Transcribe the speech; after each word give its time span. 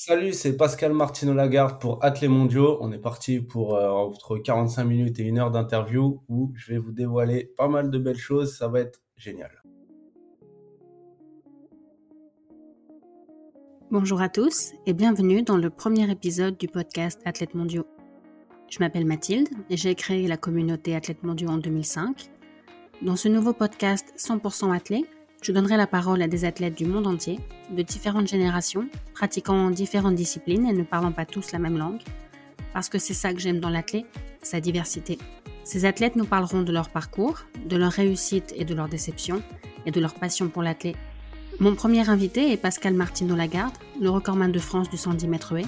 Salut, 0.00 0.32
c'est 0.32 0.56
Pascal 0.56 0.92
Martino 0.92 1.34
Lagarde 1.34 1.80
pour 1.80 2.04
Athlé 2.04 2.28
Mondiaux. 2.28 2.78
On 2.80 2.92
est 2.92 3.00
parti 3.00 3.40
pour 3.40 3.74
euh, 3.74 3.90
entre 3.90 4.38
45 4.38 4.84
minutes 4.84 5.18
et 5.18 5.24
une 5.24 5.40
heure 5.40 5.50
d'interview 5.50 6.22
où 6.28 6.52
je 6.54 6.70
vais 6.70 6.78
vous 6.78 6.92
dévoiler 6.92 7.52
pas 7.56 7.66
mal 7.66 7.90
de 7.90 7.98
belles 7.98 8.16
choses. 8.16 8.56
Ça 8.56 8.68
va 8.68 8.78
être 8.78 9.02
génial. 9.16 9.50
Bonjour 13.90 14.20
à 14.20 14.28
tous 14.28 14.70
et 14.86 14.92
bienvenue 14.92 15.42
dans 15.42 15.56
le 15.56 15.68
premier 15.68 16.08
épisode 16.08 16.56
du 16.56 16.68
podcast 16.68 17.20
Athlètes 17.24 17.56
mondiaux. 17.56 17.88
Je 18.70 18.78
m'appelle 18.78 19.04
Mathilde 19.04 19.48
et 19.68 19.76
j'ai 19.76 19.96
créé 19.96 20.28
la 20.28 20.36
communauté 20.36 20.94
Athlètes 20.94 21.24
mondiaux 21.24 21.48
en 21.48 21.58
2005. 21.58 22.30
Dans 23.02 23.16
ce 23.16 23.26
nouveau 23.26 23.52
podcast 23.52 24.14
100% 24.16 24.72
athlètes, 24.72 25.17
je 25.42 25.52
donnerai 25.52 25.76
la 25.76 25.86
parole 25.86 26.22
à 26.22 26.28
des 26.28 26.44
athlètes 26.44 26.76
du 26.76 26.84
monde 26.84 27.06
entier, 27.06 27.38
de 27.70 27.82
différentes 27.82 28.28
générations, 28.28 28.88
pratiquant 29.14 29.70
différentes 29.70 30.14
disciplines 30.14 30.66
et 30.66 30.72
ne 30.72 30.82
parlant 30.82 31.12
pas 31.12 31.26
tous 31.26 31.52
la 31.52 31.58
même 31.58 31.78
langue, 31.78 32.00
parce 32.72 32.88
que 32.88 32.98
c'est 32.98 33.14
ça 33.14 33.32
que 33.32 33.40
j'aime 33.40 33.60
dans 33.60 33.70
l'athlète, 33.70 34.06
sa 34.42 34.60
diversité. 34.60 35.18
Ces 35.64 35.84
athlètes 35.84 36.16
nous 36.16 36.24
parleront 36.24 36.62
de 36.62 36.72
leur 36.72 36.88
parcours, 36.88 37.40
de 37.66 37.76
leur 37.76 37.92
réussite 37.92 38.52
et 38.56 38.64
de 38.64 38.74
leur 38.74 38.88
déception, 38.88 39.42
et 39.86 39.90
de 39.90 40.00
leur 40.00 40.14
passion 40.14 40.48
pour 40.48 40.62
l'athlète. 40.62 40.96
Mon 41.60 41.74
premier 41.74 42.08
invité 42.08 42.52
est 42.52 42.56
Pascal 42.56 42.94
Martino 42.94 43.36
Lagarde, 43.36 43.74
le 44.00 44.10
recordman 44.10 44.52
de 44.52 44.58
France 44.58 44.90
du 44.90 44.96
110 44.96 45.28
mètres 45.28 45.56
haies. 45.56 45.66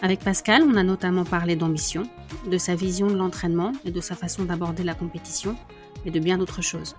Avec 0.00 0.20
Pascal, 0.20 0.62
on 0.62 0.76
a 0.76 0.82
notamment 0.82 1.24
parlé 1.24 1.54
d'ambition, 1.54 2.02
de 2.50 2.58
sa 2.58 2.74
vision 2.74 3.06
de 3.06 3.14
l'entraînement 3.14 3.72
et 3.84 3.90
de 3.90 4.00
sa 4.00 4.16
façon 4.16 4.44
d'aborder 4.44 4.82
la 4.82 4.94
compétition, 4.94 5.56
et 6.04 6.10
de 6.10 6.18
bien 6.18 6.38
d'autres 6.38 6.62
choses. 6.62 6.96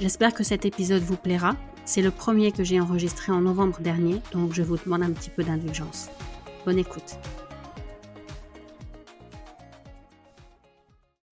J'espère 0.00 0.34
que 0.34 0.42
cet 0.42 0.64
épisode 0.64 1.02
vous 1.02 1.16
plaira. 1.16 1.56
C'est 1.84 2.02
le 2.02 2.10
premier 2.10 2.50
que 2.50 2.64
j'ai 2.64 2.80
enregistré 2.80 3.30
en 3.30 3.40
novembre 3.40 3.80
dernier, 3.80 4.16
donc 4.32 4.52
je 4.52 4.62
vous 4.62 4.76
demande 4.76 5.04
un 5.04 5.12
petit 5.12 5.30
peu 5.30 5.44
d'indulgence. 5.44 6.08
Bonne 6.64 6.78
écoute. 6.78 7.16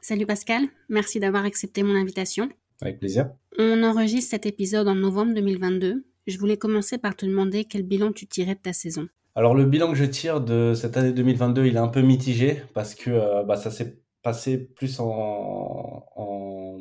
Salut 0.01 0.27
Pascal, 0.27 0.63
merci 0.89 1.19
d'avoir 1.19 1.45
accepté 1.45 1.83
mon 1.83 1.97
invitation. 1.97 2.51
Avec 2.81 3.01
plaisir. 3.01 3.31
On 3.59 3.83
enregistre 3.83 4.31
cet 4.31 4.47
épisode 4.47 4.87
en 4.87 4.95
novembre 4.95 5.35
2022. 5.35 6.05
Je 6.29 6.39
voulais 6.39 6.57
commencer 6.57 6.99
par 6.99 7.17
te 7.17 7.27
demander 7.27 7.65
quel 7.65 7.83
bilan 7.83 8.13
tu 8.13 8.29
tirais 8.29 8.55
de 8.55 8.61
ta 8.61 8.73
saison. 8.73 9.09
Alors 9.35 9.57
le 9.57 9.65
bilan 9.65 9.91
que 9.91 9.97
je 9.97 10.05
tire 10.05 10.41
de 10.41 10.75
cette 10.75 10.97
année 10.97 11.13
2022, 11.13 11.67
il 11.67 11.75
est 11.75 11.81
un 11.81 11.89
peu 11.89 12.03
mitigé 12.03 12.63
parce 12.75 12.95
que 12.95 13.11
euh, 13.11 13.43
bah, 13.43 13.57
ça 13.57 13.73
s'est 13.73 13.99
passé 14.23 14.57
plus 14.57 15.01
en, 15.01 16.05
en 16.15 16.79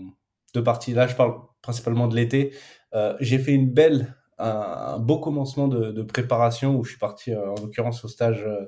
deux 0.53 0.63
parties. 0.63 0.93
Là, 0.93 1.07
je 1.07 1.15
parle 1.15 1.35
principalement 1.61 2.07
de 2.07 2.15
l'été. 2.15 2.53
Euh, 2.93 3.15
j'ai 3.19 3.39
fait 3.39 3.53
une 3.53 3.71
belle, 3.71 4.15
un, 4.37 4.99
beau 4.99 5.19
commencement 5.19 5.67
de, 5.67 6.01
préparation 6.03 6.75
où 6.75 6.83
je 6.83 6.91
suis 6.91 6.99
parti 6.99 7.31
euh, 7.31 7.51
en 7.51 7.55
l'occurrence 7.61 8.03
au 8.03 8.07
stage, 8.07 8.43
euh, 8.43 8.65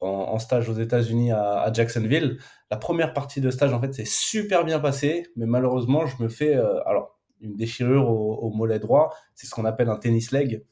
en, 0.00 0.38
stage 0.38 0.68
aux 0.68 0.74
États-Unis 0.74 1.32
à, 1.32 1.70
Jacksonville. 1.72 2.38
La 2.70 2.76
première 2.76 3.12
partie 3.12 3.40
de 3.40 3.50
stage, 3.50 3.72
en 3.72 3.80
fait, 3.80 3.94
c'est 3.94 4.06
super 4.06 4.64
bien 4.64 4.80
passé, 4.80 5.26
mais 5.36 5.46
malheureusement, 5.46 6.06
je 6.06 6.22
me 6.22 6.28
fais 6.28 6.54
alors 6.54 7.18
une 7.40 7.56
déchirure 7.56 8.08
au, 8.08 8.50
mollet 8.50 8.78
droit. 8.78 9.14
C'est 9.34 9.46
ce 9.46 9.54
qu'on 9.54 9.64
appelle 9.64 9.88
un 9.88 9.96
tennis 9.96 10.32
leg. 10.32 10.64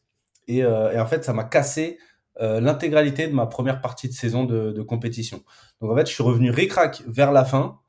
Et, 0.46 0.64
en 0.64 1.06
fait, 1.06 1.24
ça 1.24 1.34
m'a 1.34 1.44
cassé 1.44 1.98
l'intégralité 2.40 3.26
de 3.26 3.34
ma 3.34 3.46
première 3.46 3.82
partie 3.82 4.08
de 4.08 4.14
saison 4.14 4.44
de, 4.44 4.72
de, 4.72 4.82
compétition. 4.82 5.42
Donc 5.80 5.90
en 5.90 5.96
fait, 5.96 6.06
je 6.06 6.14
suis 6.14 6.22
revenu 6.22 6.50
ricrac 6.50 7.02
vers 7.06 7.32
la 7.32 7.44
fin. 7.44 7.80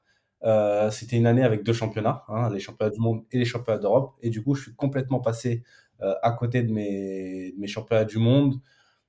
Euh, 0.43 0.89
c'était 0.91 1.17
une 1.17 1.27
année 1.27 1.43
avec 1.43 1.63
deux 1.63 1.73
championnats, 1.73 2.23
hein, 2.29 2.49
les 2.49 2.59
championnats 2.59 2.91
du 2.91 2.99
monde 2.99 3.25
et 3.31 3.37
les 3.37 3.45
championnats 3.45 3.79
d'Europe. 3.79 4.15
Et 4.21 4.29
du 4.29 4.43
coup, 4.43 4.55
je 4.55 4.63
suis 4.63 4.75
complètement 4.75 5.19
passé 5.19 5.63
euh, 6.01 6.15
à 6.23 6.31
côté 6.31 6.63
de 6.63 6.71
mes, 6.71 7.67
championnats 7.67 8.05
du 8.05 8.19
monde. 8.19 8.55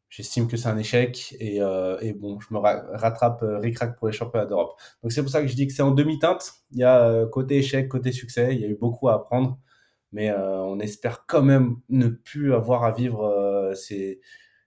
J'estime 0.08 0.48
que 0.48 0.56
c'est 0.56 0.68
un 0.68 0.78
échec 0.78 1.36
et, 1.38 1.62
euh, 1.62 1.96
bon, 2.16 2.40
je 2.40 2.52
me 2.52 2.58
rattrape 2.58 3.42
euh, 3.44 3.58
ric 3.58 3.78
pour 3.98 4.08
les 4.08 4.12
championnats 4.12 4.46
d'Europe. 4.46 4.76
Donc 5.02 5.12
c'est 5.12 5.22
pour 5.22 5.30
ça 5.30 5.40
que 5.40 5.46
je 5.46 5.54
dis 5.54 5.68
que 5.68 5.72
c'est 5.72 5.82
en 5.82 5.92
demi-teinte. 5.92 6.52
Il 6.72 6.78
y 6.78 6.84
a 6.84 7.26
côté 7.26 7.58
échec, 7.58 7.88
côté 7.88 8.12
succès. 8.12 8.54
Il 8.54 8.60
y 8.60 8.64
a 8.64 8.68
eu 8.68 8.76
beaucoup 8.76 9.08
à 9.08 9.14
apprendre, 9.14 9.58
mais 10.12 10.32
on 10.32 10.80
espère 10.80 11.26
quand 11.26 11.42
même 11.42 11.76
ne 11.90 12.08
plus 12.08 12.54
avoir 12.54 12.84
à 12.84 12.92
vivre 12.92 13.72
ces, 13.76 14.20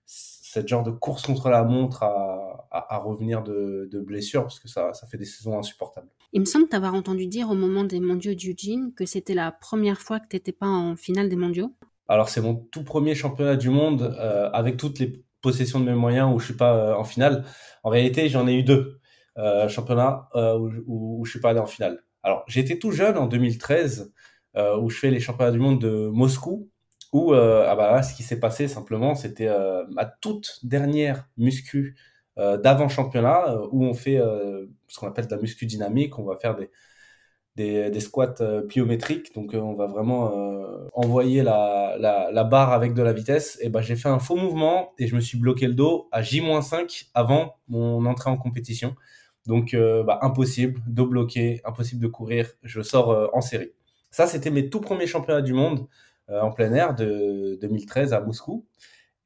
cette 0.05 0.67
genre 0.69 0.83
de 0.83 0.91
course 0.91 1.23
contre 1.23 1.49
la 1.49 1.63
montre 1.63 2.03
à, 2.03 2.97
revenir 2.99 3.43
de, 3.43 3.89
de 3.91 3.99
blessures 3.99 4.43
parce 4.43 4.59
que 4.59 4.69
ça 4.69 4.93
fait 5.09 5.17
des 5.17 5.25
saisons 5.25 5.59
insupportables. 5.59 6.09
Il 6.35 6.41
me 6.41 6.45
semble 6.45 6.67
t'avoir 6.67 6.95
entendu 6.95 7.27
dire 7.27 7.51
au 7.51 7.53
moment 7.53 7.83
des 7.83 7.99
mondiaux 7.99 8.33
d'Eugene 8.33 8.91
que 8.95 9.05
c'était 9.05 9.35
la 9.35 9.51
première 9.51 10.01
fois 10.01 10.19
que 10.19 10.27
tu 10.27 10.35
n'étais 10.35 10.51
pas 10.51 10.67
en 10.67 10.95
finale 10.95 11.29
des 11.29 11.35
mondiaux. 11.35 11.75
Alors 12.07 12.27
c'est 12.27 12.41
mon 12.41 12.55
tout 12.55 12.83
premier 12.83 13.13
championnat 13.13 13.55
du 13.55 13.69
monde 13.69 14.15
euh, 14.19 14.49
avec 14.51 14.77
toutes 14.77 14.97
les 14.97 15.23
possessions 15.41 15.79
de 15.79 15.85
mes 15.85 15.93
moyens 15.93 16.33
où 16.33 16.39
je 16.39 16.45
suis 16.45 16.55
pas 16.55 16.75
euh, 16.75 16.95
en 16.95 17.03
finale. 17.03 17.45
En 17.83 17.91
réalité, 17.91 18.29
j'en 18.29 18.47
ai 18.47 18.55
eu 18.55 18.63
deux 18.63 18.99
euh, 19.37 19.67
championnats 19.67 20.27
euh, 20.35 20.57
où, 20.57 20.71
où, 20.87 21.21
où, 21.21 21.25
je 21.25 21.31
suis 21.31 21.39
pas 21.39 21.51
allé 21.51 21.59
en 21.59 21.67
finale. 21.67 22.03
Alors 22.23 22.43
j'étais 22.47 22.79
tout 22.79 22.91
jeune 22.91 23.17
en 23.17 23.27
2013 23.27 24.11
euh, 24.55 24.77
où 24.77 24.89
je 24.89 24.97
fais 24.97 25.11
les 25.11 25.19
championnats 25.19 25.51
du 25.51 25.59
monde 25.59 25.79
de 25.79 26.07
Moscou 26.07 26.69
où 27.13 27.33
ah 27.33 27.75
bah 27.75 28.01
ce 28.01 28.15
qui 28.15 28.23
s'est 28.23 28.39
passé 28.39 28.67
simplement 28.67 29.13
c'était 29.13 29.47
ma 29.91 30.05
toute 30.05 30.59
dernière 30.63 31.27
muscu 31.37 31.95
d'avant 32.37 32.89
championnat 32.89 33.49
euh, 33.49 33.67
où 33.71 33.83
on 33.83 33.93
fait 33.93 34.17
euh, 34.17 34.65
ce 34.87 34.99
qu'on 34.99 35.07
appelle 35.07 35.27
de 35.27 35.35
la 35.35 35.41
muscu 35.41 35.65
dynamique. 35.65 36.17
On 36.17 36.23
va 36.23 36.35
faire 36.35 36.55
des, 36.55 36.69
des, 37.55 37.99
squats 37.99 38.35
pliométriques. 38.67 39.33
Donc, 39.35 39.53
on 39.53 39.73
va 39.73 39.85
vraiment 39.85 40.31
envoyer 40.93 41.43
la, 41.43 41.95
la, 41.99 42.31
la, 42.31 42.43
barre 42.43 42.73
avec 42.73 42.93
de 42.93 43.03
la 43.03 43.13
vitesse. 43.13 43.57
Et 43.61 43.69
ben, 43.69 43.81
j'ai 43.81 43.95
fait 43.95 44.09
un 44.09 44.19
faux 44.19 44.35
mouvement 44.35 44.93
et 44.97 45.07
je 45.07 45.15
me 45.15 45.21
suis 45.21 45.37
bloqué 45.37 45.67
le 45.67 45.75
dos 45.75 46.07
à 46.11 46.23
J-5 46.23 47.09
avant 47.13 47.57
mon 47.67 48.05
entrée 48.05 48.31
en 48.31 48.37
compétition. 48.37 48.95
Donc, 49.45 49.75
bah, 49.75 50.17
impossible 50.23 50.81
de 50.87 51.03
bloquer, 51.03 51.61
impossible 51.65 52.01
de 52.01 52.07
courir. 52.07 52.49
Je 52.63 52.81
sors 52.81 53.29
en 53.35 53.41
série. 53.41 53.71
Ça, 54.09 54.25
c'était 54.25 54.49
mes 54.49 54.69
tout 54.69 54.81
premiers 54.81 55.07
championnats 55.07 55.41
du 55.41 55.53
monde 55.53 55.87
en 56.29 56.51
plein 56.51 56.73
air 56.73 56.95
de 56.95 57.59
2013 57.61 58.13
à 58.13 58.21
Moscou. 58.21 58.65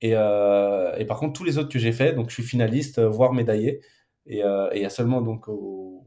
Et, 0.01 0.13
euh, 0.15 0.95
et, 0.97 1.05
par 1.05 1.19
contre, 1.19 1.33
tous 1.33 1.43
les 1.43 1.57
autres 1.57 1.69
que 1.69 1.79
j'ai 1.79 1.91
fait, 1.91 2.13
donc 2.13 2.29
je 2.29 2.35
suis 2.35 2.43
finaliste, 2.43 2.99
euh, 2.99 3.09
voire 3.09 3.33
médaillé. 3.33 3.81
Et, 4.25 4.43
euh, 4.43 4.69
et 4.71 4.77
il 4.77 4.81
y 4.81 4.85
a 4.85 4.89
seulement 4.89 5.21
donc 5.21 5.47
au, 5.47 6.05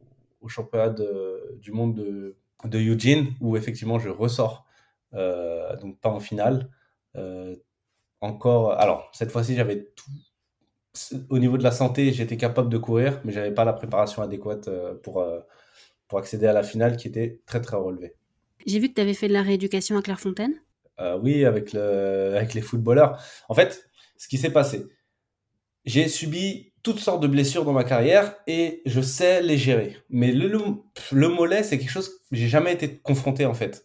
championnat 0.49 0.95
du 1.61 1.71
monde 1.73 1.95
de, 1.95 2.37
Eugene 2.79 3.29
où 3.41 3.57
effectivement 3.57 3.99
je 3.99 4.09
ressors, 4.09 4.67
donc 5.13 6.01
pas 6.01 6.09
en 6.11 6.19
finale. 6.19 6.71
Encore, 8.21 8.73
alors 8.73 9.11
cette 9.13 9.31
fois-ci 9.31 9.55
j'avais 9.55 9.85
tout. 9.95 10.11
Au 11.29 11.39
niveau 11.39 11.57
de 11.57 11.63
la 11.63 11.71
santé, 11.71 12.13
j'étais 12.13 12.37
capable 12.37 12.69
de 12.69 12.79
courir, 12.79 13.21
mais 13.25 13.33
j'avais 13.33 13.53
pas 13.53 13.65
la 13.65 13.73
préparation 13.73 14.23
adéquate 14.23 14.69
pour, 15.03 15.25
pour 16.09 16.19
accéder 16.19 16.47
à 16.47 16.53
la 16.53 16.63
finale 16.65 16.97
qui 16.97 17.07
était 17.07 17.41
très 17.47 17.61
très 17.61 17.77
relevée. 17.77 18.17
J'ai 18.67 18.81
vu 18.81 18.89
que 18.89 18.95
tu 18.95 19.01
avais 19.01 19.15
fait 19.15 19.29
de 19.29 19.33
la 19.33 19.43
rééducation 19.43 19.97
à 19.97 20.03
Clairefontaine. 20.03 20.55
Euh, 21.01 21.19
oui, 21.23 21.45
avec, 21.45 21.73
le, 21.73 22.35
avec 22.37 22.55
les 22.55 22.61
footballeurs. 22.61 23.23
En 23.49 23.55
fait, 23.55 23.91
ce 24.17 24.29
qui 24.29 24.39
s'est 24.39 24.51
passé, 24.51 24.87
j'ai 25.85 26.09
subi 26.09 26.73
toutes 26.83 26.99
sortes 26.99 27.23
de 27.23 27.27
blessures 27.27 27.65
dans 27.65 27.73
ma 27.73 27.85
carrière 27.85 28.35
et 28.47 28.83
je 28.87 29.01
sais 29.01 29.43
les 29.43 29.57
gérer. 29.57 29.97
Mais 30.09 30.33
le, 30.33 30.59
le, 31.13 31.29
mollet, 31.29 31.63
c'est 31.63 31.79
quelque 31.79 31.91
chose 31.91 32.09
que 32.09 32.17
j'ai 32.33 32.49
jamais 32.49 32.73
été 32.73 32.99
confronté 32.99 33.47
en 33.47 33.55
fait. 33.55 33.85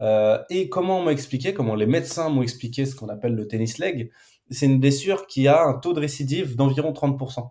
Euh, 0.00 0.42
et 0.50 0.68
comment 0.68 1.00
on 1.00 1.02
m'a 1.04 1.12
expliqué, 1.12 1.54
comment 1.54 1.74
les 1.74 1.86
médecins 1.86 2.28
m'ont 2.28 2.42
expliqué 2.42 2.84
ce 2.84 2.94
qu'on 2.94 3.08
appelle 3.08 3.34
le 3.34 3.46
tennis 3.46 3.78
leg, 3.78 4.10
c'est 4.50 4.66
une 4.66 4.80
blessure 4.80 5.26
qui 5.26 5.48
a 5.48 5.62
un 5.64 5.74
taux 5.74 5.92
de 5.92 6.00
récidive 6.00 6.56
d'environ 6.56 6.92
30%. 6.92 7.50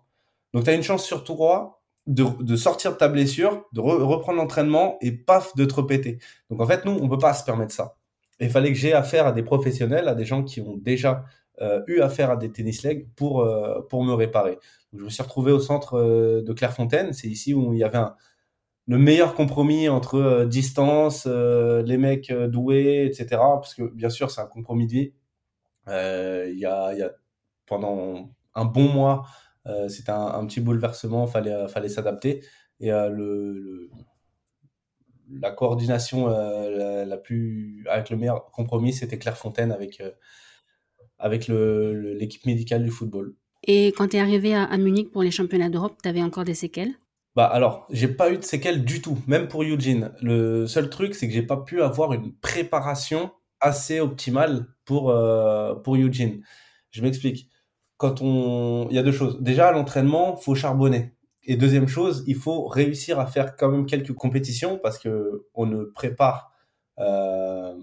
Donc 0.54 0.64
tu 0.64 0.70
as 0.70 0.74
une 0.74 0.84
chance 0.84 1.06
sur 1.06 1.24
trois 1.24 1.82
de, 2.08 2.24
de, 2.42 2.56
sortir 2.56 2.94
de 2.94 2.98
ta 2.98 3.08
blessure, 3.08 3.66
de 3.74 3.82
reprendre 3.82 4.38
l'entraînement 4.38 4.98
et 5.02 5.12
paf, 5.12 5.56
de 5.56 5.66
te 5.66 5.74
répéter. 5.74 6.20
Donc 6.50 6.62
en 6.62 6.68
fait, 6.68 6.86
nous, 6.86 6.92
on 6.94 7.10
peut 7.10 7.18
pas 7.18 7.34
se 7.34 7.44
permettre 7.44 7.74
ça 7.74 7.98
il 8.40 8.50
fallait 8.50 8.70
que 8.70 8.78
j'ai 8.78 8.94
affaire 8.94 9.28
à 9.28 9.32
des 9.32 9.44
professionnels, 9.44 10.08
à 10.08 10.16
des 10.16 10.26
gens 10.26 10.44
qui 10.44 10.62
ont 10.62 10.78
déjà 10.78 11.26
euh, 11.62 11.82
eu 11.88 12.02
affaire 12.02 12.32
à 12.32 12.38
des 12.38 12.52
tennis 12.52 12.84
legs 12.84 13.08
pour, 13.16 13.42
euh, 13.42 13.82
pour 13.90 14.04
me 14.04 14.14
réparer. 14.14 14.56
Donc, 14.92 15.00
je 15.02 15.06
me 15.06 15.10
suis 15.10 15.24
retrouvé 15.24 15.52
au 15.52 15.60
centre 15.60 15.96
euh, 15.96 16.42
de 16.44 16.54
Clairefontaine. 16.54 17.14
C'est 17.14 17.28
ici 17.28 17.54
où 17.54 17.74
il 17.74 17.80
y 17.80 17.84
avait 17.84 18.00
le 18.88 18.98
meilleur 18.98 19.36
compromis 19.36 19.90
entre 19.90 20.46
distance, 20.46 21.26
les 21.26 21.98
mecs 21.98 22.32
doués, 22.32 23.06
etc. 23.06 23.28
Parce 23.56 23.74
que 23.74 23.84
bien 23.84 24.10
sûr, 24.10 24.30
c'est 24.32 24.42
un 24.42 24.48
compromis 24.48 24.86
de 24.88 24.92
vie. 24.92 25.14
Il 25.88 26.60
y, 26.60 26.66
a, 26.66 26.94
y 26.94 27.02
a 27.02 27.12
pendant 27.66 28.30
un 28.54 28.66
bon 28.66 28.88
mois, 28.88 29.26
c'était 29.88 30.12
un, 30.12 30.46
petit 30.46 30.62
bouleversement, 30.62 31.26
fallait 31.26 31.68
fallait 31.68 31.90
s'adapter. 31.90 32.44
Et 32.80 32.92
le 32.92 33.90
la 35.30 35.52
coordination 35.52 36.30
euh, 36.30 37.06
la, 37.06 37.18
plus 37.18 37.86
avec 37.90 38.10
le 38.10 38.18
meilleur 38.18 38.52
compromis, 38.52 38.94
c'était 38.94 39.18
Clairefontaine 39.18 39.72
avec 39.72 40.02
euh, 40.02 40.12
avec 41.18 41.48
l'équipe 41.48 42.46
médicale 42.46 42.84
du 42.84 42.92
football. 42.92 43.36
Et 43.64 43.88
quand 43.98 44.10
tu 44.10 44.18
es 44.18 44.20
arrivé 44.20 44.54
à, 44.54 44.78
Munich 44.78 45.12
pour 45.12 45.24
les 45.24 45.32
championnats 45.32 45.70
d'Europe, 45.70 45.98
tu 46.04 46.10
avais 46.10 46.22
encore 46.22 46.44
des 46.44 46.54
séquelles? 46.54 46.94
Bah 47.36 47.46
alors, 47.46 47.88
j'ai 47.90 48.08
pas 48.08 48.32
eu 48.32 48.38
de 48.38 48.44
séquelles 48.44 48.86
du 48.86 49.02
tout, 49.02 49.18
même 49.28 49.48
pour 49.48 49.64
Eugene. 49.64 50.14
Le 50.22 50.68
seul 50.68 50.90
truc, 50.90 51.16
c'est 51.16 51.28
que 51.28 51.34
j'ai 51.34 51.42
pas 51.42 51.58
pu 51.58 51.82
avoir 51.82 52.14
une 52.14 52.34
préparation 52.34 53.32
assez 53.60 54.00
optimale 54.00 54.68
pour 54.86 55.10
euh, 55.10 55.76
pour 55.76 55.96
Eugene. 55.96 56.42
Je 56.92 57.02
m'explique. 57.02 57.50
quand 57.98 58.22
on, 58.22 58.88
il 58.90 58.96
y 58.96 59.00
a 59.00 59.04
deux 59.04 59.12
choses. 59.12 59.42
Déjà, 59.42 59.70
à 59.70 59.72
l'entraînement, 59.72 60.36
faut 60.36 60.56
charbonner. 60.56 61.15
Et 61.46 61.58
deuxième 61.58 61.88
chose, 61.88 62.24
il 62.28 62.36
faut 62.36 62.68
réussir 62.68 63.20
à 63.20 63.28
faire 63.28 63.56
quand 63.56 63.70
même 63.70 63.86
quelques 63.86 64.14
compétitions 64.14 64.80
parce 64.80 64.98
que 64.98 65.46
on 65.54 65.66
ne 65.66 65.84
prépare. 65.84 66.52
Euh, 67.00 67.76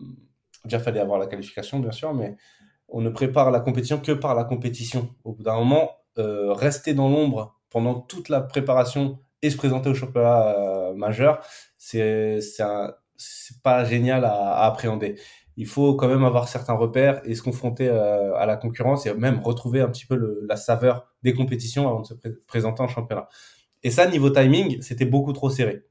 déjà, 0.64 0.80
fallait 0.80 1.00
avoir 1.00 1.18
la 1.18 1.26
qualification, 1.26 1.78
bien 1.78 1.92
sûr, 1.92 2.12
mais 2.12 2.36
on 2.88 3.00
ne 3.00 3.10
prépare 3.10 3.50
la 3.50 3.60
compétition 3.60 3.98
que 3.98 4.12
par 4.12 4.34
la 4.34 4.44
compétition. 4.44 5.14
Au 5.24 5.32
bout 5.32 5.42
d'un 5.42 5.56
moment, 5.56 5.90
euh, 6.18 6.52
rester 6.52 6.92
dans 6.92 7.08
l'ombre 7.08 7.58
pendant 7.70 7.94
toute 7.94 8.28
la 8.28 8.40
préparation 8.40 9.18
et 9.40 9.50
se 9.50 9.56
présenter 9.56 9.88
au 9.88 9.94
championnat 9.94 10.54
euh, 10.58 10.94
majeur, 10.94 11.44
c'est 11.78 12.38
pas 13.62 13.84
génial 13.84 14.24
à, 14.24 14.64
appréhender. 14.64 15.18
Il 15.56 15.66
faut 15.66 15.94
quand 15.94 16.08
même 16.08 16.24
avoir 16.24 16.48
certains 16.48 16.72
repères 16.72 17.20
et 17.24 17.34
se 17.34 17.42
confronter 17.42 17.88
euh, 17.88 18.34
à 18.36 18.46
la 18.46 18.56
concurrence 18.56 19.06
et 19.06 19.14
même 19.14 19.40
retrouver 19.40 19.80
un 19.80 19.88
petit 19.88 20.06
peu 20.06 20.44
la 20.48 20.56
saveur 20.56 21.06
des 21.22 21.34
compétitions 21.34 21.88
avant 21.88 22.00
de 22.00 22.06
se 22.06 22.14
présenter 22.46 22.82
en 22.82 22.88
championnat. 22.88 23.28
Et 23.82 23.90
ça, 23.90 24.06
niveau 24.06 24.30
timing, 24.30 24.80
c'était 24.80 25.04
beaucoup 25.04 25.32
trop 25.32 25.50
serré. 25.50 25.84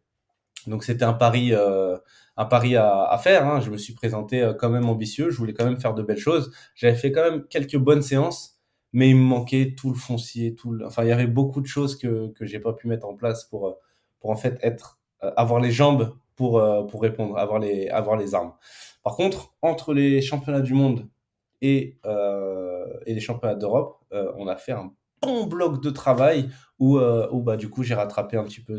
Donc 0.67 0.83
c'était 0.83 1.03
un 1.03 1.13
pari, 1.13 1.53
euh, 1.53 1.97
un 2.37 2.45
pari 2.45 2.75
à, 2.75 3.19
faire. 3.21 3.45
Hein. 3.47 3.59
Je 3.59 3.69
me 3.69 3.77
suis 3.77 3.93
présenté 3.93 4.41
euh, 4.41 4.53
quand 4.53 4.69
même 4.69 4.89
ambitieux. 4.89 5.29
Je 5.29 5.37
voulais 5.37 5.53
quand 5.53 5.65
même 5.65 5.79
faire 5.79 5.93
de 5.93 6.01
belles 6.01 6.17
choses. 6.17 6.51
J'avais 6.75 6.95
fait 6.95 7.11
quand 7.11 7.23
même 7.23 7.45
quelques 7.47 7.77
bonnes 7.77 8.01
séances, 8.01 8.59
mais 8.93 9.09
il 9.09 9.15
me 9.15 9.23
manquait 9.23 9.75
tout 9.77 9.89
le 9.89 9.95
foncier, 9.95 10.55
tout. 10.55 10.71
Le... 10.71 10.85
Enfin, 10.85 11.03
il 11.03 11.09
y 11.09 11.11
avait 11.11 11.27
beaucoup 11.27 11.61
de 11.61 11.67
choses 11.67 11.97
que 11.97 12.31
que 12.33 12.45
j'ai 12.45 12.59
pas 12.59 12.73
pu 12.73 12.87
mettre 12.87 13.07
en 13.07 13.15
place 13.15 13.45
pour 13.45 13.77
pour 14.19 14.29
en 14.29 14.35
fait 14.35 14.57
être 14.61 14.99
avoir 15.19 15.59
les 15.59 15.71
jambes 15.71 16.15
pour 16.35 16.63
pour 16.89 17.01
répondre, 17.01 17.37
avoir 17.37 17.59
les 17.59 17.87
avoir 17.89 18.17
les 18.17 18.35
armes. 18.35 18.53
Par 19.03 19.15
contre, 19.15 19.55
entre 19.61 19.93
les 19.93 20.21
championnats 20.21 20.61
du 20.61 20.73
monde 20.73 21.09
et 21.61 21.99
euh, 22.05 22.85
les 23.05 23.19
championnats 23.19 23.55
d'Europe, 23.55 24.03
on 24.11 24.47
a 24.47 24.57
fait 24.57 24.73
un 24.73 24.91
bon 25.21 25.45
bloc 25.45 25.81
de 25.81 25.89
travail 25.89 26.49
où, 26.79 26.99
où 26.99 27.41
bah 27.41 27.57
du 27.57 27.69
coup 27.69 27.83
j'ai 27.83 27.93
rattrapé 27.93 28.37
un 28.37 28.43
petit 28.43 28.61
peu 28.61 28.77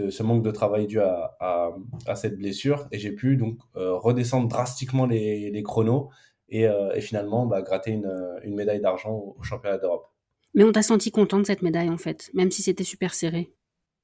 ce 0.00 0.22
manque 0.22 0.42
de 0.42 0.50
travail 0.50 0.86
dû 0.86 1.00
à, 1.00 1.74
cette 2.14 2.36
blessure 2.36 2.86
et 2.92 2.98
j'ai 2.98 3.12
pu 3.12 3.36
donc 3.36 3.58
euh, 3.76 3.94
redescendre 3.94 4.48
drastiquement 4.48 5.06
les, 5.06 5.62
chronos 5.62 6.10
et, 6.48 6.66
euh, 6.66 6.98
finalement 7.00 7.46
bah, 7.46 7.62
gratter 7.62 7.92
une, 7.92 8.12
une 8.42 8.54
médaille 8.54 8.80
d'argent 8.80 9.10
au, 9.10 9.36
au, 9.38 9.42
championnat 9.42 9.78
d'Europe. 9.78 10.06
Mais 10.54 10.64
on 10.64 10.72
t'a 10.72 10.82
senti 10.82 11.10
content 11.10 11.38
de 11.38 11.44
cette 11.44 11.62
médaille 11.62 11.90
en 11.90 11.98
fait, 11.98 12.30
même 12.34 12.50
si 12.50 12.62
c'était 12.62 12.84
super 12.84 13.14
serré. 13.14 13.52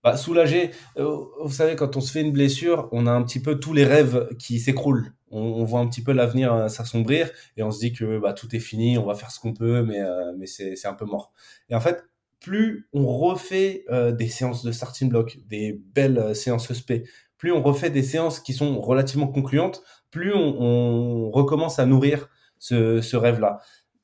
Bah, 0.02 0.16
soulagé. 0.16 0.70
Euh, 0.96 1.24
vous 1.42 1.52
savez, 1.52 1.76
quand 1.76 1.96
on 1.96 2.00
se 2.00 2.10
fait 2.10 2.22
une 2.22 2.32
blessure, 2.32 2.88
on 2.92 3.06
a 3.06 3.10
un 3.10 3.22
petit 3.22 3.40
peu 3.40 3.60
tous 3.60 3.74
les 3.74 3.84
rêves 3.84 4.28
qui 4.38 4.58
s'écroulent. 4.58 5.12
On, 5.30 5.40
on, 5.40 5.64
voit 5.64 5.80
un 5.80 5.86
petit 5.86 6.02
peu 6.02 6.12
l'avenir 6.12 6.54
euh, 6.54 6.68
s'assombrir 6.68 7.30
et 7.56 7.62
on 7.62 7.70
se 7.70 7.78
dit 7.78 7.92
que 7.92 8.18
bah, 8.18 8.32
tout 8.32 8.54
est 8.56 8.60
fini, 8.60 8.98
on 8.98 9.04
va 9.04 9.14
faire 9.14 9.30
ce 9.30 9.38
qu'on 9.38 9.52
peut, 9.52 9.82
mais, 9.82 10.00
euh, 10.00 10.32
mais 10.38 10.46
c'est 10.46 10.86
un 10.86 10.94
peu 10.94 11.04
mort. 11.04 11.32
Et 11.68 11.74
en 11.74 11.80
fait, 11.80 12.02
plus 12.40 12.88
on 12.94 13.06
refait 13.06 13.84
euh, 13.90 14.10
des 14.10 14.28
séances 14.28 14.64
de 14.64 14.72
starting 14.72 15.10
block, 15.10 15.38
des 15.46 15.78
belles 15.94 16.34
séances 16.34 16.72
SP, 16.72 17.04
plus 17.36 17.52
on 17.52 17.62
refait 17.62 17.90
des 17.90 18.02
séances 18.02 18.40
qui 18.40 18.54
sont 18.54 18.80
relativement 18.80 19.28
concluantes, 19.28 19.82
plus 20.10 20.34
on, 20.34 20.60
on 20.60 21.30
recommence 21.30 21.78
à 21.78 21.86
nourrir 21.86 22.28
ce, 22.58 23.00
ce 23.02 23.16
rêve-là. 23.16 23.60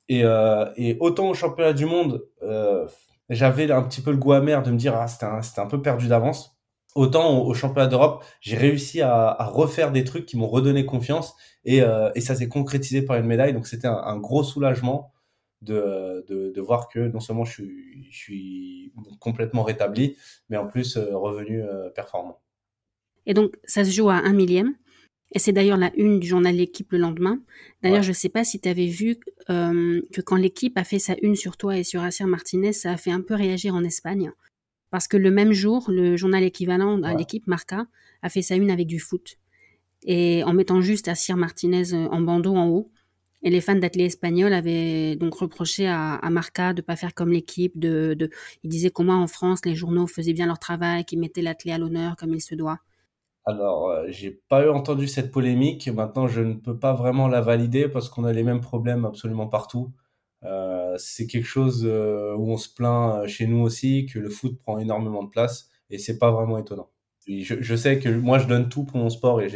Et, 0.08 0.22
et, 0.76 0.96
autant 1.00 1.30
au 1.30 1.34
championnat 1.34 1.72
du 1.72 1.84
monde, 1.84 2.24
j'avais 3.30 3.70
un 3.70 3.82
petit 3.82 4.00
peu 4.00 4.10
le 4.10 4.16
goût 4.16 4.32
amer 4.32 4.62
de 4.62 4.70
me 4.70 4.76
dire 4.76 4.94
ah 4.96 5.08
c'était 5.08 5.26
un, 5.26 5.40
un 5.62 5.66
peu 5.66 5.82
perdu 5.82 6.08
d'avance. 6.08 6.56
Autant 6.94 7.38
au, 7.38 7.50
au 7.50 7.54
championnat 7.54 7.88
d'Europe, 7.88 8.24
j'ai 8.40 8.56
réussi 8.56 9.02
à, 9.02 9.36
refaire 9.52 9.92
des 9.92 10.04
trucs 10.04 10.24
qui 10.24 10.36
m'ont 10.38 10.46
redonné 10.46 10.86
confiance 10.86 11.34
et, 11.64 11.82
euh, 11.82 12.10
et 12.14 12.20
ça 12.20 12.34
s'est 12.34 12.48
concrétisé 12.48 13.02
par 13.02 13.16
une 13.16 13.26
médaille. 13.26 13.52
Donc 13.52 13.66
c'était 13.66 13.88
un, 13.88 13.96
un, 13.96 14.16
gros 14.16 14.42
soulagement 14.42 15.12
de, 15.60 16.24
de, 16.28 16.52
de, 16.54 16.60
voir 16.60 16.88
que 16.88 17.00
non 17.00 17.20
seulement 17.20 17.44
je 17.44 17.52
suis, 17.52 18.08
je 18.10 18.16
suis 18.16 18.92
complètement 19.20 19.62
rétabli, 19.62 20.16
mais 20.48 20.56
en 20.56 20.66
plus 20.66 20.96
euh, 20.96 21.16
revenu 21.16 21.62
euh, 21.62 21.90
performant. 21.90 22.40
Et 23.26 23.34
donc, 23.34 23.56
ça 23.64 23.84
se 23.84 23.90
joue 23.90 24.08
à 24.08 24.14
un 24.14 24.32
millième. 24.32 24.74
Et 25.32 25.38
c'est 25.38 25.52
d'ailleurs 25.52 25.76
la 25.76 25.90
une 25.96 26.20
du 26.20 26.26
journal 26.26 26.54
L'équipe 26.54 26.92
le 26.92 26.98
lendemain. 26.98 27.40
D'ailleurs, 27.82 27.98
ouais. 27.98 28.02
je 28.04 28.10
ne 28.10 28.14
sais 28.14 28.28
pas 28.28 28.44
si 28.44 28.60
tu 28.60 28.68
avais 28.68 28.86
vu 28.86 29.16
euh, 29.50 30.00
que 30.12 30.20
quand 30.20 30.36
l'équipe 30.36 30.78
a 30.78 30.84
fait 30.84 30.98
sa 30.98 31.14
une 31.20 31.34
sur 31.34 31.56
toi 31.56 31.76
et 31.76 31.84
sur 31.84 32.02
Acer 32.02 32.24
Martinez, 32.24 32.72
ça 32.72 32.92
a 32.92 32.96
fait 32.96 33.10
un 33.10 33.20
peu 33.20 33.34
réagir 33.34 33.74
en 33.74 33.84
Espagne. 33.84 34.32
Parce 34.90 35.08
que 35.08 35.16
le 35.16 35.30
même 35.30 35.52
jour, 35.52 35.90
le 35.90 36.16
journal 36.16 36.44
équivalent 36.44 37.02
à 37.02 37.10
ouais. 37.12 37.18
l'équipe, 37.18 37.46
Marca, 37.46 37.86
a 38.22 38.28
fait 38.28 38.42
sa 38.42 38.54
une 38.54 38.70
avec 38.70 38.86
du 38.86 39.00
foot. 39.00 39.36
Et 40.04 40.44
en 40.44 40.52
mettant 40.52 40.80
juste 40.80 41.08
Acer 41.08 41.34
Martinez 41.34 41.92
en 41.92 42.20
bandeau 42.20 42.54
en 42.54 42.68
haut. 42.68 42.90
Et 43.42 43.50
les 43.50 43.60
fans 43.60 43.74
d'athlètes 43.74 44.06
espagnols 44.06 44.52
avaient 44.52 45.16
donc 45.16 45.34
reproché 45.34 45.86
à, 45.86 46.14
à 46.14 46.30
Marca 46.30 46.72
de 46.72 46.82
pas 46.82 46.96
faire 46.96 47.14
comme 47.14 47.30
l'équipe. 47.30 47.78
De, 47.78 48.14
de, 48.14 48.30
ils 48.62 48.70
disaient 48.70 48.90
comment 48.90 49.22
en 49.22 49.26
France 49.26 49.60
les 49.64 49.74
journaux 49.74 50.06
faisaient 50.06 50.32
bien 50.32 50.46
leur 50.46 50.58
travail, 50.58 51.04
qu'ils 51.04 51.18
mettaient 51.18 51.42
l'athlète 51.42 51.74
à 51.74 51.78
l'honneur 51.78 52.16
comme 52.16 52.32
il 52.32 52.40
se 52.40 52.54
doit. 52.54 52.78
Alors, 53.48 53.90
euh, 53.90 54.06
j'ai 54.08 54.32
pas 54.48 54.64
eu 54.64 54.68
entendu 54.70 55.06
cette 55.06 55.30
polémique. 55.30 55.86
Maintenant, 55.88 56.26
je 56.26 56.40
ne 56.40 56.54
peux 56.54 56.78
pas 56.78 56.94
vraiment 56.94 57.28
la 57.28 57.40
valider 57.40 57.88
parce 57.88 58.08
qu'on 58.08 58.24
a 58.24 58.32
les 58.32 58.42
mêmes 58.42 58.60
problèmes 58.60 59.04
absolument 59.04 59.46
partout. 59.46 59.92
Euh, 60.44 60.96
c'est 60.98 61.26
quelque 61.28 61.46
chose 61.46 61.84
euh, 61.86 62.34
où 62.36 62.50
on 62.50 62.56
se 62.56 62.68
plaint 62.68 63.26
chez 63.26 63.46
nous 63.46 63.60
aussi 63.62 64.06
que 64.06 64.18
le 64.18 64.30
foot 64.30 64.58
prend 64.58 64.78
énormément 64.78 65.22
de 65.22 65.30
place 65.30 65.70
et 65.90 65.98
c'est 65.98 66.18
pas 66.18 66.30
vraiment 66.32 66.58
étonnant. 66.58 66.90
Je, 67.28 67.76
sais 67.76 67.98
que 67.98 68.08
moi, 68.08 68.38
je 68.38 68.46
donne 68.46 68.68
tout 68.68 68.84
pour 68.84 68.98
mon 68.98 69.10
sport 69.10 69.40
et 69.40 69.48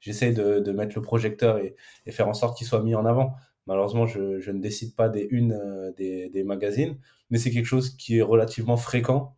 j'essaie 0.00 0.32
de, 0.32 0.72
mettre 0.72 0.94
le 0.96 1.02
projecteur 1.02 1.58
et, 1.58 1.74
faire 2.10 2.28
en 2.28 2.34
sorte 2.34 2.56
qu'il 2.58 2.66
soit 2.66 2.82
mis 2.82 2.94
en 2.94 3.06
avant. 3.06 3.34
Malheureusement, 3.66 4.06
je, 4.06 4.50
ne 4.50 4.60
décide 4.60 4.94
pas 4.94 5.08
des 5.08 5.26
unes 5.30 5.58
des, 5.96 6.44
magazines, 6.44 6.98
mais 7.30 7.38
c'est 7.38 7.50
quelque 7.50 7.64
chose 7.66 7.96
qui 7.96 8.18
est 8.18 8.22
relativement 8.22 8.76
fréquent. 8.76 9.36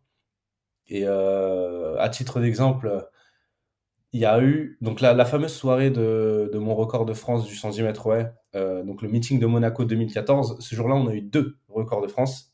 Et 0.87 1.07
à 1.07 2.09
titre 2.11 2.41
d'exemple, 2.41 3.07
il 4.17 4.21
y 4.21 4.25
a 4.25 4.41
eu 4.41 4.79
donc 4.81 4.99
la, 4.99 5.25
fameuse 5.25 5.53
soirée 5.53 5.91
de, 5.91 6.49
mon 6.55 6.73
record 6.73 7.05
de 7.05 7.13
France 7.13 7.45
du 7.45 7.55
110 7.55 7.83
mètres 7.83 8.07
ouais, 8.07 8.25
euh, 8.55 8.83
donc 8.83 9.03
le 9.03 9.09
meeting 9.09 9.39
de 9.39 9.45
Monaco 9.45 9.85
2014. 9.85 10.57
Ce 10.59 10.75
jour-là, 10.75 10.95
on 10.95 11.05
a 11.05 11.13
eu 11.13 11.21
deux 11.21 11.59
records 11.67 12.01
de 12.01 12.07
France. 12.07 12.51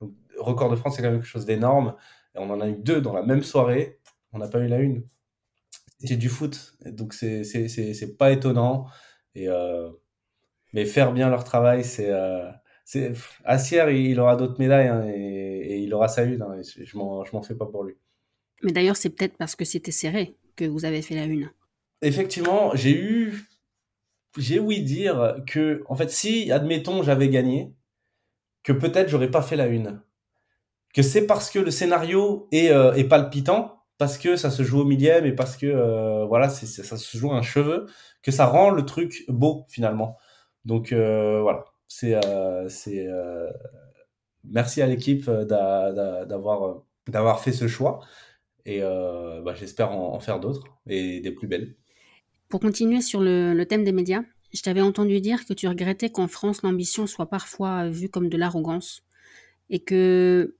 Donc, 0.00 0.12
record 0.38 0.70
de 0.70 0.76
France, 0.76 0.96
c'est 0.96 1.02
quelque 1.02 1.22
chose 1.22 1.44
d'énorme. 1.44 1.96
Et 2.34 2.38
on 2.38 2.48
en 2.48 2.62
a 2.62 2.68
eu 2.68 2.76
deux 2.76 3.02
dans 3.02 3.12
la 3.12 3.22
même 3.22 3.42
soirée 3.42 4.00
on 4.32 4.38
n'a 4.38 4.48
pas 4.48 4.60
eu 4.60 4.68
la 4.68 4.78
une. 4.78 5.02
C'est 5.98 6.16
du 6.16 6.30
foot, 6.30 6.76
donc 6.86 7.12
c'est 7.12 8.16
pas 8.16 8.30
étonnant. 8.30 8.86
Et 9.34 9.48
euh, 9.48 9.90
mais 10.72 10.86
faire 10.86 11.12
bien 11.12 11.28
leur 11.28 11.44
travail, 11.44 11.84
c'est 11.84 12.08
euh, 12.08 12.50
il 12.94 14.18
aura 14.18 14.36
d'autres 14.36 14.58
médailles 14.58 14.88
hein, 14.88 15.04
et, 15.12 15.80
il 15.80 15.92
aura 15.92 16.08
sa 16.08 16.22
une. 16.22 16.40
Hein, 16.40 16.60
je 16.62 16.96
m'en 16.96 17.42
fais 17.42 17.54
pas 17.54 17.66
pour 17.66 17.84
lui. 17.84 17.96
Mais 18.62 18.72
d'ailleurs, 18.72 18.96
c'est 18.96 19.10
peut-être 19.10 19.36
parce 19.36 19.56
que 19.56 19.64
c'était 19.66 19.90
serré 19.90 20.36
que 20.56 20.64
vous 20.64 20.84
avez 20.84 21.02
fait 21.02 21.14
la 21.14 21.24
une. 21.24 21.50
Effectivement, 22.02 22.74
j'ai 22.74 22.98
eu 22.98 23.50
j'ai 24.38 24.60
ouï 24.60 24.82
dire 24.82 25.36
que 25.46 25.82
en 25.88 25.96
fait, 25.96 26.10
si 26.10 26.52
admettons 26.52 27.02
j'avais 27.02 27.28
gagné, 27.28 27.74
que 28.62 28.72
peut-être 28.72 29.08
j'aurais 29.08 29.30
pas 29.30 29.42
fait 29.42 29.56
la 29.56 29.66
une. 29.66 30.00
Que 30.94 31.02
c'est 31.02 31.26
parce 31.26 31.50
que 31.50 31.58
le 31.58 31.70
scénario 31.70 32.48
est, 32.52 32.70
euh, 32.70 33.08
palpitant 33.08 33.84
parce 33.98 34.18
que 34.18 34.36
ça 34.36 34.50
se 34.50 34.62
joue 34.62 34.80
au 34.80 34.84
millième 34.84 35.26
et 35.26 35.32
parce 35.32 35.56
que 35.56 35.66
euh, 35.66 36.24
voilà, 36.26 36.48
ça 36.48 36.96
se 36.96 37.18
joue 37.18 37.32
un 37.32 37.42
cheveu, 37.42 37.86
que 38.22 38.30
ça 38.30 38.46
rend 38.46 38.70
le 38.70 38.84
truc 38.84 39.24
beau 39.28 39.66
finalement. 39.68 40.16
Donc 40.64 40.92
euh, 40.92 41.40
voilà, 41.42 41.64
c'est, 41.86 42.18
c'est 42.68 43.06
merci 44.44 44.82
à 44.82 44.86
l'équipe 44.86 45.30
d'avoir 45.30 46.82
fait 47.40 47.52
ce 47.52 47.68
choix 47.68 48.00
et 48.66 48.82
euh, 48.82 49.40
bah, 49.42 49.54
j'espère 49.54 49.92
en, 49.92 50.14
en, 50.14 50.20
faire 50.20 50.40
d'autres 50.40 50.64
et 50.86 51.20
des 51.20 51.30
plus 51.30 51.48
belles. 51.48 51.76
Pour 52.48 52.60
continuer 52.60 53.00
sur 53.00 53.20
le, 53.20 53.54
le 53.54 53.66
thème 53.66 53.84
des 53.84 53.92
médias, 53.92 54.22
je 54.52 54.62
t'avais 54.62 54.80
entendu 54.80 55.20
dire 55.20 55.46
que 55.46 55.52
tu 55.52 55.68
regrettais 55.68 56.10
qu'en 56.10 56.28
France 56.28 56.62
l'ambition 56.62 57.06
soit 57.06 57.26
parfois 57.26 57.88
vue 57.88 58.08
comme 58.08 58.28
de 58.28 58.36
l'arrogance 58.36 59.02
et 59.70 59.80
que 59.80 60.56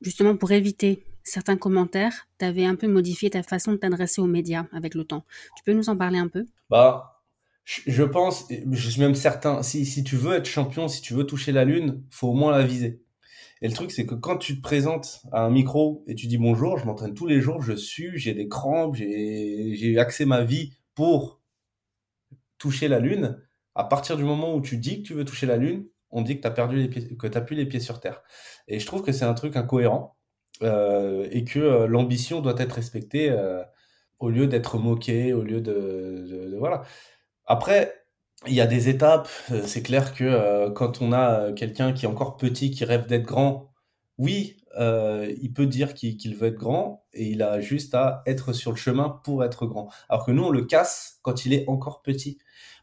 justement 0.00 0.36
pour 0.36 0.52
éviter 0.52 1.04
certains 1.24 1.56
commentaires, 1.56 2.28
tu 2.38 2.44
avais 2.44 2.64
un 2.64 2.76
peu 2.76 2.88
modifié 2.88 3.30
ta 3.30 3.42
façon 3.42 3.72
de 3.72 3.76
t'adresser 3.76 4.20
aux 4.20 4.26
médias 4.26 4.66
avec 4.72 4.94
le 4.94 5.04
temps. 5.04 5.24
Tu 5.56 5.62
peux 5.64 5.72
nous 5.72 5.88
en 5.88 5.96
parler 5.96 6.18
un 6.18 6.28
peu? 6.28 6.46
Bah, 6.70 7.22
je 7.64 8.02
pense, 8.02 8.46
je 8.50 8.90
suis 8.90 9.00
même 9.00 9.14
certain, 9.14 9.62
si, 9.62 9.86
si 9.86 10.02
tu 10.02 10.16
veux 10.16 10.34
être 10.34 10.46
champion, 10.46 10.88
si 10.88 11.00
tu 11.00 11.14
veux 11.14 11.24
toucher 11.24 11.52
la 11.52 11.64
lune, 11.64 12.02
faut 12.10 12.28
au 12.28 12.34
moins 12.34 12.52
la 12.52 12.64
viser. 12.64 13.01
Et 13.62 13.68
le 13.68 13.74
truc, 13.74 13.92
c'est 13.92 14.06
que 14.06 14.16
quand 14.16 14.38
tu 14.38 14.56
te 14.56 14.60
présentes 14.60 15.22
à 15.30 15.44
un 15.44 15.50
micro 15.50 16.02
et 16.08 16.16
tu 16.16 16.26
dis 16.26 16.36
bonjour, 16.36 16.78
je 16.78 16.84
m'entraîne 16.84 17.14
tous 17.14 17.28
les 17.28 17.40
jours, 17.40 17.62
je 17.62 17.72
suis, 17.72 18.18
j'ai 18.18 18.34
des 18.34 18.48
crampes, 18.48 18.96
j'ai 18.96 19.96
axé 19.98 20.24
ma 20.24 20.42
vie 20.42 20.74
pour 20.96 21.40
toucher 22.58 22.88
la 22.88 22.98
lune. 22.98 23.40
À 23.76 23.84
partir 23.84 24.16
du 24.16 24.24
moment 24.24 24.54
où 24.54 24.60
tu 24.60 24.78
dis 24.78 25.02
que 25.02 25.06
tu 25.06 25.14
veux 25.14 25.24
toucher 25.24 25.46
la 25.46 25.56
lune, 25.56 25.86
on 26.10 26.22
dit 26.22 26.40
que 26.40 26.48
tu 26.48 26.48
as 26.48 27.40
plus 27.40 27.56
les 27.56 27.66
pieds 27.66 27.80
sur 27.80 28.00
terre. 28.00 28.22
Et 28.66 28.80
je 28.80 28.86
trouve 28.86 29.02
que 29.02 29.12
c'est 29.12 29.24
un 29.24 29.34
truc 29.34 29.56
incohérent 29.56 30.16
euh, 30.62 31.28
et 31.30 31.44
que 31.44 31.60
euh, 31.60 31.86
l'ambition 31.86 32.40
doit 32.40 32.56
être 32.58 32.72
respectée 32.72 33.30
euh, 33.30 33.62
au 34.18 34.28
lieu 34.28 34.48
d'être 34.48 34.76
moquée, 34.76 35.32
au 35.32 35.42
lieu 35.42 35.60
de, 35.60 36.56
voilà. 36.58 36.82
Après, 37.46 38.01
il 38.46 38.54
y 38.54 38.60
a 38.60 38.66
des 38.66 38.88
étapes. 38.88 39.28
C'est 39.64 39.82
clair 39.82 40.14
que 40.14 40.68
quand 40.70 41.00
on 41.00 41.12
a 41.12 41.52
quelqu'un 41.52 41.92
qui 41.92 42.06
est 42.06 42.08
encore 42.08 42.36
petit, 42.36 42.70
qui 42.70 42.84
rêve 42.84 43.06
d'être 43.06 43.24
grand, 43.24 43.70
oui, 44.18 44.56
il 44.78 45.52
peut 45.54 45.66
dire 45.66 45.94
qu'il 45.94 46.34
veut 46.36 46.48
être 46.48 46.58
grand 46.58 47.04
et 47.12 47.28
il 47.28 47.42
a 47.42 47.60
juste 47.60 47.94
à 47.94 48.22
être 48.26 48.52
sur 48.52 48.70
le 48.70 48.76
chemin 48.76 49.20
pour 49.24 49.44
être 49.44 49.66
grand. 49.66 49.90
Alors 50.08 50.24
que 50.24 50.32
nous, 50.32 50.44
on 50.44 50.50
le 50.50 50.62
casse 50.62 51.18
quand 51.22 51.44
il 51.44 51.52
est 51.52 51.68
encore 51.68 52.02
petit. 52.02 52.38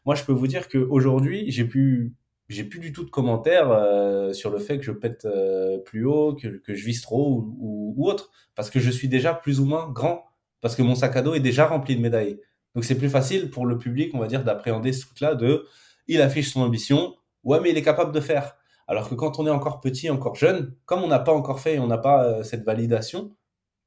Moi, 0.06 0.14
je 0.14 0.24
peux 0.24 0.32
vous 0.32 0.46
dire 0.46 0.68
qu'aujourd'hui, 0.68 1.50
j'ai 1.50 1.64
pu 1.64 2.14
j'ai 2.50 2.64
plus 2.64 2.80
du 2.80 2.92
tout 2.92 3.04
de 3.04 3.10
commentaires 3.10 3.70
euh, 3.70 4.32
sur 4.32 4.50
le 4.50 4.58
fait 4.58 4.78
que 4.78 4.84
je 4.84 4.90
pète 4.90 5.24
euh, 5.24 5.78
plus 5.78 6.04
haut, 6.04 6.34
que, 6.34 6.48
que, 6.48 6.74
je 6.74 6.84
vise 6.84 7.00
trop 7.00 7.30
ou, 7.30 7.94
ou, 7.96 8.08
autre, 8.08 8.30
parce 8.56 8.70
que 8.70 8.80
je 8.80 8.90
suis 8.90 9.08
déjà 9.08 9.32
plus 9.32 9.60
ou 9.60 9.64
moins 9.64 9.88
grand, 9.88 10.24
parce 10.60 10.74
que 10.74 10.82
mon 10.82 10.96
sac 10.96 11.14
à 11.14 11.22
dos 11.22 11.34
est 11.34 11.40
déjà 11.40 11.66
rempli 11.66 11.94
de 11.94 12.00
médailles. 12.00 12.40
Donc 12.74 12.84
c'est 12.84 12.96
plus 12.96 13.10
facile 13.10 13.50
pour 13.50 13.66
le 13.66 13.78
public, 13.78 14.12
on 14.14 14.18
va 14.18 14.26
dire, 14.26 14.44
d'appréhender 14.44 14.92
ce 14.92 15.06
truc-là 15.06 15.34
de, 15.34 15.66
il 16.06 16.22
affiche 16.22 16.52
son 16.52 16.62
ambition, 16.62 17.16
ouais 17.44 17.60
mais 17.60 17.70
il 17.70 17.78
est 17.78 17.82
capable 17.82 18.12
de 18.12 18.20
faire. 18.20 18.56
Alors 18.86 19.08
que 19.08 19.14
quand 19.14 19.38
on 19.38 19.46
est 19.46 19.50
encore 19.50 19.80
petit, 19.80 20.10
encore 20.10 20.34
jeune, 20.34 20.74
comme 20.86 21.02
on 21.02 21.08
n'a 21.08 21.20
pas 21.20 21.32
encore 21.32 21.60
fait, 21.60 21.78
on 21.78 21.86
n'a 21.86 21.98
pas 21.98 22.24
euh, 22.24 22.42
cette 22.42 22.64
validation 22.64 23.36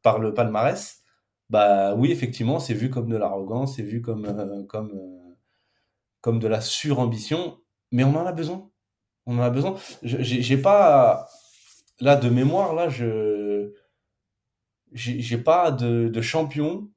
par 0.02 0.20
le 0.20 0.34
palmarès, 0.34 1.02
bah 1.50 1.96
oui 1.96 2.12
effectivement 2.12 2.60
c'est 2.60 2.74
vu 2.74 2.90
comme 2.90 3.10
de 3.10 3.18
l'arrogance, 3.18 3.76
c'est 3.76 3.84
vu 3.84 4.02
comme 4.02 4.66
comme 4.68 4.92
comme 6.22 6.40
de 6.40 6.48
la 6.48 6.62
surambition 6.62 7.60
mais 7.94 8.04
on 8.04 8.16
en 8.16 8.26
a 8.26 8.34
besoin. 8.34 8.70
On 9.26 9.38
en 9.40 9.42
a 9.42 9.50
besoin. 9.50 9.78
J'ai 10.04 10.58
pas 10.58 11.28
là 12.02 12.16
de 12.18 12.30
mémoire 12.30 12.74
là, 12.74 12.90
je 12.90 13.72
j'ai 14.94 15.38
pas 15.38 15.72
de, 15.72 16.08
de, 16.10 16.22
champion 16.22 16.90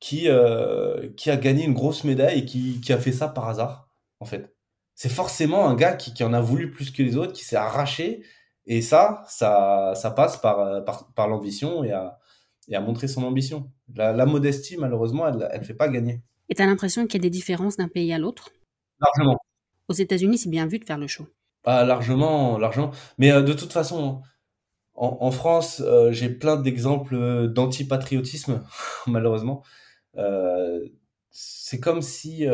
qui 0.00 0.28
euh, 0.28 1.08
qui 1.16 1.30
a 1.30 1.36
gagné 1.36 1.64
une 1.64 1.74
grosse 1.74 2.04
médaille 2.04 2.40
et 2.40 2.44
qui, 2.44 2.80
qui 2.80 2.92
a 2.92 2.98
fait 2.98 3.12
ça 3.12 3.28
par 3.28 3.48
hasard 3.48 3.88
en 4.20 4.24
fait. 4.24 4.54
C'est 4.94 5.10
forcément 5.10 5.68
un 5.68 5.74
gars 5.74 5.94
qui, 5.94 6.14
qui, 6.14 6.24
en 6.24 6.32
a 6.32 6.40
voulu 6.40 6.70
plus 6.70 6.90
que 6.90 7.02
les 7.02 7.16
autres, 7.16 7.32
qui 7.32 7.44
s'est 7.44 7.56
arraché 7.56 8.22
et 8.64 8.80
ça, 8.82 9.24
ça, 9.28 9.92
ça 9.94 10.10
passe 10.10 10.38
par, 10.38 10.84
par, 10.84 11.12
par 11.12 11.28
l'ambition 11.28 11.84
et 11.84 11.92
à, 11.92 12.18
et 12.68 12.76
à 12.76 12.80
montrer 12.80 13.08
son 13.08 13.22
ambition. 13.22 13.70
La, 13.94 14.12
la 14.12 14.26
modestie, 14.26 14.76
malheureusement, 14.76 15.28
elle 15.28 15.60
ne 15.60 15.64
fait 15.64 15.74
pas 15.74 15.88
gagner. 15.88 16.22
Et 16.48 16.54
tu 16.54 16.62
as 16.62 16.66
l'impression 16.66 17.06
qu'il 17.06 17.20
y 17.20 17.22
a 17.22 17.28
des 17.28 17.30
différences 17.30 17.76
d'un 17.76 17.88
pays 17.88 18.12
à 18.12 18.18
l'autre? 18.18 18.50
Largement. 19.00 19.38
Aux 19.88 19.94
États-Unis, 19.94 20.38
c'est 20.38 20.50
bien 20.50 20.66
vu 20.66 20.78
de 20.78 20.84
faire 20.84 20.98
le 20.98 21.06
show. 21.06 21.26
Ah, 21.64 21.84
largement, 21.84 22.58
largement. 22.58 22.92
Mais 23.18 23.32
euh, 23.32 23.42
de 23.42 23.52
toute 23.52 23.72
façon, 23.72 24.22
en, 24.94 25.30
France, 25.30 25.82
euh, 25.84 26.12
j'ai 26.12 26.30
plein 26.30 26.56
d'exemples 26.56 27.14
euh, 27.14 27.48
d'antipatriotisme, 27.48 28.64
malheureusement. 29.06 29.62
C'est 31.30 31.80
comme 31.80 32.02
si 32.02 32.46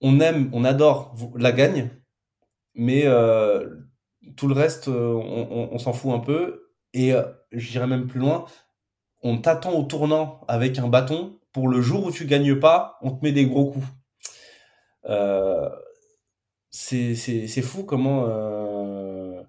on 0.00 0.20
aime, 0.20 0.50
on 0.52 0.64
adore 0.64 1.14
la 1.36 1.52
gagne, 1.52 1.90
mais 2.74 3.02
tout 4.36 4.48
le 4.48 4.54
reste, 4.54 4.88
on, 4.88 5.78
s'en 5.78 5.92
fout 5.92 6.12
un 6.12 6.20
peu. 6.20 6.70
Et 6.94 7.12
j'irai 7.52 7.86
même 7.86 8.06
plus 8.06 8.20
loin, 8.20 8.44
on 9.22 9.38
t'attend 9.38 9.72
au 9.72 9.84
tournant 9.84 10.40
avec 10.48 10.78
un 10.78 10.88
bâton. 10.88 11.38
Pour 11.52 11.68
le 11.68 11.82
jour 11.82 12.06
où 12.06 12.10
tu 12.10 12.24
gagnes 12.24 12.58
pas, 12.58 12.98
on 13.02 13.10
te 13.10 13.22
met 13.24 13.32
des 13.32 13.46
gros 13.46 13.70
coups. 13.70 13.86
Euh, 15.06 15.68
c'est 16.70 17.62
fou 17.62 17.84
comment 17.84 18.24
euh, 18.26 19.42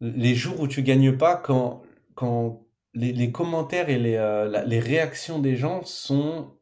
les 0.00 0.34
jours 0.34 0.60
où 0.60 0.68
tu 0.68 0.82
gagnes 0.82 1.16
pas, 1.16 1.36
quand, 1.36 1.82
quand 2.14 2.66
les, 2.94 3.32
commentaires 3.32 3.88
et 3.88 3.98
les, 3.98 4.16
euh, 4.16 4.64
les 4.64 4.80
réactions 4.80 5.38
des 5.38 5.56
gens 5.56 5.84
sont 5.84 6.58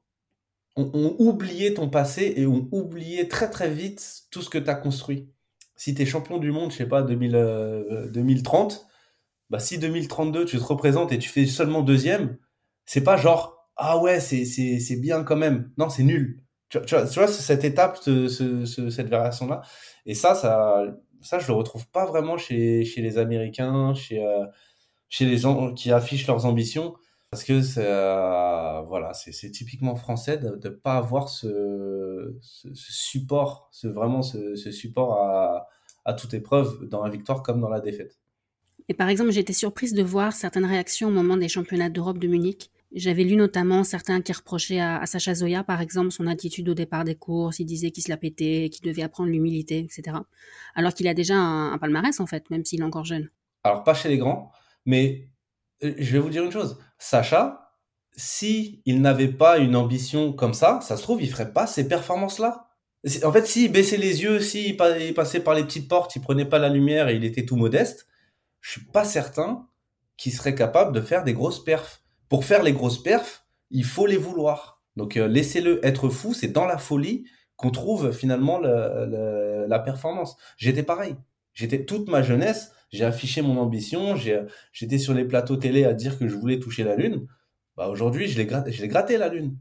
ont, 0.76 1.16
oublié 1.18 1.74
ton 1.74 1.90
passé 1.90 2.32
et 2.36 2.46
ont 2.46 2.68
oublié 2.72 3.28
très 3.28 3.50
très 3.50 3.70
vite 3.70 4.22
tout 4.30 4.40
ce 4.40 4.48
que 4.48 4.58
tu 4.58 4.70
as 4.70 4.74
construit. 4.74 5.28
Si 5.76 5.94
tu 5.94 6.02
es 6.02 6.06
champion 6.06 6.38
du 6.38 6.52
monde, 6.52 6.70
je 6.70 6.78
sais 6.78 6.86
pas, 6.86 7.02
2000, 7.02 8.08
2030, 8.12 8.86
bah 9.50 9.58
si 9.58 9.78
2032 9.78 10.44
tu 10.44 10.58
te 10.58 10.62
représentes 10.62 11.12
et 11.12 11.18
tu 11.18 11.28
fais 11.28 11.46
seulement 11.46 11.82
deuxième, 11.82 12.38
c'est 12.86 13.02
pas 13.02 13.16
genre 13.16 13.60
ah 13.82 13.98
ouais, 13.98 14.20
c'est 14.20 15.00
bien 15.00 15.24
quand 15.24 15.36
même. 15.36 15.70
Non, 15.78 15.88
c'est 15.88 16.02
nul. 16.02 16.42
Tu, 16.68 16.78
vois, 16.78 17.06
tu 17.06 17.18
vois, 17.18 17.28
cette 17.28 17.64
étape, 17.64 17.96
ce, 17.96 18.28
ce, 18.28 18.90
cette 18.90 19.08
variation-là. 19.08 19.62
Et 20.04 20.14
ça, 20.14 20.34
ça, 20.34 20.84
ça, 21.22 21.38
je 21.38 21.46
le 21.48 21.54
retrouve 21.54 21.88
pas 21.88 22.04
vraiment 22.04 22.36
chez, 22.36 22.84
chez 22.84 23.00
les 23.00 23.16
Américains, 23.16 23.94
chez, 23.94 24.22
euh, 24.22 24.44
chez 25.10 25.26
les 25.26 25.36
gens 25.36 25.74
qui 25.74 25.92
affichent 25.92 26.26
leurs 26.26 26.46
ambitions. 26.46 26.94
Parce 27.30 27.44
que 27.44 27.62
c'est, 27.62 27.84
euh, 27.86 28.80
voilà, 28.88 29.12
c'est 29.12 29.50
typiquement 29.52 29.94
français 29.94 30.38
de 30.38 30.48
ne 30.48 30.68
pas 30.70 30.96
avoir 30.96 31.28
ce, 31.28 32.36
ce, 32.40 32.68
support, 32.74 33.68
ce, 33.70 33.86
vraiment 33.86 34.22
ce, 34.22 34.56
ce 34.56 34.72
support 34.72 35.12
à, 35.12 35.68
à 36.04 36.14
toute 36.14 36.34
épreuve 36.34 36.88
dans 36.88 37.04
la 37.04 37.10
victoire 37.10 37.42
comme 37.42 37.60
dans 37.60 37.68
la 37.68 37.80
défaite. 37.80 38.18
Et 38.88 38.94
par 38.94 39.08
exemple, 39.08 39.36
été 39.36 39.52
surprise 39.52 39.94
de 39.94 40.02
voir 40.02 40.32
certaines 40.32 40.64
réactions 40.64 41.08
au 41.08 41.12
moment 41.12 41.36
des 41.36 41.48
championnats 41.48 41.90
d'Europe 41.90 42.18
de 42.18 42.26
Munich. 42.26 42.70
J'avais 42.92 43.22
lu 43.22 43.36
notamment 43.36 43.84
certains 43.84 44.20
qui 44.20 44.32
reprochaient 44.32 44.80
à, 44.80 45.06
Sacha 45.06 45.32
Zoya, 45.32 45.62
par 45.62 45.80
exemple, 45.80 46.10
son 46.10 46.26
attitude 46.26 46.68
au 46.68 46.74
départ 46.74 47.04
des 47.04 47.14
courses. 47.14 47.60
Il 47.60 47.66
disait 47.66 47.92
qu'il 47.92 48.02
se 48.02 48.08
la 48.08 48.16
pétait, 48.16 48.68
qu'il 48.68 48.84
devait 48.84 49.02
apprendre 49.02 49.30
l'humilité, 49.30 49.78
etc. 49.78 50.16
Alors 50.74 50.92
qu'il 50.92 51.06
a 51.06 51.14
déjà 51.14 51.36
un, 51.36 51.78
palmarès, 51.78 52.18
en 52.18 52.26
fait, 52.26 52.50
même 52.50 52.64
s'il 52.64 52.80
est 52.80 52.84
encore 52.84 53.04
jeune. 53.04 53.30
Alors, 53.62 53.84
pas 53.84 53.94
chez 53.94 54.08
les 54.08 54.18
grands, 54.18 54.50
mais 54.90 55.28
euh, 55.84 55.94
je 55.98 56.12
vais 56.12 56.18
vous 56.18 56.30
dire 56.30 56.44
une 56.44 56.50
chose. 56.50 56.78
Sacha, 56.98 57.76
si 58.16 58.82
il 58.84 59.00
n'avait 59.00 59.28
pas 59.28 59.58
une 59.58 59.76
ambition 59.76 60.32
comme 60.32 60.52
ça, 60.52 60.80
ça 60.82 60.96
se 60.96 61.02
trouve, 61.02 61.22
il 61.22 61.30
ferait 61.30 61.52
pas 61.52 61.68
ces 61.68 61.86
performances-là. 61.86 62.66
En 63.24 63.32
fait, 63.32 63.46
s'il 63.46 63.70
baissait 63.70 63.96
les 63.96 64.22
yeux, 64.22 64.40
s'il 64.40 64.76
passait 64.76 65.40
par 65.40 65.54
les 65.54 65.62
petites 65.62 65.88
portes, 65.88 66.16
il 66.16 66.20
prenait 66.20 66.44
pas 66.44 66.58
la 66.58 66.68
lumière 66.68 67.08
et 67.08 67.14
il 67.14 67.24
était 67.24 67.46
tout 67.46 67.56
modeste, 67.56 68.08
je 68.60 68.72
suis 68.72 68.84
pas 68.84 69.04
certain 69.04 69.68
qu'il 70.18 70.32
serait 70.32 70.56
capable 70.56 70.92
de 70.92 71.00
faire 71.00 71.22
des 71.22 71.32
grosses 71.32 71.64
perfs 71.64 72.02
pour 72.28 72.44
faire 72.44 72.62
les 72.62 72.72
grosses 72.72 73.02
perfs, 73.02 73.46
il 73.70 73.84
faut 73.84 74.06
les 74.06 74.18
vouloir. 74.18 74.82
Donc 74.96 75.16
euh, 75.16 75.28
laissez-le 75.28 75.84
être 75.86 76.08
fou, 76.08 76.34
c'est 76.34 76.48
dans 76.48 76.66
la 76.66 76.78
folie 76.78 77.24
qu'on 77.56 77.70
trouve 77.70 78.12
finalement 78.12 78.58
la 78.58 79.78
performance. 79.78 80.36
J'étais 80.56 80.82
pareil. 80.82 81.14
J'étais 81.52 81.84
toute 81.84 82.08
ma 82.08 82.22
jeunesse, 82.22 82.72
j'ai 82.90 83.04
affiché 83.04 83.42
mon 83.42 83.58
ambition, 83.58 84.16
j'étais 84.72 84.98
sur 84.98 85.14
les 85.14 85.24
plateaux 85.24 85.56
télé 85.56 85.84
à 85.84 85.92
dire 85.92 86.18
que 86.18 86.28
je 86.28 86.34
voulais 86.34 86.58
toucher 86.58 86.84
la 86.84 86.96
lune. 86.96 87.26
Bah 87.76 87.88
aujourd'hui, 87.88 88.28
je 88.28 88.36
l'ai 88.36 88.46
gratté, 88.46 88.70
gratté 88.88 89.16
la 89.16 89.28
lune. 89.28 89.56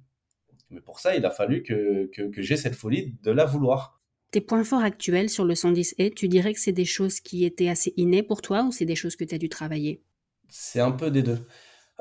Mais 0.72 0.82
pour 0.82 1.00
ça, 1.00 1.16
il 1.16 1.26
a 1.26 1.32
fallu 1.32 1.64
que, 1.64 2.10
que, 2.14 2.42
j'ai 2.42 2.58
cette 2.58 2.76
folie 2.76 3.16
de 3.24 3.32
la 3.32 3.46
vouloir. 3.46 4.00
Tes 4.32 4.42
points 4.42 4.64
forts 4.64 4.84
actuels 4.84 5.30
sur 5.30 5.46
le 5.46 5.56
110 5.56 5.96
et 5.98 6.12
tu 6.12 6.28
dirais 6.28 6.54
que 6.54 6.60
c'est 6.60 6.72
des 6.72 6.86
choses 6.86 7.20
qui 7.20 7.46
étaient 7.46 7.70
assez 7.70 7.94
innées 7.98 8.22
pour 8.22 8.42
toi 8.42 8.64
ou 8.64 8.72
c'est 8.72 8.86
des 8.86 8.96
choses 8.96 9.16
que 9.16 9.24
tu 9.24 9.34
as 9.34 9.40
dû 9.40 9.50
travailler? 9.50 10.04
C'est 10.48 10.80
un 10.80 10.92
peu 10.92 11.10
des 11.10 11.24
deux. 11.24 11.40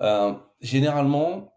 Euh, 0.00 0.34
généralement, 0.60 1.54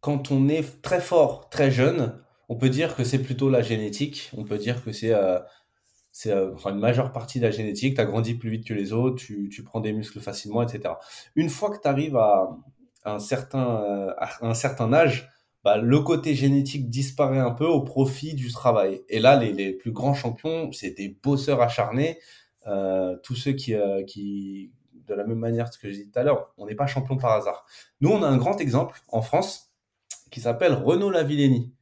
quand 0.00 0.30
on 0.30 0.48
est 0.48 0.82
très 0.82 1.00
fort, 1.00 1.48
très 1.48 1.70
jeune, 1.70 2.20
on 2.48 2.56
peut 2.56 2.68
dire 2.68 2.96
que 2.96 3.04
c'est 3.04 3.20
plutôt 3.20 3.50
la 3.50 3.62
génétique. 3.62 4.30
On 4.36 4.44
peut 4.44 4.58
dire 4.58 4.84
que 4.84 4.92
c'est 4.92 5.12
euh, 5.12 5.38
c'est 6.16 6.30
euh, 6.30 6.54
enfin, 6.54 6.70
une 6.70 6.78
majeure 6.78 7.12
partie 7.12 7.40
de 7.40 7.44
la 7.44 7.50
génétique. 7.50 7.96
Tu 7.96 8.00
as 8.00 8.06
grandi 8.06 8.32
plus 8.36 8.48
vite 8.48 8.66
que 8.66 8.72
les 8.72 8.94
autres, 8.94 9.16
tu, 9.16 9.50
tu 9.52 9.62
prends 9.62 9.80
des 9.80 9.92
muscles 9.92 10.18
facilement, 10.20 10.62
etc. 10.62 10.94
Une 11.34 11.50
fois 11.50 11.68
que 11.68 11.78
tu 11.78 11.86
arrives 11.86 12.16
à, 12.16 12.56
un 13.04 13.18
certain, 13.18 14.14
à 14.16 14.46
un 14.46 14.54
certain 14.54 14.94
âge, 14.94 15.28
bah, 15.62 15.76
le 15.76 16.00
côté 16.00 16.34
génétique 16.34 16.88
disparaît 16.88 17.38
un 17.38 17.50
peu 17.50 17.66
au 17.66 17.82
profit 17.82 18.32
du 18.32 18.50
travail. 18.50 19.02
Et 19.10 19.20
là, 19.20 19.36
les, 19.36 19.52
les 19.52 19.74
plus 19.74 19.92
grands 19.92 20.14
champions, 20.14 20.72
c'est 20.72 20.92
des 20.92 21.18
bosseurs 21.22 21.60
acharnés. 21.60 22.18
Euh, 22.66 23.18
tous 23.22 23.34
ceux 23.34 23.52
qui, 23.52 23.74
qui, 24.06 24.72
de 25.06 25.12
la 25.12 25.24
même 25.24 25.38
manière 25.38 25.68
que 25.68 25.86
je 25.86 25.88
disais 25.88 26.06
tout 26.06 26.18
à 26.18 26.22
l'heure, 26.22 26.50
on 26.56 26.64
n'est 26.64 26.74
pas 26.74 26.86
champion 26.86 27.18
par 27.18 27.32
hasard. 27.32 27.66
Nous, 28.00 28.08
on 28.08 28.22
a 28.22 28.26
un 28.26 28.38
grand 28.38 28.58
exemple 28.58 29.02
en 29.08 29.20
France 29.20 29.70
qui 30.30 30.40
s'appelle 30.40 30.72
Renaud 30.72 31.10
Lavillenie. 31.10 31.74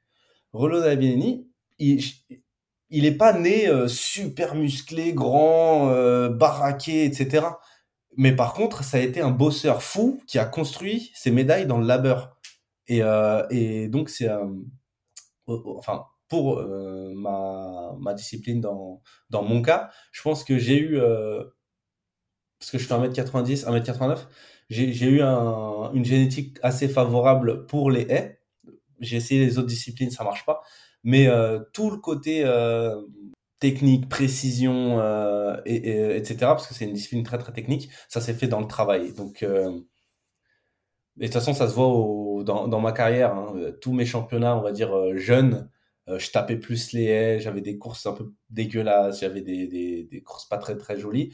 Renaud 0.52 0.80
Lavillenie, 0.80 1.48
il, 1.78 2.02
il 2.94 3.02
n'est 3.02 3.16
pas 3.16 3.32
né 3.32 3.68
euh, 3.68 3.88
super 3.88 4.54
musclé, 4.54 5.12
grand, 5.12 5.90
euh, 5.90 6.28
baraqué, 6.28 7.04
etc. 7.04 7.46
Mais 8.16 8.34
par 8.36 8.54
contre, 8.54 8.84
ça 8.84 8.98
a 8.98 9.00
été 9.00 9.20
un 9.20 9.32
bosseur 9.32 9.82
fou 9.82 10.22
qui 10.28 10.38
a 10.38 10.44
construit 10.44 11.10
ses 11.14 11.32
médailles 11.32 11.66
dans 11.66 11.78
le 11.78 11.86
labeur. 11.86 12.38
Et, 12.86 13.02
euh, 13.02 13.88
donc, 13.88 14.10
c'est 14.10 14.28
enfin 15.46 16.04
pour 16.28 16.62
ma, 17.16 18.14
discipline 18.14 18.60
dans, 18.60 19.02
mon 19.32 19.60
cas, 19.60 19.90
je 20.12 20.22
pense 20.22 20.44
que 20.44 20.58
j'ai 20.58 20.78
eu 20.78 21.00
parce 22.58 22.70
que 22.70 22.78
je 22.78 22.86
fais 22.86 22.94
1m90, 22.94 23.64
1m89, 23.66 24.18
j'ai 24.70 25.06
eu 25.06 25.20
un, 25.20 25.90
une 25.92 26.04
génétique 26.04 26.58
assez 26.62 26.88
favorable 26.88 27.66
pour 27.66 27.90
les 27.90 28.02
haies. 28.02 28.40
J'ai 29.00 29.16
essayé 29.16 29.44
les 29.44 29.58
autres 29.58 29.68
disciplines, 29.68 30.10
ça 30.10 30.22
marche 30.22 30.46
pas. 30.46 30.62
Mais 31.04 31.28
euh, 31.28 31.60
tout 31.72 31.90
le 31.90 31.98
côté 31.98 32.42
euh, 32.44 33.02
technique, 33.60 34.08
précision, 34.08 35.00
euh, 35.00 35.60
et, 35.66 36.16
etc., 36.16 36.36
parce 36.40 36.66
que 36.66 36.74
c'est 36.74 36.86
une 36.86 36.94
discipline 36.94 37.22
très 37.22 37.38
très 37.38 37.52
technique, 37.52 37.90
ça 38.08 38.20
s'est 38.20 38.34
fait 38.34 38.48
dans 38.48 38.60
le 38.60 38.66
travail. 38.66 39.12
Donc, 39.12 39.44
de 39.44 39.84
toute 41.20 41.32
façon, 41.32 41.54
ça 41.54 41.68
se 41.68 41.74
voit 41.74 42.42
dans, 42.44 42.80
ma 42.80 42.92
carrière. 42.92 43.34
Hein. 43.34 43.54
tous 43.80 43.92
mes 43.92 44.06
championnats, 44.06 44.56
on 44.56 44.62
va 44.62 44.72
dire, 44.72 45.16
jeunes, 45.16 45.70
je 46.08 46.30
tapais 46.30 46.56
plus 46.56 46.92
les 46.92 47.04
haies, 47.04 47.40
j'avais 47.40 47.60
des 47.60 47.78
courses 47.78 48.06
un 48.06 48.12
peu 48.12 48.32
dégueulasses, 48.50 49.20
j'avais 49.20 49.42
des, 49.42 49.66
des 50.10 50.22
courses 50.22 50.46
pas 50.46 50.58
très 50.58 50.76
très 50.76 50.98
jolies. 50.98 51.32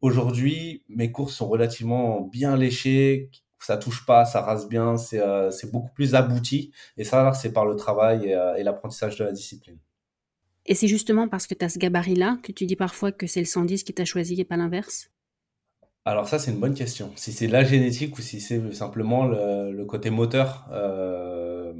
Aujourd'hui, 0.00 0.84
mes 0.88 1.12
courses 1.12 1.34
sont 1.34 1.48
relativement 1.48 2.22
bien 2.22 2.56
léchées, 2.56 3.30
ça 3.64 3.76
touche 3.76 4.04
pas, 4.06 4.24
ça 4.24 4.40
rase 4.40 4.68
bien, 4.68 4.96
c'est 4.96 5.20
euh, 5.20 5.50
beaucoup 5.72 5.92
plus 5.94 6.14
abouti. 6.14 6.72
Et 6.96 7.04
ça, 7.04 7.32
c'est 7.32 7.52
par 7.52 7.66
le 7.66 7.76
travail 7.76 8.26
et, 8.26 8.34
euh, 8.34 8.56
et 8.56 8.62
l'apprentissage 8.62 9.16
de 9.16 9.24
la 9.24 9.32
discipline. 9.32 9.78
Et 10.66 10.74
c'est 10.74 10.88
justement 10.88 11.28
parce 11.28 11.46
que 11.46 11.54
tu 11.54 11.64
as 11.64 11.68
ce 11.68 11.78
gabarit-là 11.78 12.38
que 12.42 12.52
tu 12.52 12.66
dis 12.66 12.76
parfois 12.76 13.10
que 13.12 13.26
c'est 13.26 13.40
le 13.40 13.46
110 13.46 13.82
qui 13.82 13.92
t'a 13.92 14.04
choisi 14.04 14.40
et 14.40 14.44
pas 14.44 14.56
l'inverse? 14.56 15.10
Alors 16.04 16.28
ça, 16.28 16.38
c'est 16.38 16.50
une 16.50 16.58
bonne 16.58 16.74
question. 16.74 17.12
Si 17.16 17.32
c'est 17.32 17.46
la 17.46 17.64
génétique 17.64 18.16
ou 18.18 18.22
si 18.22 18.40
c'est 18.40 18.72
simplement 18.72 19.24
le, 19.24 19.72
le, 19.72 19.84
côté 19.84 20.10
moteur. 20.10 20.68
Euh, 20.72 21.72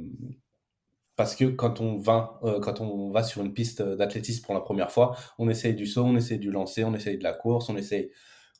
parce 1.15 1.35
que 1.35 1.45
quand 1.45 1.81
on 1.81 1.97
va, 1.97 2.39
euh, 2.43 2.59
quand 2.59 2.81
on 2.81 3.11
va 3.11 3.23
sur 3.23 3.41
une 3.41 3.53
piste 3.53 3.81
d'athlétisme 3.81 4.45
pour 4.45 4.53
la 4.53 4.61
première 4.61 4.91
fois, 4.91 5.15
on 5.37 5.49
essaye 5.49 5.75
du 5.75 5.85
saut, 5.85 6.03
on 6.03 6.15
essaye 6.15 6.39
du 6.39 6.51
lancer, 6.51 6.83
on 6.83 6.93
essaye 6.93 7.17
de 7.17 7.23
la 7.23 7.33
course, 7.33 7.69
on 7.69 7.77
essaye 7.77 8.11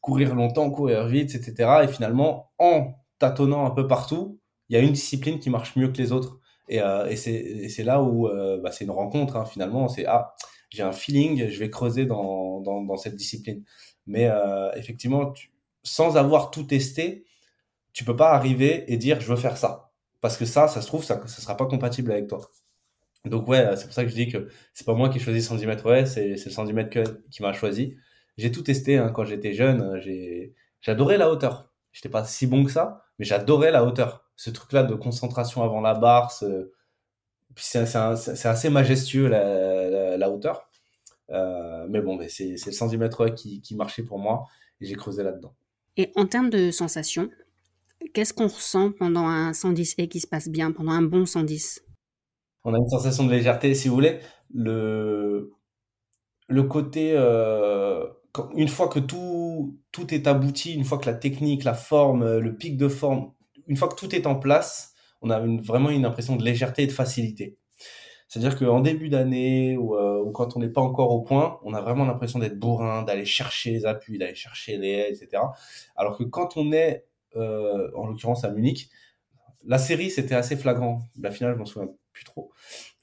courir 0.02 0.36
longtemps, 0.36 0.70
courir 0.70 1.08
vite, 1.08 1.34
etc. 1.34 1.82
Et 1.84 1.88
finalement, 1.88 2.52
en 2.60 2.94
tâtonnant 3.20 3.66
un 3.66 3.72
peu 3.72 3.88
partout, 3.88 4.40
il 4.70 4.76
y 4.76 4.80
a 4.80 4.82
une 4.82 4.94
discipline 4.94 5.40
qui 5.40 5.50
marche 5.50 5.76
mieux 5.76 5.90
que 5.90 5.98
les 5.98 6.12
autres. 6.12 6.40
Et, 6.70 6.82
euh, 6.82 7.14
c'est 7.16 7.84
là 7.84 8.02
où 8.02 8.28
euh, 8.28 8.60
bah, 8.62 8.72
c'est 8.72 8.86
une 8.86 8.92
rencontre, 8.92 9.36
hein, 9.36 9.46
finalement. 9.46 9.88
C'est 9.88 10.06
ah, 10.06 10.34
j'ai 10.70 10.84
un 10.84 10.92
feeling, 10.92 11.50
je 11.50 11.60
vais 11.60 11.70
creuser 11.70 12.06
dans, 12.06 12.98
cette 12.98 13.16
discipline. 13.16 13.64
Mais 14.08 14.28
euh, 14.28 14.72
effectivement, 14.76 15.34
sans 15.84 16.18
avoir 16.18 16.52
tout 16.52 16.64
testé, 16.64 17.26
tu 17.94 18.04
peux 18.06 18.16
pas 18.16 18.32
arriver 18.34 18.92
et 18.92 18.98
dire 18.98 19.22
je 19.22 19.28
veux 19.28 19.36
faire 19.36 19.58
ça 19.58 19.92
parce 20.22 20.38
que 20.38 20.46
ça, 20.46 20.68
ça 20.68 20.82
se 20.82 20.88
trouve, 20.88 21.04
ça 21.04 21.22
ne 21.22 21.28
sera 21.28 21.58
pas 21.58 21.66
compatible 21.66 22.12
avec 22.12 22.28
toi. 22.28 22.50
Donc 23.26 23.48
ouais, 23.48 23.76
c'est 23.78 23.86
pour 23.86 23.94
ça 23.94 24.04
que 24.04 24.10
je 24.10 24.16
dis 24.16 24.30
que 24.30 24.50
c'est 24.74 24.86
pas 24.86 24.94
moi 24.94 25.10
qui 25.10 25.18
ai 25.18 25.22
choisi 25.22 25.42
110 25.42 25.66
mètres 25.68 25.86
ouais, 25.90 26.06
c'est 26.06 26.30
le 26.30 26.38
110 26.38 26.74
mètres 26.74 27.00
qui 27.30 27.42
m'a 27.42 27.54
choisi. 27.54 27.96
J'ai 28.38 28.52
tout 28.52 28.64
testé 28.64 28.98
hein, 28.98 29.12
quand 29.14 29.26
j'étais 29.26 29.54
jeune, 29.54 30.02
j'adorais 30.82 31.18
la 31.18 31.30
hauteur. 31.30 31.73
J'étais 31.94 32.10
pas 32.10 32.26
si 32.26 32.48
bon 32.48 32.66
que 32.66 32.72
ça, 32.72 33.06
mais 33.18 33.26
j'adorais 33.26 33.72
la 33.72 33.86
hauteur. 33.86 34.30
Ce 34.36 34.50
truc-là 34.50 34.84
de 34.84 34.96
concentration 34.96 35.64
avant 35.64 35.80
la 35.80 35.94
barre, 35.94 36.32
c'est 37.56 37.86
assez 38.46 38.70
majestueux 38.70 39.28
la, 39.28 40.18
la, 40.18 40.30
hauteur. 40.30 40.70
Euh, 41.30 41.86
mais 41.90 42.02
bon, 42.02 42.20
c'est 42.28 42.58
le 42.66 42.72
110 42.72 42.98
mètres 42.98 43.30
qui, 43.30 43.62
qui 43.62 43.76
marchait 43.76 44.04
pour 44.04 44.20
moi 44.20 44.46
et 44.82 44.86
j'ai 44.86 44.96
creusé 44.96 45.24
là-dedans. 45.24 45.56
Et 45.96 46.12
en 46.16 46.26
termes 46.26 46.50
de 46.50 46.72
sensations, 46.72 47.30
Qu'est-ce 48.14 48.34
qu'on 48.34 48.48
ressent 48.48 48.92
pendant 48.92 49.26
un 49.28 49.54
110 49.54 49.96
et 49.98 50.08
qui 50.08 50.20
se 50.20 50.28
passe 50.28 50.50
bien, 50.50 50.72
pendant 50.72 50.92
un 50.92 51.02
bon 51.02 51.26
110 51.26 51.86
On 52.66 52.74
a 52.74 52.78
une 52.78 52.90
sensation 52.90 53.26
de 53.26 53.32
légèreté, 53.32 53.74
si 53.76 53.88
vous 53.88 53.96
voulez. 53.96 54.20
Le, 54.54 55.54
le 56.48 56.64
côté, 56.64 57.14
euh, 57.16 58.06
une 58.56 58.68
fois 58.68 58.88
que 58.88 59.00
tout, 59.00 59.78
tout 59.92 60.14
est 60.14 60.28
abouti, 60.28 60.74
une 60.74 60.86
fois 60.86 60.98
que 60.98 61.06
la 61.06 61.14
technique, 61.14 61.64
la 61.64 61.74
forme, 61.74 62.38
le 62.40 62.56
pic 62.56 62.78
de 62.78 62.88
forme, 62.88 63.32
une 63.68 63.78
fois 63.78 63.88
que 63.88 63.96
tout 63.96 64.16
est 64.16 64.28
en 64.28 64.36
place, 64.36 64.94
on 65.22 65.30
a 65.30 65.40
vraiment 65.40 65.90
une 65.90 66.06
impression 66.06 66.36
de 66.36 66.44
légèreté 66.44 66.84
et 66.84 66.88
de 66.88 66.92
facilité. 66.92 67.58
C'est-à-dire 68.28 68.58
qu'en 68.58 68.80
début 68.80 69.10
d'année 69.10 69.78
ou, 69.78 69.96
euh, 69.96 70.24
ou, 70.24 70.32
quand 70.32 70.58
on 70.58 70.60
n'est 70.60 70.70
pas 70.70 70.82
encore 70.82 71.12
au 71.12 71.22
point, 71.22 71.60
on 71.64 71.74
a 71.74 71.82
vraiment 71.82 72.06
l'impression 72.06 72.40
d'être 72.40 72.58
bourrin, 72.58 73.04
d'aller 73.04 73.26
chercher 73.26 73.72
les 73.72 73.86
appuis, 73.86 74.18
d'aller 74.18 74.34
chercher 74.34 74.78
les 74.78 74.90
haies, 74.90 75.10
etc. 75.12 75.44
Alors 75.96 76.18
que 76.18 76.24
quand 76.24 76.58
on 76.58 76.72
est 76.72 77.06
euh, 77.36 77.90
en 77.96 78.08
l'occurrence 78.08 78.44
à 78.44 78.52
Munich. 78.52 78.90
La 79.66 79.78
série, 79.78 80.12
c'était 80.12 80.36
assez 80.36 80.56
flagrant. 80.56 81.02
La 81.20 81.32
finale, 81.32 81.54
je 81.54 81.60
m'en 81.60 81.66
souviens 81.66 81.90
plus 82.12 82.26
trop. 82.26 82.52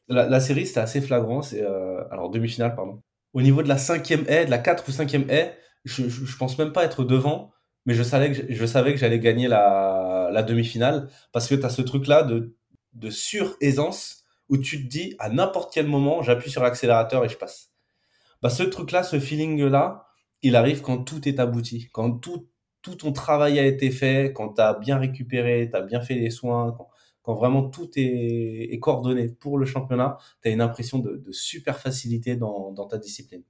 La, 0.09 0.41
série, 0.41 0.67
c'était 0.67 0.81
assez 0.81 1.01
flagrant. 1.01 1.43
C'est 1.43 1.63
euh, 1.63 2.03
alors 2.11 2.31
demi-finale, 2.31 2.75
pardon. 2.75 3.01
Au 3.33 3.43
niveau 3.43 3.63
de 3.63 3.69
la 3.69 3.79
cinquième 3.79 4.25
haie, 4.29 4.45
de 4.45 4.51
la 4.51 4.59
4 4.59 4.89
ou 4.89 4.93
cinquième 4.93 5.29
haie, 5.31 5.57
je, 5.85 6.09
je, 6.09 6.37
pense 6.37 6.59
même 6.59 6.73
pas 6.73 6.85
être 6.85 7.05
devant, 7.05 7.53
mais 7.87 7.95
je 7.95 8.03
savais 8.03 8.33
que 8.33 8.53
je 8.53 8.67
savais 8.67 8.93
que 8.93 8.99
j'allais 8.99 9.19
gagner 9.19 9.49
la, 9.49 10.29
la 10.33 10.43
demi-finale 10.43 11.09
parce 11.33 11.49
que 11.49 11.55
tu 11.55 11.65
as 11.65 11.71
ce 11.71 11.83
truc-là 11.83 12.23
de, 12.23 12.57
de 12.95 13.11
sur-aisance 13.11 14.25
où 14.49 14.59
tu 14.59 14.83
te 14.85 14.89
dis 14.89 15.15
à 15.19 15.29
n'importe 15.29 15.73
quel 15.73 15.87
moment, 15.87 16.23
j'appuie 16.23 16.51
sur 16.51 16.63
l'accélérateur 16.63 17.25
et 17.25 17.29
je 17.29 17.37
passe. 17.37 17.71
Bah, 18.43 18.51
ce 18.51 18.63
truc-là, 18.63 19.03
ce 19.03 19.21
feeling-là, 19.21 20.07
il 20.43 20.57
arrive 20.57 20.83
quand 20.83 21.05
tout 21.05 21.29
est 21.29 21.39
abouti, 21.39 21.89
quand 21.93 22.13
tout 22.13 22.49
tout 22.83 22.95
ton 22.95 23.13
travail 23.13 23.59
a 23.59 23.67
été 23.67 23.91
fait, 23.91 24.33
quand 24.35 24.55
tu 24.55 24.63
as 24.63 24.75
bien 24.75 24.99
récupéré, 24.99 25.69
tu 25.71 25.77
as 25.77 25.83
bien 25.83 26.01
fait 26.01 26.15
les 26.15 26.31
soins, 26.31 26.75
quand, 26.77 26.89
vraiment 27.27 27.69
tout 27.69 27.89
est, 27.97 28.79
coordonné 28.81 29.29
pour 29.29 29.59
le 29.59 29.67
championnat, 29.67 30.19
tu 30.43 30.49
as 30.49 30.53
une 30.53 30.61
impression 30.61 30.99
de, 30.99 31.23
super 31.31 31.79
facilité 31.79 32.37
dans, 32.37 32.73
ta 32.89 32.99
discipline. 32.99 33.43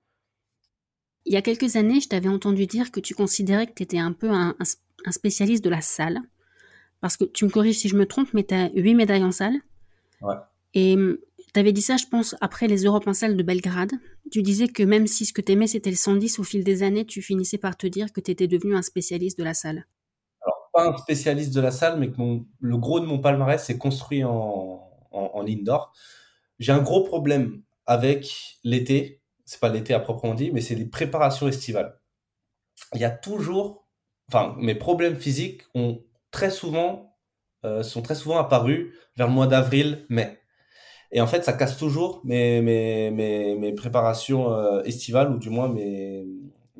Il 1.26 1.32
y 1.32 1.36
a 1.36 1.42
quelques 1.42 1.76
années, 1.76 2.00
je 2.00 2.08
t'avais 2.08 2.28
entendu 2.28 2.66
dire 2.66 2.90
que 2.90 3.00
tu 3.00 3.14
considérais 3.14 3.66
que 3.66 3.74
tu 3.74 3.82
étais 3.82 3.98
un 3.98 4.12
peu 4.12 4.30
un, 4.30 4.56
spécialiste 5.10 5.64
de 5.64 5.70
la 5.70 5.80
salle. 5.80 6.20
Parce 7.00 7.16
que 7.16 7.24
tu 7.24 7.46
me 7.46 7.50
corriges 7.50 7.78
si 7.78 7.88
je 7.88 7.96
me 7.96 8.04
trompe, 8.04 8.28
mais 8.34 8.44
tu 8.44 8.54
as 8.54 8.70
huit 8.74 8.94
médailles 8.94 9.24
en 9.24 9.32
salle. 9.32 9.54
Ouais. 10.20 10.34
Et 10.74 10.96
tu 11.54 11.60
avais 11.60 11.72
dit 11.72 11.82
ça, 11.82 11.96
je 11.96 12.06
pense, 12.06 12.36
après 12.40 12.68
les 12.68 12.84
Europes 12.84 13.06
en 13.06 13.14
salle 13.14 13.36
de 13.36 13.42
Belgrade. 13.42 13.92
Tu 14.30 14.42
disais 14.42 14.68
que 14.68 14.82
même 14.82 15.06
si 15.06 15.24
ce 15.24 15.32
que 15.32 15.40
tu 15.40 15.52
aimais 15.52 15.66
c'était 15.66 15.90
le 15.90 15.96
110, 15.96 16.38
au 16.38 16.44
fil 16.44 16.62
des 16.62 16.82
années, 16.82 17.04
tu 17.04 17.22
finissais 17.22 17.58
par 17.58 17.76
te 17.76 17.86
dire 17.86 18.12
que 18.12 18.20
tu 18.20 18.30
étais 18.30 18.46
devenu 18.46 18.76
un 18.76 18.82
spécialiste 18.82 19.38
de 19.38 19.44
la 19.44 19.54
salle. 19.54 19.86
Pas 20.72 20.88
un 20.88 20.96
spécialiste 20.96 21.54
de 21.54 21.60
la 21.60 21.70
salle, 21.70 21.98
mais 21.98 22.10
que 22.10 22.20
le 22.60 22.76
gros 22.76 23.00
de 23.00 23.06
mon 23.06 23.18
palmarès 23.18 23.68
est 23.70 23.78
construit 23.78 24.24
en, 24.24 24.88
en, 25.10 25.46
indoor. 25.46 25.92
J'ai 26.58 26.72
un 26.72 26.82
gros 26.82 27.02
problème 27.02 27.62
avec 27.86 28.58
l'été. 28.64 29.22
C'est 29.44 29.60
pas 29.60 29.68
l'été 29.68 29.94
à 29.94 30.00
proprement 30.00 30.34
dit, 30.34 30.52
mais 30.52 30.60
c'est 30.60 30.76
les 30.76 30.86
préparations 30.86 31.48
estivales. 31.48 31.98
Il 32.94 33.00
y 33.00 33.04
a 33.04 33.10
toujours, 33.10 33.86
enfin, 34.28 34.54
mes 34.58 34.76
problèmes 34.76 35.16
physiques 35.16 35.62
ont 35.74 36.02
très 36.30 36.50
souvent, 36.50 37.16
euh, 37.64 37.82
sont 37.82 38.02
très 38.02 38.14
souvent 38.14 38.38
apparus 38.38 38.94
vers 39.16 39.26
le 39.26 39.32
mois 39.32 39.48
d'avril, 39.48 40.06
mai 40.08 40.40
et 41.12 41.20
en 41.20 41.26
fait, 41.26 41.44
ça 41.44 41.52
casse 41.52 41.76
toujours 41.76 42.20
mes, 42.24 42.60
mes, 42.62 43.10
mes, 43.10 43.56
mes 43.56 43.72
préparations 43.72 44.52
euh, 44.52 44.82
estivales, 44.82 45.30
ou 45.32 45.38
du 45.38 45.50
moins 45.50 45.68
mes, 45.68 46.24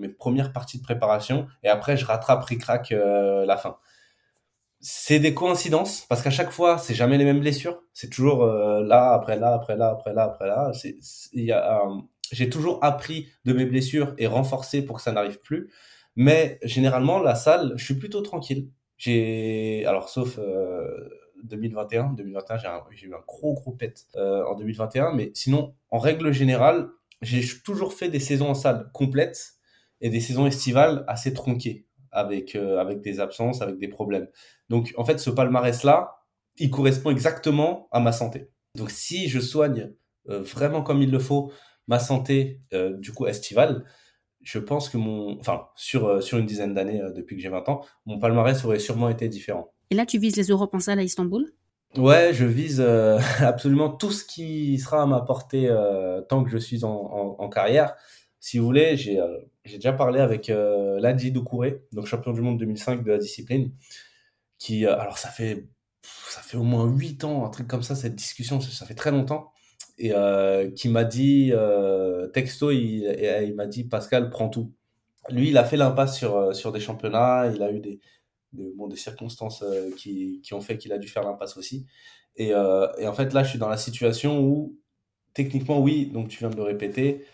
mes 0.00 0.08
premières 0.08 0.52
parties 0.52 0.78
de 0.78 0.82
préparation. 0.82 1.46
Et 1.62 1.68
après, 1.68 1.96
je 1.96 2.04
rattrape 2.06 2.44
ric-rac 2.44 2.92
euh, 2.92 3.44
la 3.46 3.56
fin. 3.56 3.76
C'est 4.80 5.18
des 5.18 5.34
coïncidences, 5.34 6.06
parce 6.08 6.22
qu'à 6.22 6.30
chaque 6.30 6.50
fois, 6.50 6.78
c'est 6.78 6.94
jamais 6.94 7.18
les 7.18 7.24
mêmes 7.24 7.40
blessures. 7.40 7.82
C'est 7.92 8.08
toujours 8.08 8.44
euh, 8.44 8.82
là, 8.82 9.12
après 9.12 9.36
là, 9.36 9.52
après 9.52 9.76
là, 9.76 9.90
après 9.90 10.14
là, 10.14 10.24
après 10.24 10.46
là. 10.46 10.72
C'est, 10.72 10.96
a, 11.52 11.82
j'ai 12.32 12.48
toujours 12.48 12.82
appris 12.82 13.28
de 13.44 13.52
mes 13.52 13.66
blessures 13.66 14.14
et 14.18 14.26
renforcé 14.26 14.82
pour 14.82 14.96
que 14.96 15.02
ça 15.02 15.12
n'arrive 15.12 15.40
plus. 15.40 15.70
Mais 16.16 16.58
généralement, 16.62 17.18
la 17.18 17.34
salle, 17.34 17.74
je 17.76 17.84
suis 17.84 17.94
plutôt 17.94 18.22
tranquille. 18.22 18.70
J'ai, 18.96 19.84
alors 19.86 20.08
sauf 20.08 20.38
2021. 21.44 22.12
2021, 22.14 22.58
j'ai 22.90 23.06
eu 23.06 23.14
un 23.14 23.22
gros, 23.26 23.54
gros 23.54 23.72
pet 23.72 24.06
euh, 24.16 24.44
en 24.44 24.54
2021. 24.54 25.12
Mais 25.14 25.30
sinon, 25.34 25.74
en 25.90 25.98
règle 25.98 26.32
générale, 26.32 26.88
j'ai 27.22 27.42
toujours 27.64 27.92
fait 27.92 28.08
des 28.08 28.20
saisons 28.20 28.50
en 28.50 28.54
salle 28.54 28.90
complètes 28.92 29.54
et 30.00 30.10
des 30.10 30.20
saisons 30.20 30.46
estivales 30.46 31.04
assez 31.08 31.32
tronquées, 31.32 31.86
avec, 32.10 32.54
euh, 32.54 32.78
avec 32.78 33.00
des 33.00 33.20
absences, 33.20 33.62
avec 33.62 33.78
des 33.78 33.88
problèmes. 33.88 34.28
Donc, 34.68 34.94
en 34.96 35.04
fait, 35.04 35.18
ce 35.18 35.30
palmarès-là, 35.30 36.16
il 36.58 36.70
correspond 36.70 37.10
exactement 37.10 37.88
à 37.92 38.00
ma 38.00 38.12
santé. 38.12 38.50
Donc, 38.76 38.90
si 38.90 39.28
je 39.28 39.40
soigne 39.40 39.92
euh, 40.28 40.40
vraiment 40.40 40.82
comme 40.82 41.02
il 41.02 41.10
le 41.10 41.18
faut 41.18 41.52
ma 41.86 41.98
santé, 41.98 42.60
du 42.98 43.12
coup, 43.12 43.26
estivale, 43.26 43.84
je 44.42 44.60
pense 44.60 44.88
que 44.88 44.96
mon, 44.96 45.40
enfin, 45.40 45.66
sur, 45.74 46.22
sur 46.22 46.38
une 46.38 46.46
dizaine 46.46 46.72
d'années 46.72 47.02
depuis 47.16 47.34
que 47.34 47.42
j'ai 47.42 47.48
20 47.48 47.68
ans, 47.68 47.84
mon 48.06 48.20
palmarès 48.20 48.64
aurait 48.64 48.78
sûrement 48.78 49.08
été 49.08 49.28
différent. 49.28 49.72
Et 49.90 49.96
là, 49.96 50.06
tu 50.06 50.18
vises 50.18 50.36
les 50.36 50.44
Europes 50.44 50.72
en 50.72 50.78
salle 50.78 51.00
à 51.00 51.02
Istanbul? 51.02 51.50
Ouais, 51.96 52.30
je 52.32 52.44
vise 52.44 52.80
euh, 52.80 53.18
absolument 53.40 53.90
tout 53.90 54.12
ce 54.12 54.24
qui 54.24 54.78
sera 54.78 55.02
à 55.02 55.06
ma 55.06 55.20
portée 55.22 55.68
euh, 55.68 56.20
tant 56.22 56.44
que 56.44 56.50
je 56.50 56.58
suis 56.58 56.84
en, 56.84 57.48
carrière. 57.48 57.94
Si 58.38 58.58
vous 58.58 58.64
voulez, 58.64 58.96
j'ai 58.96 59.18
euh, 59.20 59.38
déjà 59.76 59.92
parlé 59.92 60.20
avec 60.20 60.48
Ladji 60.48 61.32
Doucouré, 61.32 61.84
donc 61.92 62.06
champion 62.06 62.32
du 62.32 62.40
monde 62.40 62.58
2005 62.58 63.04
de 63.04 63.12
la 63.12 63.18
discipline, 63.18 63.72
qui, 64.58 64.86
alors 64.86 65.18
ça 65.18 65.28
fait, 65.28 65.68
ça 66.02 66.40
fait 66.40 66.56
au 66.56 66.62
moins 66.62 66.86
8 66.86 67.24
ans, 67.24 67.44
un 67.44 67.50
truc 67.50 67.68
comme 67.68 67.82
ça, 67.82 67.94
cette 67.94 68.14
discussion, 68.14 68.60
ça, 68.60 68.86
fait 68.86 68.94
très 68.94 69.10
longtemps, 69.10 69.52
et 69.98 70.12
qui 70.76 70.88
m'a 70.88 71.04
dit, 71.04 71.52
texto, 72.32 72.70
il, 72.70 73.54
m'a 73.56 73.66
dit, 73.66 73.84
Pascal, 73.84 74.30
prends 74.30 74.48
tout. 74.48 74.72
Lui, 75.28 75.50
il 75.50 75.58
a 75.58 75.64
fait 75.64 75.76
l'impasse 75.76 76.16
sur, 76.16 76.54
sur 76.54 76.72
des 76.72 76.80
championnats, 76.80 77.50
il 77.54 77.62
a 77.62 77.70
eu 77.70 77.80
des, 77.80 78.00
de, 78.52 78.72
bon, 78.76 78.88
des 78.88 78.96
circonstances 78.96 79.62
euh, 79.62 79.90
qui, 79.96 80.40
qui, 80.42 80.54
ont 80.54 80.60
fait 80.60 80.78
qu'il 80.78 80.92
a 80.92 80.98
dû 80.98 81.08
faire 81.08 81.22
l'impasse 81.22 81.56
aussi. 81.56 81.86
Et, 82.36 82.52
euh, 82.54 82.86
et, 82.98 83.06
en 83.06 83.12
fait, 83.12 83.32
là, 83.32 83.42
je 83.42 83.50
suis 83.50 83.58
dans 83.58 83.68
la 83.68 83.76
situation 83.76 84.40
où, 84.40 84.78
techniquement, 85.34 85.80
oui, 85.80 86.06
donc 86.06 86.28
tu 86.28 86.38
viens 86.38 86.50
de 86.50 86.56
le 86.56 86.62
répéter, 86.62 87.24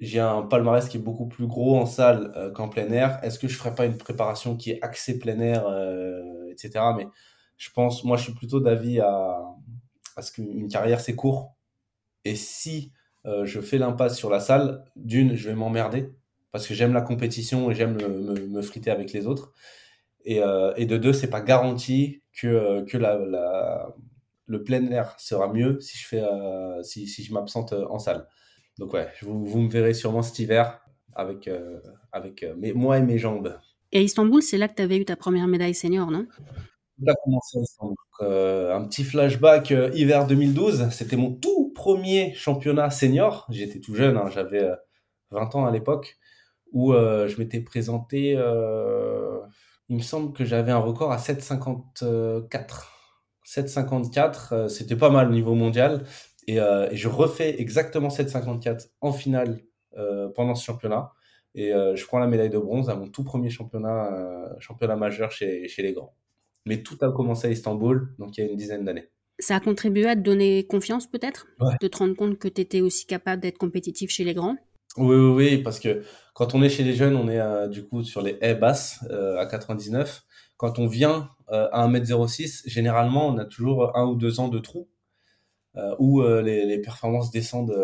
j'ai 0.00 0.20
un 0.20 0.42
palmarès 0.42 0.88
qui 0.88 0.96
est 0.96 1.00
beaucoup 1.00 1.26
plus 1.26 1.46
gros 1.46 1.76
en 1.78 1.86
salle 1.86 2.32
euh, 2.36 2.50
qu'en 2.52 2.68
plein 2.68 2.90
air. 2.90 3.18
Est-ce 3.22 3.38
que 3.38 3.48
je 3.48 3.56
ferais 3.56 3.74
pas 3.74 3.86
une 3.86 3.98
préparation 3.98 4.56
qui 4.56 4.70
est 4.72 4.82
axée 4.82 5.18
plein 5.18 5.38
air, 5.40 5.64
etc. 6.50 6.84
Mais 6.96 7.06
je 7.56 7.70
pense, 7.70 8.04
moi, 8.04 8.16
je 8.16 8.24
suis 8.24 8.34
plutôt 8.34 8.60
d'avis 8.60 9.00
à, 9.00 9.40
à 10.16 10.22
ce 10.22 10.32
qu'une 10.32 10.68
carrière, 10.68 11.00
c'est 11.00 11.14
court. 11.14 11.56
Et 12.24 12.36
si 12.36 12.92
je 13.44 13.60
fais 13.60 13.78
l'impasse 13.78 14.16
sur 14.16 14.30
la 14.30 14.40
salle, 14.40 14.84
d'une, 14.96 15.34
je 15.34 15.50
vais 15.50 15.54
m'emmerder 15.54 16.14
parce 16.50 16.66
que 16.66 16.74
j'aime 16.74 16.94
la 16.94 17.02
compétition 17.02 17.70
et 17.70 17.74
j'aime 17.74 17.98
me, 17.98 18.62
friter 18.62 18.90
avec 18.90 19.12
les 19.12 19.26
autres. 19.26 19.52
Et, 20.24 20.40
et 20.76 20.86
de 20.86 20.96
deux, 20.96 21.12
c'est 21.12 21.30
pas 21.30 21.42
garanti 21.42 22.22
que, 22.32 22.84
que 22.84 22.96
la, 22.96 23.18
le 24.48 24.64
plein 24.64 24.90
air 24.90 25.14
sera 25.18 25.52
mieux 25.52 25.78
si 25.80 25.98
je, 25.98 26.06
fais, 26.06 26.24
si, 26.82 27.06
si, 27.06 27.22
je 27.22 27.32
m'absente 27.32 27.72
en 27.72 27.98
salle. 27.98 28.26
Donc 28.78 28.92
ouais, 28.94 29.08
vous, 29.22 29.44
vous, 29.44 29.60
me 29.60 29.68
verrez 29.68 29.94
sûrement 29.94 30.22
cet 30.22 30.38
hiver 30.38 30.80
avec, 31.14 31.50
avec 32.12 32.46
mes, 32.56 32.72
moi 32.72 32.98
et 32.98 33.02
mes 33.02 33.18
jambes. 33.18 33.58
Et 33.92 33.98
à 33.98 34.00
Istanbul, 34.02 34.42
c'est 34.42 34.58
là 34.58 34.68
que 34.68 34.74
tu 34.74 34.82
avais 34.82 34.98
eu 34.98 35.04
ta 35.04 35.16
première 35.16 35.46
médaille 35.46 35.74
senior, 35.74 36.10
non? 36.10 36.26
A 37.06 37.14
commencé 37.24 37.58
à 37.58 37.62
Istanbul. 37.62 37.96
Euh, 38.20 38.74
un 38.74 38.84
petit 38.84 39.04
flashback 39.04 39.70
euh, 39.70 39.90
hiver 39.94 40.26
2012, 40.26 40.88
c'était 40.90 41.16
mon 41.16 41.32
tout 41.32 41.72
premier 41.74 42.34
championnat 42.34 42.90
senior. 42.90 43.46
J'étais 43.48 43.78
tout 43.78 43.94
jeune, 43.94 44.16
hein, 44.16 44.28
j'avais 44.28 44.68
20 45.30 45.54
euh, 45.54 45.58
ans 45.58 45.66
à 45.66 45.70
l'époque, 45.70 46.18
où 46.72 46.92
je 46.92 47.38
m'étais 47.38 47.60
présenté, 47.60 48.32
il 49.90 49.96
me 49.96 50.02
semble 50.02 50.32
que 50.34 50.44
j'avais 50.44 50.72
un 50.72 50.78
record 50.78 51.12
à 51.12 51.16
7,54. 51.16 52.84
7,54, 53.46 54.68
c'était 54.68 54.96
pas 54.96 55.08
mal 55.08 55.28
au 55.28 55.32
niveau 55.32 55.54
mondial. 55.54 56.04
Et, 56.48 56.56
et 56.56 56.96
je 56.96 57.08
refais 57.08 57.60
exactement 57.60 58.08
7,54 58.08 58.88
en 59.00 59.12
finale 59.12 59.60
pendant 60.34 60.54
ce 60.56 60.64
championnat. 60.64 61.12
Et 61.54 61.72
euh, 61.72 61.96
je 61.96 62.06
prends 62.06 62.18
la 62.18 62.26
médaille 62.26 62.50
de 62.50 62.58
bronze 62.58 62.90
à 62.90 62.94
mon 62.94 63.08
tout 63.08 63.24
premier 63.24 63.50
championnat, 63.50 64.14
euh, 64.14 64.48
championnat 64.60 64.96
majeur 64.96 65.32
chez, 65.32 65.66
chez 65.68 65.82
les 65.82 65.92
grands. 65.92 66.14
Mais 66.66 66.82
tout 66.82 66.96
a 67.00 67.10
commencé 67.10 67.48
à 67.48 67.50
Istanbul, 67.50 68.14
donc 68.18 68.36
il 68.36 68.44
y 68.44 68.46
a 68.46 68.50
une 68.50 68.56
dizaine 68.56 68.84
d'années. 68.84 69.08
Ça 69.40 69.56
a 69.56 69.60
contribué 69.60 70.06
à 70.06 70.16
te 70.16 70.20
donner 70.20 70.66
confiance 70.66 71.08
peut-être? 71.08 71.46
De 71.80 71.88
te 71.88 71.98
rendre 71.98 72.14
compte 72.14 72.38
que 72.38 72.48
tu 72.48 72.60
étais 72.60 72.80
aussi 72.80 73.06
capable 73.06 73.42
d'être 73.42 73.58
compétitif 73.58 74.10
chez 74.10 74.24
les 74.24 74.34
grands? 74.34 74.56
Oui, 74.96 75.16
oui, 75.16 75.34
oui, 75.34 75.58
parce 75.58 75.78
que 75.78 76.02
quand 76.34 76.54
on 76.54 76.62
est 76.62 76.68
chez 76.68 76.82
les 76.82 76.94
jeunes, 76.94 77.16
on 77.16 77.28
est 77.28 77.40
euh, 77.40 77.68
du 77.68 77.86
coup 77.86 78.02
sur 78.02 78.20
les 78.20 78.36
haies 78.40 78.56
basses 78.56 79.04
à 79.10 79.46
99. 79.46 80.22
Quand 80.56 80.78
on 80.80 80.86
vient 80.86 81.30
à 81.48 81.88
1m06, 81.88 82.68
généralement, 82.68 83.28
on 83.28 83.38
a 83.38 83.44
toujours 83.44 83.96
un 83.96 84.06
ou 84.06 84.16
deux 84.16 84.40
ans 84.40 84.48
de 84.48 84.58
trou 84.58 84.88
où 85.98 86.22
les, 86.22 86.66
les, 86.66 86.78
performances 86.80 87.30
descendent 87.30 87.74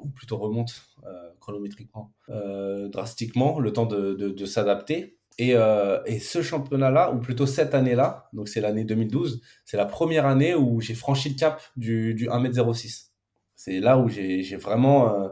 ou 0.00 0.08
plutôt 0.08 0.36
remontent 0.38 0.74
chronométriquement 1.46 2.12
euh, 2.28 2.88
drastiquement, 2.88 3.60
le 3.60 3.72
temps 3.72 3.86
de, 3.86 4.44
s'adapter. 4.44 5.18
Et, 5.38 5.54
euh, 5.54 6.02
ce 6.18 6.42
championnat-là, 6.42 7.12
ou 7.12 7.20
plutôt 7.20 7.46
cette 7.46 7.74
année-là, 7.74 8.28
donc 8.32 8.48
c'est 8.48 8.60
l'année 8.60 8.84
2012, 8.84 9.42
c'est 9.64 9.76
la 9.76 9.86
première 9.86 10.26
année 10.26 10.54
où 10.54 10.80
j'ai 10.80 10.94
franchi 10.94 11.28
le 11.28 11.34
cap 11.36 11.62
du, 11.76 12.14
du 12.14 12.28
1m06. 12.28 13.10
C'est 13.54 13.80
là 13.80 13.98
où 13.98 14.08
j'ai 14.08 14.56
vraiment 14.56 15.14
euh, 15.14 15.28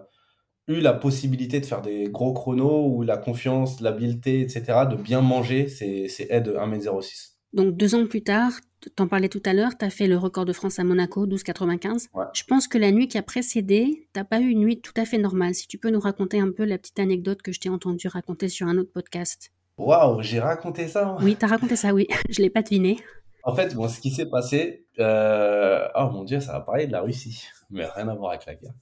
eu 0.68 0.80
la 0.80 0.92
possibilité 0.92 1.58
de 1.58 1.66
faire 1.66 1.82
des 1.82 2.04
gros 2.04 2.32
chronos, 2.32 2.86
où 2.86 3.02
la 3.02 3.16
confiance, 3.16 3.80
l'habileté, 3.80 4.40
etc., 4.40 4.62
de 4.88 4.96
bien 4.96 5.20
manger 5.20 5.68
ces, 5.68 6.08
ces 6.08 6.28
aides 6.30 6.44
de 6.44 6.52
1m06. 6.52 7.33
Donc 7.54 7.76
deux 7.76 7.94
ans 7.94 8.04
plus 8.04 8.24
tard, 8.24 8.50
t'en 8.96 9.06
parlais 9.06 9.28
tout 9.28 9.42
à 9.46 9.52
l'heure, 9.52 9.78
tu 9.78 9.84
as 9.84 9.90
fait 9.90 10.08
le 10.08 10.18
record 10.18 10.44
de 10.44 10.52
France 10.52 10.80
à 10.80 10.84
Monaco, 10.84 11.24
12,95. 11.24 12.08
Je 12.32 12.42
pense 12.42 12.66
que 12.66 12.78
la 12.78 12.90
nuit 12.90 13.06
qui 13.06 13.16
a 13.16 13.22
précédé, 13.22 14.08
t'as 14.12 14.24
pas 14.24 14.40
eu 14.40 14.48
une 14.48 14.58
nuit 14.58 14.80
tout 14.80 14.92
à 14.96 15.04
fait 15.04 15.18
normale. 15.18 15.54
Si 15.54 15.68
tu 15.68 15.78
peux 15.78 15.90
nous 15.90 16.00
raconter 16.00 16.40
un 16.40 16.50
peu 16.50 16.64
la 16.64 16.78
petite 16.78 16.98
anecdote 16.98 17.42
que 17.42 17.52
je 17.52 17.60
t'ai 17.60 17.68
entendu 17.68 18.08
raconter 18.08 18.48
sur 18.48 18.66
un 18.66 18.76
autre 18.76 18.90
podcast. 18.92 19.52
Waouh, 19.78 20.20
j'ai 20.20 20.40
raconté 20.40 20.88
ça. 20.88 21.16
Oui, 21.20 21.36
t'as 21.38 21.46
raconté 21.46 21.76
ça, 21.76 21.94
oui. 21.94 22.08
je 22.28 22.42
l'ai 22.42 22.50
pas 22.50 22.62
deviné. 22.62 22.98
En 23.44 23.54
fait, 23.54 23.72
bon, 23.76 23.88
ce 23.88 24.00
qui 24.00 24.10
s'est 24.10 24.28
passé, 24.28 24.86
euh, 24.98 25.86
oh 25.94 26.10
mon 26.10 26.24
dieu, 26.24 26.40
ça 26.40 26.54
va 26.54 26.60
parler 26.60 26.88
de 26.88 26.92
la 26.92 27.02
Russie, 27.02 27.44
mais 27.70 27.86
rien 27.86 28.08
à 28.08 28.16
voir 28.16 28.32
avec 28.32 28.46
la 28.46 28.56
guerre. 28.56 28.74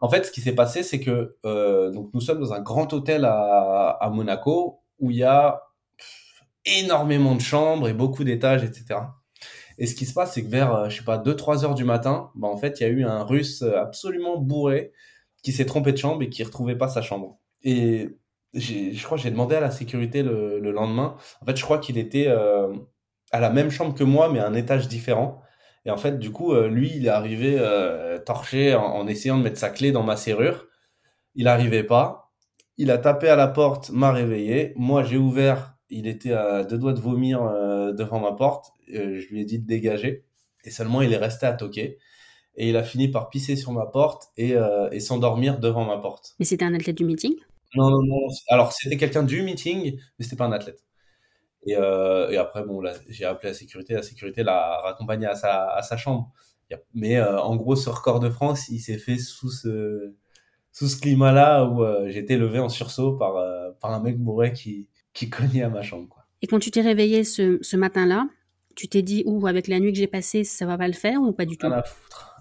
En 0.00 0.08
fait, 0.08 0.24
ce 0.24 0.30
qui 0.30 0.40
s'est 0.40 0.54
passé, 0.54 0.84
c'est 0.84 1.00
que 1.00 1.36
euh, 1.44 1.90
donc 1.90 2.10
nous 2.14 2.20
sommes 2.20 2.38
dans 2.38 2.52
un 2.52 2.60
grand 2.60 2.92
hôtel 2.92 3.24
à, 3.24 3.98
à 4.00 4.10
Monaco 4.10 4.80
où 5.00 5.10
il 5.10 5.16
y 5.16 5.24
a 5.24 5.60
énormément 6.64 7.34
de 7.34 7.40
chambres 7.40 7.88
et 7.88 7.94
beaucoup 7.94 8.24
d'étages, 8.24 8.64
etc. 8.64 9.00
Et 9.80 9.86
ce 9.86 9.94
qui 9.94 10.04
se 10.04 10.12
passe, 10.12 10.34
c'est 10.34 10.44
que 10.44 10.50
vers, 10.50 10.74
euh, 10.74 10.88
je 10.90 10.98
sais 10.98 11.04
pas, 11.04 11.18
2-3 11.18 11.64
heures 11.64 11.74
du 11.74 11.84
matin, 11.84 12.30
bah, 12.34 12.48
en 12.48 12.56
fait, 12.58 12.80
il 12.80 12.82
y 12.82 12.86
a 12.86 12.90
eu 12.90 13.04
un 13.04 13.24
russe 13.24 13.62
absolument 13.62 14.38
bourré 14.38 14.92
qui 15.42 15.52
s'est 15.52 15.64
trompé 15.64 15.92
de 15.92 15.96
chambre 15.96 16.22
et 16.22 16.28
qui 16.28 16.44
retrouvait 16.44 16.76
pas 16.76 16.88
sa 16.88 17.00
chambre. 17.00 17.38
Et 17.62 18.10
je 18.52 19.02
crois 19.02 19.16
que 19.16 19.24
j'ai 19.24 19.30
demandé 19.30 19.56
à 19.56 19.60
la 19.60 19.70
sécurité 19.70 20.22
le, 20.22 20.58
lendemain. 20.70 21.16
En 21.40 21.46
fait, 21.46 21.56
je 21.56 21.62
crois 21.62 21.78
qu'il 21.78 21.96
était 21.96 22.26
euh, 22.28 22.74
à 23.32 23.40
la 23.40 23.50
même 23.50 23.70
chambre 23.70 23.94
que 23.94 24.04
moi, 24.04 24.28
mais 24.30 24.38
à 24.38 24.46
un 24.46 24.54
étage 24.54 24.86
différent. 24.86 25.40
Et 25.86 25.90
en 25.90 25.96
fait, 25.96 26.18
du 26.18 26.30
coup, 26.30 26.52
euh, 26.52 26.68
lui, 26.68 26.92
il 26.94 27.06
est 27.06 27.10
arrivé 27.10 27.58
torché 28.26 28.74
en, 28.74 28.84
en, 28.84 29.06
essayant 29.06 29.38
de 29.38 29.42
mettre 29.42 29.58
sa 29.58 29.70
clé 29.70 29.92
dans 29.92 30.02
ma 30.02 30.16
serrure. 30.16 30.66
Il 31.34 31.44
n'arrivait 31.44 31.84
pas. 31.84 32.32
Il 32.76 32.90
a 32.90 32.98
tapé 32.98 33.28
à 33.28 33.36
la 33.36 33.48
porte, 33.48 33.90
m'a 33.90 34.12
réveillé. 34.12 34.74
Moi, 34.76 35.04
j'ai 35.04 35.16
ouvert 35.16 35.79
il 35.90 36.06
était 36.06 36.32
à 36.32 36.64
deux 36.64 36.78
doigts 36.78 36.92
de 36.92 37.00
vomir 37.00 37.42
euh, 37.42 37.92
devant 37.92 38.20
ma 38.20 38.32
porte. 38.32 38.72
Euh, 38.94 39.18
je 39.18 39.28
lui 39.28 39.40
ai 39.40 39.44
dit 39.44 39.58
de 39.58 39.66
dégager. 39.66 40.24
Et 40.64 40.70
seulement, 40.70 41.02
il 41.02 41.12
est 41.12 41.16
resté 41.16 41.46
à 41.46 41.52
toquer. 41.52 41.98
Et 42.54 42.68
il 42.68 42.76
a 42.76 42.82
fini 42.82 43.08
par 43.08 43.28
pisser 43.30 43.56
sur 43.56 43.72
ma 43.72 43.86
porte 43.86 44.28
et, 44.36 44.54
euh, 44.54 44.88
et 44.90 45.00
s'endormir 45.00 45.58
devant 45.58 45.84
ma 45.84 45.98
porte. 45.98 46.34
Mais 46.38 46.44
c'était 46.44 46.64
un 46.64 46.74
athlète 46.74 46.96
du 46.96 47.04
meeting? 47.04 47.34
Non, 47.74 47.90
non, 47.90 48.02
non. 48.02 48.28
Alors, 48.48 48.72
c'était 48.72 48.96
quelqu'un 48.96 49.22
du 49.22 49.42
meeting, 49.42 49.98
mais 50.18 50.24
c'était 50.24 50.36
pas 50.36 50.46
un 50.46 50.52
athlète. 50.52 50.84
Et, 51.66 51.72
et 51.72 52.36
après, 52.36 52.64
bon, 52.64 52.82
j'ai 53.08 53.24
appelé 53.24 53.50
la 53.50 53.54
sécurité. 53.54 53.94
La 53.94 54.02
sécurité 54.02 54.42
l'a 54.42 54.80
raccompagné 54.80 55.26
à 55.26 55.34
sa, 55.34 55.68
à 55.70 55.82
sa 55.82 55.96
chambre. 55.96 56.32
Mais 56.94 57.20
en 57.22 57.54
gros, 57.56 57.76
ce 57.76 57.90
record 57.90 58.18
de 58.18 58.30
France, 58.30 58.68
il 58.70 58.80
s'est 58.80 58.98
fait 58.98 59.18
sous 59.18 59.50
ce, 59.50 60.14
sous 60.72 60.88
ce 60.88 61.00
climat-là 61.00 61.64
où 61.66 61.84
j'ai 62.08 62.18
été 62.18 62.36
levé 62.36 62.58
en 62.58 62.68
sursaut 62.68 63.12
par, 63.12 63.34
par 63.78 63.92
un 63.92 64.00
mec 64.00 64.18
bourré 64.18 64.52
qui, 64.52 64.88
qui 65.12 65.30
cognait 65.30 65.62
à 65.62 65.68
ma 65.68 65.82
chambre. 65.82 66.08
Quoi. 66.08 66.24
Et 66.42 66.46
quand 66.46 66.58
tu 66.58 66.70
t'es 66.70 66.80
réveillé 66.80 67.24
ce, 67.24 67.58
ce 67.62 67.76
matin-là, 67.76 68.28
tu 68.76 68.88
t'es 68.88 69.02
dit, 69.02 69.22
ou 69.26 69.46
avec 69.46 69.68
la 69.68 69.80
nuit 69.80 69.92
que 69.92 69.98
j'ai 69.98 70.06
passée, 70.06 70.44
ça 70.44 70.64
va 70.64 70.78
pas 70.78 70.86
le 70.86 70.94
faire 70.94 71.20
ou 71.20 71.32
pas 71.32 71.44
du 71.44 71.56
tout? 71.58 71.66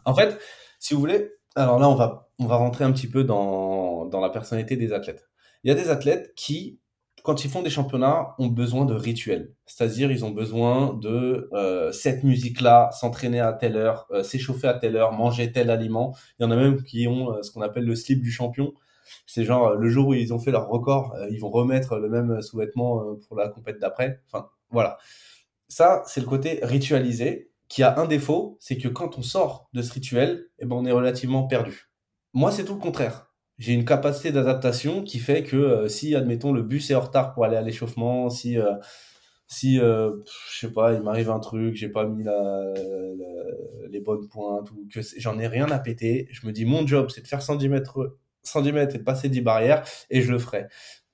En 0.06 0.14
fait, 0.14 0.40
si 0.80 0.94
vous 0.94 1.00
voulez, 1.00 1.32
alors 1.56 1.80
là, 1.80 1.90
on 1.90 1.96
va, 1.96 2.32
on 2.40 2.46
va 2.46 2.56
rentrer 2.56 2.86
un 2.86 2.92
petit 2.92 3.10
peu 3.10 3.24
dans, 3.24 4.06
dans 4.06 4.22
la 4.22 4.30
personnalité 4.30 4.78
des 4.78 4.94
athlètes. 4.94 5.28
Il 5.64 5.70
y 5.70 5.72
a 5.72 5.76
des 5.76 5.90
athlètes 5.90 6.34
qui, 6.36 6.80
quand 7.24 7.44
ils 7.44 7.50
font 7.50 7.62
des 7.62 7.70
championnats, 7.70 8.36
ont 8.38 8.48
besoin 8.48 8.86
de 8.86 8.94
rituels. 8.94 9.54
C'est-à-dire, 9.66 10.12
ils 10.12 10.24
ont 10.24 10.32
besoin 10.32 10.94
de 10.94 11.50
euh, 11.52 11.92
cette 11.92 12.24
musique-là, 12.24 12.92
s'entraîner 12.94 13.42
à 13.42 13.52
telle 13.52 13.76
heure, 13.76 14.08
euh, 14.12 14.24
s'échauffer 14.24 14.68
à 14.68 14.76
telle 14.76 14.96
heure, 14.96 15.12
manger 15.12 15.52
tel 15.52 15.70
aliment. 15.70 16.16
Il 16.40 16.44
y 16.44 16.46
en 16.46 16.52
a 16.52 16.56
même 16.56 16.84
qui 16.84 17.08
ont 17.08 17.34
euh, 17.34 17.42
ce 17.42 17.52
qu'on 17.52 17.62
appelle 17.62 17.86
le 17.86 17.96
slip 17.96 18.22
du 18.22 18.32
champion. 18.32 18.74
C'est 19.26 19.44
genre 19.44 19.76
le 19.76 19.90
jour 19.90 20.10
où 20.10 20.14
ils 20.14 20.34
ont 20.34 20.40
fait 20.40 20.52
leur 20.52 20.68
record, 20.68 21.14
euh, 21.16 21.28
ils 21.32 21.40
vont 21.40 21.50
remettre 21.50 21.98
le 21.98 22.10
même 22.10 22.42
sous-vêtement 22.42 23.02
euh, 23.02 23.20
pour 23.28 23.38
la 23.38 23.50
compète 23.50 23.80
d'après. 23.80 24.22
Enfin, 24.28 24.50
voilà. 24.72 24.98
Ça, 25.68 26.04
c'est 26.06 26.22
le 26.22 26.28
côté 26.28 26.60
ritualisé 26.64 27.52
qui 27.68 27.84
a 27.84 28.00
un 28.00 28.08
défaut, 28.08 28.58
c'est 28.60 28.78
que 28.78 28.88
quand 28.88 29.18
on 29.18 29.22
sort 29.22 29.70
de 29.74 29.82
ce 29.82 29.94
rituel, 29.94 30.48
eh 30.60 30.66
ben, 30.66 30.76
on 30.76 30.86
est 30.86 30.92
relativement 30.92 31.44
perdu. 31.44 31.92
Moi, 32.34 32.52
c'est 32.52 32.66
tout 32.66 32.74
le 32.74 32.80
contraire. 32.80 33.28
J'ai 33.60 33.74
une 33.74 33.86
capacité 33.86 34.32
d'adaptation 34.32 35.04
qui 35.04 35.20
fait 35.20 35.44
que 35.44 35.58
euh, 35.58 35.88
si, 35.88 36.16
admettons, 36.16 36.52
le 36.52 36.64
bus 36.64 36.90
est 36.90 36.96
en 36.96 37.02
retard 37.02 37.34
pour 37.34 37.46
aller 37.46 37.58
à 37.58 37.62
l'échauffement, 37.62 38.30
si, 38.30 38.58
si 39.48 39.76
je 39.78 40.22
sais 40.60 40.72
pas, 40.72 40.94
il 40.94 41.02
m'arrive 41.02 41.30
un 41.30 41.40
truc, 41.40 41.76
j'ai 41.76 41.90
pas 41.90 42.06
mis 42.06 42.24
les 43.90 44.00
bonnes 44.00 44.28
pointes, 44.28 44.72
ou 44.72 44.88
que 44.92 45.02
j'en 45.18 45.38
ai 45.40 45.48
rien 45.48 45.70
à 45.72 45.80
péter, 45.80 46.28
je 46.32 46.48
me 46.48 46.52
dis, 46.52 46.66
mon 46.66 46.88
job, 46.88 47.10
c'est 47.14 47.22
de 47.22 47.28
faire 47.28 47.42
110 47.42 47.70
mètres 47.70 48.18
110 48.50 48.72
mètres 48.72 48.96
et 48.96 49.00
passer 49.00 49.30
10 49.30 49.42
barrières, 49.42 49.84
et 50.10 50.22
je 50.22 50.32
le 50.32 50.40
ferai. 50.40 50.68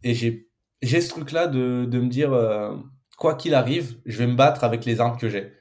Et 0.03 0.13
j'ai, 0.13 0.47
ce 1.01 1.09
truc-là 1.09 1.47
de, 1.47 1.85
de 1.85 1.99
me 1.99 2.07
dire, 2.07 2.33
euh, 2.33 2.75
quoi 3.17 3.35
qu'il 3.35 3.53
arrive, 3.53 3.97
je 4.05 4.17
vais 4.17 4.27
me 4.27 4.35
battre 4.35 4.63
avec 4.63 4.85
les 4.85 4.99
armes 4.99 5.17
que 5.17 5.29
j'ai. 5.29 5.53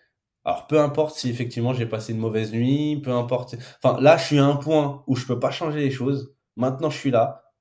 Alors, 0.44 0.66
peu 0.66 0.78
importe 0.80 1.16
si 1.16 1.30
effectivement 1.30 1.72
j'ai 1.72 1.86
passé 1.86 2.12
une 2.12 2.18
mauvaise 2.18 2.52
nuit, 2.52 3.00
peu 3.02 3.12
importe. 3.12 3.56
Enfin, 3.82 3.98
là, 4.00 4.16
je 4.16 4.24
suis 4.24 4.38
à 4.38 4.44
un 4.44 4.56
point 4.56 5.02
où 5.06 5.16
je 5.16 5.26
peux 5.26 5.40
pas 5.40 5.50
changer 5.50 5.80
les 5.80 5.90
choses. 5.90 6.34
Maintenant, 6.56 6.90
je 6.90 6.98
suis 6.98 7.10
là. 7.10 7.52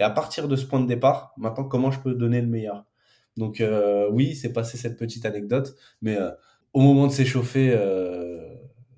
Et 0.00 0.02
à 0.02 0.10
partir 0.10 0.48
de 0.48 0.56
ce 0.56 0.66
point 0.66 0.80
de 0.80 0.86
départ, 0.86 1.32
maintenant, 1.36 1.64
comment 1.64 1.90
je 1.92 2.00
peux 2.00 2.14
donner 2.14 2.40
le 2.40 2.48
meilleur? 2.48 2.84
Donc, 3.36 3.60
euh, 3.60 4.08
oui, 4.10 4.34
c'est 4.34 4.52
passé 4.52 4.76
cette 4.76 4.98
petite 4.98 5.24
anecdote. 5.24 5.76
Mais 6.00 6.16
euh, 6.16 6.30
au 6.72 6.80
moment 6.80 7.06
de 7.06 7.12
s'échauffer, 7.12 7.72
euh, 7.72 8.54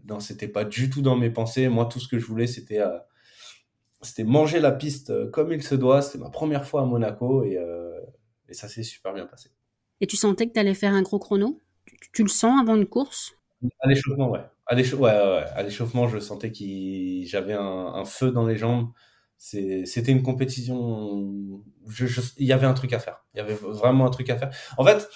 non, 0.08 0.20
c'était 0.20 0.48
pas 0.48 0.64
du 0.64 0.88
tout 0.88 1.02
dans 1.02 1.16
mes 1.16 1.30
pensées. 1.30 1.68
Moi, 1.68 1.84
tout 1.86 2.00
ce 2.00 2.08
que 2.08 2.18
je 2.18 2.24
voulais, 2.24 2.46
c'était 2.46 2.80
c'était 4.04 4.24
manger 4.24 4.60
la 4.60 4.72
piste 4.72 5.10
euh, 5.10 5.30
comme 5.30 5.52
il 5.52 5.62
se 5.62 5.74
doit. 5.74 6.02
C'était 6.02 6.18
ma 6.18 6.30
première 6.30 6.66
fois 6.66 6.82
à 6.82 6.84
Monaco 6.84 7.42
et, 7.42 7.56
euh, 7.56 8.00
et 8.48 8.54
ça 8.54 8.68
s'est 8.68 8.82
super 8.82 9.12
bien 9.12 9.26
passé. 9.26 9.50
Et 10.00 10.06
tu 10.06 10.16
sentais 10.16 10.46
que 10.46 10.52
tu 10.52 10.60
allais 10.60 10.74
faire 10.74 10.92
un 10.92 11.02
gros 11.02 11.18
chrono? 11.18 11.60
Tu, 12.12 12.22
le 12.22 12.28
sens 12.28 12.60
avant 12.60 12.76
une 12.76 12.86
course? 12.86 13.34
À 13.80 13.88
l'échauffement, 13.88 14.30
ouais. 14.30 14.40
À 14.66 15.62
l'échauffement, 15.62 16.08
je 16.08 16.18
sentais 16.18 16.50
que 16.50 17.26
j'avais 17.26 17.54
un, 17.54 18.04
feu 18.04 18.30
dans 18.30 18.46
les 18.46 18.56
jambes. 18.56 18.90
C'était 19.36 20.12
une 20.12 20.22
compétition. 20.22 21.62
il 22.38 22.46
y 22.46 22.52
avait 22.52 22.66
un 22.66 22.74
truc 22.74 22.92
à 22.92 22.98
faire. 22.98 23.24
Il 23.34 23.38
y 23.38 23.40
avait 23.40 23.54
vraiment 23.54 24.06
un 24.06 24.10
truc 24.10 24.30
à 24.30 24.36
faire. 24.36 24.50
En 24.78 24.84
fait, 24.84 25.08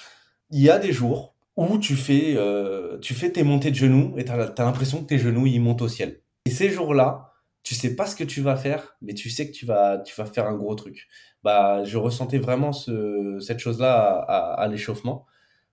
il 0.51 0.61
y 0.61 0.71
a 0.71 0.79
des 0.79 0.93
jours 0.93 1.35
où 1.57 1.79
tu 1.79 1.97
fais, 1.97 2.35
euh, 2.37 2.99
tu 3.01 3.15
fais 3.15 3.33
tes 3.33 3.43
montées 3.43 3.71
de 3.71 3.77
genoux 3.77 4.15
et 4.17 4.25
tu 4.25 4.31
as, 4.31 4.35
as 4.35 4.65
l'impression 4.65 5.03
que 5.03 5.07
tes 5.07 5.19
genoux 5.19 5.47
ils 5.47 5.61
montent 5.61 5.83
au 5.83 5.89
ciel 5.89 6.21
Et 6.45 6.51
ces 6.51 6.71
jours-là, 6.71 7.28
tu 7.63 7.75
sais 7.75 7.95
pas 7.97 8.07
ce 8.07 8.17
que 8.17 8.25
tu 8.25 8.41
vas 8.41 8.57
faire, 8.57 8.97
mais 9.03 9.15
tu 9.15 9.31
sais 9.31 9.47
que 9.51 9.53
tu 9.55 9.67
vas, 9.67 9.99
tu 9.99 10.15
vas 10.17 10.27
faire 10.27 10.47
un 10.47 10.55
gros 10.55 10.75
truc. 10.75 11.09
Bah, 11.43 11.85
je 11.85 11.99
ressentais 11.99 12.39
vraiment 12.39 12.73
ce, 12.73 13.39
cette 13.41 13.59
chose-là 13.59 14.25
à, 14.29 14.55
à, 14.55 14.69
l'échauffement. 14.69 15.27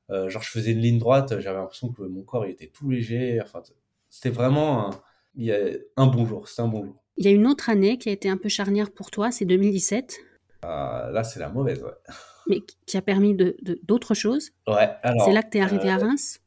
Euh, 0.09 0.29
genre, 0.29 0.41
je 0.41 0.49
faisais 0.49 0.71
une 0.71 0.79
ligne 0.79 0.99
droite, 0.99 1.39
j'avais 1.39 1.57
l'impression 1.57 1.91
que 1.91 2.03
mon 2.03 2.23
corps 2.23 2.45
était 2.45 2.67
tout 2.67 2.89
léger. 2.89 3.39
Enfin, 3.41 3.61
c'était 4.09 4.29
vraiment 4.29 4.87
un, 4.87 4.89
il 5.35 5.45
y 5.45 5.51
a 5.53 5.57
un 5.97 6.07
bon 6.07 6.25
jour. 6.25 6.47
C'était 6.47 6.61
un 6.61 6.67
bon 6.67 6.85
jour. 6.85 6.95
Il 7.17 7.25
y 7.25 7.29
a 7.29 7.31
une 7.31 7.47
autre 7.47 7.69
année 7.69 7.97
qui 7.97 8.09
a 8.09 8.11
été 8.11 8.29
un 8.29 8.37
peu 8.37 8.49
charnière 8.49 8.91
pour 8.91 9.09
toi, 9.09 9.31
c'est 9.31 9.45
2017. 9.45 10.17
Ah, 10.63 11.09
là, 11.11 11.23
c'est 11.23 11.39
la 11.39 11.49
mauvaise, 11.49 11.81
ouais. 11.81 11.91
Mais 12.47 12.59
qui 12.85 12.97
a 12.97 13.01
permis 13.01 13.33
d'autres 13.35 13.57
de, 13.63 13.79
d'autres 13.83 14.13
choses. 14.13 14.51
Ouais, 14.67 14.89
C'est 15.25 15.31
là 15.31 15.41
que 15.41 15.49
tu 15.49 15.57
es 15.57 15.61
arrivé 15.61 15.89
à 15.89 15.95
euh, 15.97 16.01
Reims? 16.01 16.39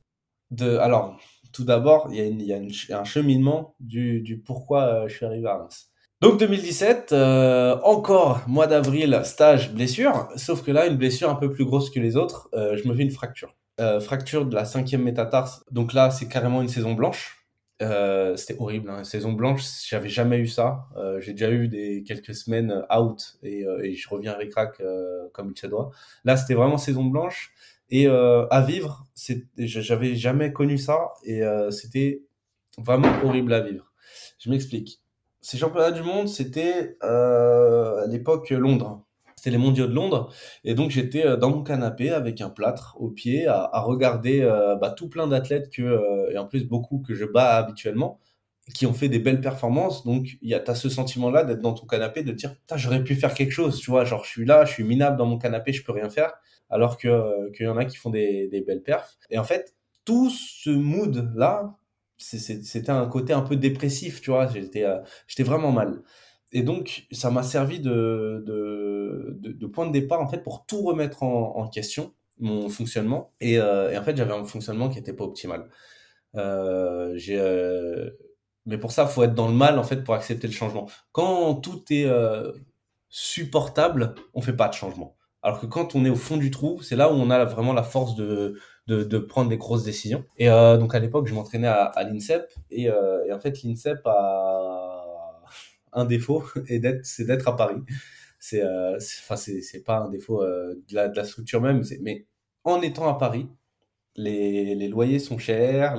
de, 0.51 0.77
Alors, 0.77 1.21
tout 1.53 1.65
d'abord, 1.65 2.09
il 2.13 2.43
y 2.43 2.53
a, 2.53 2.99
un 2.99 3.05
cheminement 3.05 3.75
du, 3.81 4.43
pourquoi 4.45 4.83
euh, 4.83 5.09
je 5.09 5.17
suis 5.17 5.27
arrivé 5.27 5.47
à 5.49 5.57
Reims. 5.57 5.91
Donc 6.21 6.39
2017, 6.41 7.13
euh, 7.13 7.79
encore 7.85 8.43
mois 8.49 8.67
d'avril, 8.67 9.21
stage, 9.25 9.73
blessure, 9.73 10.29
sauf 10.37 10.65
que 10.65 10.73
là, 10.73 10.87
une 10.87 10.97
blessure 10.97 11.31
un 11.31 11.37
peu 11.37 11.53
plus 11.53 11.65
grosse 11.65 11.91
que 11.91 12.01
les 12.01 12.17
autres, 12.17 12.51
je 12.55 12.89
me 12.89 12.95
fais 12.95 13.03
une 13.03 13.11
fracture. 13.11 13.55
fracture 14.01 14.47
de 14.47 14.55
la 14.55 14.65
cinquième 14.65 15.03
métatarse, 15.03 15.65
donc 15.71 15.93
là, 15.93 16.11
c'est 16.11 16.27
carrément 16.27 16.61
une 16.61 16.69
saison 16.69 16.95
blanche. 16.95 17.39
Euh, 17.81 18.35
c'était 18.37 18.57
horrible, 18.59 18.91
hein. 18.91 19.05
saison 19.05 19.33
blanche, 19.33 19.63
j'avais 19.89 20.09
jamais 20.09 20.39
eu 20.39 20.49
ça. 20.49 20.87
Euh, 20.97 21.21
j'ai 21.21 21.33
déjà 21.33 21.51
eu 21.51 21.69
des 21.69 22.03
quelques 22.03 22.35
semaines 22.35 22.85
out 22.95 23.39
et, 23.43 23.65
euh, 23.65 23.85
et 23.85 23.95
je 23.95 24.09
reviens 24.09 24.33
avec 24.33 24.51
crack 24.51 24.83
comme 25.33 25.53
il 25.55 25.59
se 25.59 25.67
doit. 25.67 25.91
Là, 26.25 26.37
c'était 26.37 26.55
vraiment 26.55 26.79
saison 26.79 27.05
blanche 27.05 27.53
et 27.91 28.07
à 28.07 28.65
vivre, 28.67 29.07
j'avais 29.57 30.15
jamais 30.15 30.53
connu 30.53 30.79
ça 30.79 31.13
et 31.25 31.43
c'était 31.71 32.23
vraiment 32.79 33.11
horrible 33.25 33.53
à 33.53 33.61
vivre. 33.61 33.93
Je 34.39 34.51
m'explique. 34.51 35.01
Ces 35.41 35.57
championnats 35.59 35.93
du 35.93 36.03
monde, 36.03 36.29
c'était 36.29 36.97
à 37.01 38.05
l'époque 38.07 38.51
Londres. 38.51 39.09
C'était 39.39 39.51
les 39.51 39.59
mondiaux 39.59 39.87
de 39.87 39.95
Londres. 39.95 40.33
Et 40.65 40.75
donc, 40.75 40.91
j'étais 40.91 41.25
euh, 41.25 41.37
dans 41.37 41.51
mon 41.51 41.63
canapé 41.63 42.11
avec 42.11 42.41
un 42.41 42.51
plâtre 42.51 42.97
au 42.99 43.09
pied 43.09 43.47
à, 43.47 43.81
regarder 43.83 44.41
euh, 44.43 44.75
bah, 44.75 44.91
tout 44.91 45.09
plein 45.09 45.29
d'athlètes 45.29 45.71
que, 45.71 45.83
euh, 45.83 46.33
et 46.33 46.39
en 46.39 46.47
plus 46.47 46.67
beaucoup 46.67 46.99
que 47.07 47.15
je 47.15 47.25
bats 47.25 47.55
habituellement, 47.55 48.19
qui 48.75 48.85
ont 48.85 48.93
fait 48.93 49.09
des 49.09 49.21
belles 49.21 49.41
performances. 49.41 50.05
Donc, 50.05 50.27
a, 50.53 50.61
as 50.69 50.75
ce 50.75 50.89
sentiment-là 50.89 51.45
d'être 51.45 51.61
dans 51.61 51.73
ton 51.73 51.87
canapé, 51.87 52.25
de 52.25 52.33
dire, 52.33 52.57
j'aurais 52.75 53.05
pu 53.05 53.15
faire 53.15 53.33
quelque 53.33 53.53
chose, 53.53 53.79
tu 53.79 53.93
vois. 53.93 54.05
Genre, 54.05 54.25
je 54.25 54.31
suis 54.31 54.45
là, 54.45 54.65
je 54.65 54.73
suis 54.73 54.83
minable 54.83 55.17
dans 55.17 55.27
mon 55.27 55.39
canapé, 55.39 55.73
je 55.73 55.85
peux 55.85 55.93
rien 55.93 56.11
faire. 56.11 56.33
Alors 56.71 56.97
qu'il 56.99 57.11
y 57.61 57.67
en 57.67 57.77
a 57.77 57.85
qui 57.85 57.97
font 57.97 58.11
des, 58.11 58.49
des 58.49 58.61
belles 58.61 58.83
perfs. 58.83 59.17
Et 59.31 59.39
en 59.39 59.45
fait, 59.45 59.75
tout 60.05 60.31
ce 60.31 60.71
mood-là, 60.71 61.77
c'était 62.19 62.91
un 62.91 63.07
côté 63.07 63.33
un 63.33 63.43
peu 63.43 63.57
dépressif, 63.57 64.21
tu 64.21 64.31
vois. 64.31 64.49
J'étais 64.49 64.85
j'étais 65.27 65.45
vraiment 65.45 65.73
mal 65.73 66.03
et 66.53 66.63
donc, 66.63 67.07
ça 67.13 67.31
m'a 67.31 67.43
servi 67.43 67.79
de, 67.81 68.43
de, 68.47 69.37
de, 69.39 69.67
point 69.67 69.87
de 69.87 69.93
départ, 69.93 70.21
en 70.21 70.29
fait, 70.29 70.43
pour 70.43 70.65
tout 70.67 70.83
remettre 70.83 71.23
en, 71.23 71.57
en 71.57 71.69
question, 71.69 72.15
mon 72.39 72.69
fonctionnement. 72.71 73.33
Et, 73.41 73.59
euh, 73.59 73.91
et 73.93 73.99
en 73.99 74.03
fait, 74.03 74.17
j'avais 74.17 74.33
un 74.33 74.45
fonctionnement 74.45 74.89
qui 74.89 74.97
n'était 74.97 75.13
pas 75.13 75.25
optimal. 75.25 75.69
Euh, 76.37 77.15
j'ai, 77.17 77.39
euh, 77.41 78.11
mais 78.67 78.79
pour 78.79 78.93
ça, 78.93 79.05
il 79.05 79.11
faut 79.15 79.25
être 79.25 79.35
dans 79.35 79.49
le 79.49 79.55
mal, 79.55 79.79
en 79.79 79.85
fait, 79.85 80.05
pour 80.05 80.15
accepter 80.15 80.49
le 80.49 80.55
changement. 80.55 80.89
Quand 81.13 81.57
tout 81.57 81.85
est 81.91 82.07
euh, 82.07 82.53
supportable, 83.11 84.15
on 84.35 84.43
fait 84.43 84.57
pas 84.57 84.69
de 84.69 84.75
changement. 84.75 85.18
Alors 85.49 85.61
que 85.61 85.67
quand 85.67 85.95
on 85.95 86.05
est 86.05 86.11
au 86.11 86.17
fond 86.17 86.37
du 86.37 86.51
trou, 86.51 86.83
c'est 86.83 86.97
là 86.97 87.11
où 87.13 87.17
on 87.17 87.31
a 87.31 87.45
vraiment 87.45 87.73
la 87.73 87.83
force 87.83 88.15
de, 88.15 88.61
de, 88.87 89.19
prendre 89.19 89.49
des 89.49 89.57
grosses 89.57 89.85
décisions. 89.85 90.25
Et 90.37 90.49
euh, 90.49 90.77
donc, 90.77 90.95
à 90.95 90.99
l'époque, 90.99 91.27
je 91.27 91.35
m'entraînais 91.35 91.69
à, 91.69 91.93
l'INSEP. 92.05 92.47
Et, 92.71 92.85
et 92.85 93.33
en 93.33 93.41
fait, 93.41 93.63
l'INSEP 93.63 94.01
a 94.07 94.99
un 95.93 96.05
défaut 96.05 96.45
et 96.69 96.81
c'est 97.03 97.25
d'être 97.25 97.49
à 97.49 97.57
Paris. 97.57 97.83
C'est, 98.39 98.63
euh, 98.63 98.99
c'est, 99.01 99.85
pas 99.85 99.99
un 99.99 100.11
défaut 100.11 100.43
euh, 100.43 100.75
de, 100.91 100.95
la, 100.95 101.25
structure 101.25 101.61
même, 101.61 101.83
mais 102.03 102.27
en 102.65 102.81
étant 102.83 103.09
à 103.09 103.19
Paris, 103.19 103.49
les, 104.17 104.75
les 104.75 104.89
loyers 104.89 105.19
sont 105.19 105.39
chers, 105.39 105.97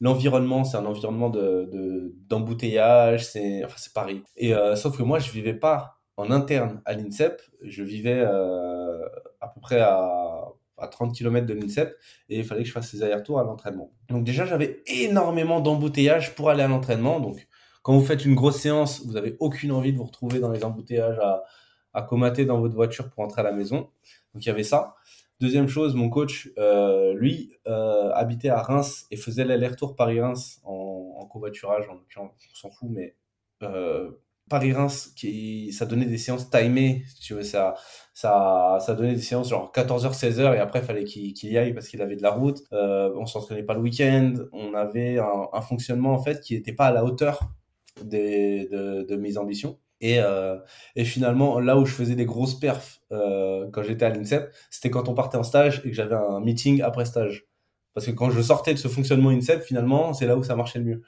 l'environnement, 0.00 0.64
c'est 0.64 0.76
un 0.76 0.86
environnement 0.86 1.30
de, 1.30 1.68
de 1.70 2.14
d'embouteillage, 2.28 3.26
c'est, 3.26 3.64
enfin, 3.64 3.76
Paris. 3.94 4.22
Et 4.36 4.54
euh, 4.54 4.74
sauf 4.76 4.96
que 4.96 5.02
moi, 5.02 5.18
je 5.18 5.30
vivais 5.30 5.54
pas 5.54 5.93
en 6.16 6.30
interne 6.30 6.80
à 6.84 6.94
l'INSEP, 6.94 7.42
je 7.62 7.82
vivais 7.82 8.22
à 8.22 9.48
peu 9.48 9.60
près 9.60 9.80
à, 9.80 10.44
à 10.78 10.88
30 10.88 11.14
km 11.14 11.46
de 11.46 11.54
l'INSEP 11.54 11.96
et 12.28 12.38
il 12.38 12.44
fallait 12.44 12.62
que 12.62 12.68
je 12.68 12.72
fasse 12.72 12.88
ces 12.88 13.02
allers-retours 13.02 13.40
à 13.40 13.44
l'entraînement. 13.44 13.90
Donc 14.08 14.24
déjà, 14.24 14.46
j'avais 14.46 14.82
énormément 14.86 15.60
d'embouteillage 15.60 16.34
pour 16.34 16.50
aller 16.50 16.62
à 16.62 16.68
l'entraînement, 16.68 17.20
donc 17.20 17.46
quand 17.84 17.92
vous 17.92 18.04
faites 18.04 18.24
une 18.24 18.34
grosse 18.34 18.60
séance, 18.60 19.04
vous 19.04 19.12
n'avez 19.12 19.36
aucune 19.40 19.70
envie 19.70 19.92
de 19.92 19.98
vous 19.98 20.04
retrouver 20.04 20.40
dans 20.40 20.50
les 20.50 20.64
embouteillages 20.64 21.20
à, 21.92 22.02
comater 22.02 22.46
dans 22.46 22.58
votre 22.58 22.74
voiture 22.74 23.10
pour 23.10 23.22
rentrer 23.22 23.42
à 23.42 23.44
la 23.44 23.52
maison. 23.52 23.90
Donc 24.32 24.44
il 24.44 24.46
y 24.46 24.50
avait 24.50 24.64
ça. 24.64 24.96
Deuxième 25.38 25.68
chose, 25.68 25.94
mon 25.94 26.08
coach, 26.08 26.50
euh, 26.56 27.12
lui, 27.12 27.52
euh, 27.66 28.10
habitait 28.14 28.48
à 28.48 28.62
Reims 28.62 29.06
et 29.10 29.18
faisait 29.18 29.44
l'aller-retour 29.44 29.96
Paris-Reims 29.96 30.62
en, 30.64 31.26
covoiturage. 31.30 31.86
En 31.90 31.98
on 32.22 32.30
s'en 32.54 32.70
fout, 32.70 32.88
mais 32.90 33.16
euh, 33.62 34.12
Paris-Reims, 34.48 35.12
qui, 35.16 35.72
ça 35.72 35.86
donnait 35.86 36.06
des 36.06 36.18
séances 36.18 36.50
timées. 36.50 37.04
tu 37.20 37.34
veux, 37.34 37.42
ça, 37.42 37.74
ça, 38.12 38.78
ça 38.80 38.94
donnait 38.94 39.14
des 39.14 39.22
séances 39.22 39.48
genre 39.48 39.72
14h, 39.74 40.12
16h 40.12 40.54
et 40.54 40.58
après, 40.58 40.82
fallait 40.82 41.04
qu'il 41.04 41.50
y 41.50 41.58
aille 41.58 41.72
parce 41.72 41.88
qu'il 41.88 42.02
avait 42.02 42.16
de 42.16 42.22
la 42.22 42.30
route. 42.30 42.62
Euh, 42.72 43.12
on 43.16 43.26
s'entraînait 43.26 43.62
pas 43.62 43.74
le 43.74 43.80
week-end. 43.80 44.34
On 44.52 44.74
avait 44.74 45.18
un, 45.18 45.60
fonctionnement 45.62 46.12
en 46.12 46.18
fait 46.18 46.40
qui 46.40 46.54
n'était 46.54 46.72
pas 46.72 46.86
à 46.86 46.92
la 46.92 47.04
hauteur 47.04 47.40
de, 48.02 49.04
de 49.04 49.16
mes 49.16 49.38
ambitions. 49.38 49.78
Et, 50.00 50.20
euh, 50.20 50.58
et, 50.96 51.04
finalement, 51.04 51.60
là 51.60 51.78
où 51.78 51.86
je 51.86 51.94
faisais 51.94 52.14
des 52.14 52.26
grosses 52.26 52.58
perfs 52.58 53.00
euh, 53.12 53.68
quand 53.72 53.82
j'étais 53.82 54.04
à 54.04 54.10
l'INSEP, 54.10 54.52
c'était 54.70 54.90
quand 54.90 55.08
on 55.08 55.14
partait 55.14 55.38
en 55.38 55.42
stage 55.42 55.80
et 55.84 55.90
que 55.90 55.94
j'avais 55.96 56.14
un 56.16 56.40
meeting 56.40 56.82
après 56.82 57.06
stage. 57.06 57.46
Parce 57.94 58.06
que 58.06 58.10
quand 58.10 58.30
je 58.30 58.42
sortais 58.42 58.74
de 58.74 58.78
ce 58.78 58.88
fonctionnement 58.88 59.30
INSEP, 59.30 59.62
finalement, 59.62 60.12
c'est 60.12 60.26
là 60.26 60.36
où 60.36 60.42
ça 60.42 60.56
marchait 60.56 60.80
le 60.80 60.84
mieux. 60.84 61.02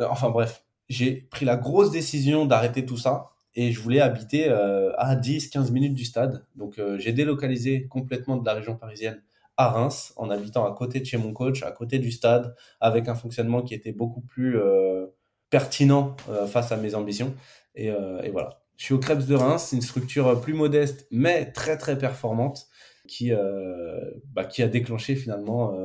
Enfin 0.00 0.30
bref, 0.30 0.64
j'ai 0.88 1.12
pris 1.30 1.44
la 1.44 1.56
grosse 1.56 1.90
décision 1.90 2.46
d'arrêter 2.46 2.84
tout 2.86 2.96
ça 2.96 3.30
et 3.54 3.72
je 3.72 3.80
voulais 3.80 4.00
habiter 4.00 4.48
euh, 4.48 4.92
à 4.96 5.16
10-15 5.16 5.70
minutes 5.72 5.94
du 5.94 6.04
stade. 6.04 6.44
Donc 6.54 6.78
euh, 6.78 6.98
j'ai 6.98 7.12
délocalisé 7.12 7.86
complètement 7.88 8.36
de 8.36 8.46
la 8.46 8.54
région 8.54 8.76
parisienne 8.76 9.22
à 9.56 9.70
Reims 9.70 10.12
en 10.16 10.30
habitant 10.30 10.64
à 10.64 10.74
côté 10.74 11.00
de 11.00 11.04
chez 11.04 11.16
mon 11.16 11.32
coach, 11.32 11.62
à 11.64 11.72
côté 11.72 11.98
du 11.98 12.12
stade, 12.12 12.54
avec 12.80 13.08
un 13.08 13.14
fonctionnement 13.14 13.62
qui 13.62 13.74
était 13.74 13.92
beaucoup 13.92 14.20
plus 14.20 14.56
euh, 14.56 15.06
pertinent 15.50 16.16
face 16.46 16.70
à 16.70 16.76
mes 16.76 16.94
ambitions. 16.94 17.34
Et, 17.74 17.86
et, 17.86 18.30
voilà. 18.30 18.60
Je 18.76 18.84
suis 18.84 18.94
au 18.94 18.98
Krebs 18.98 19.26
de 19.26 19.34
Reims, 19.34 19.70
une 19.72 19.80
structure 19.80 20.40
plus 20.40 20.52
modeste, 20.52 21.06
mais 21.10 21.50
très 21.52 21.78
très 21.78 21.96
performante, 21.96 22.68
qui, 23.08 23.32
euh, 23.32 24.10
bah, 24.32 24.44
qui 24.44 24.62
a 24.62 24.68
déclenché 24.68 25.16
finalement 25.16 25.76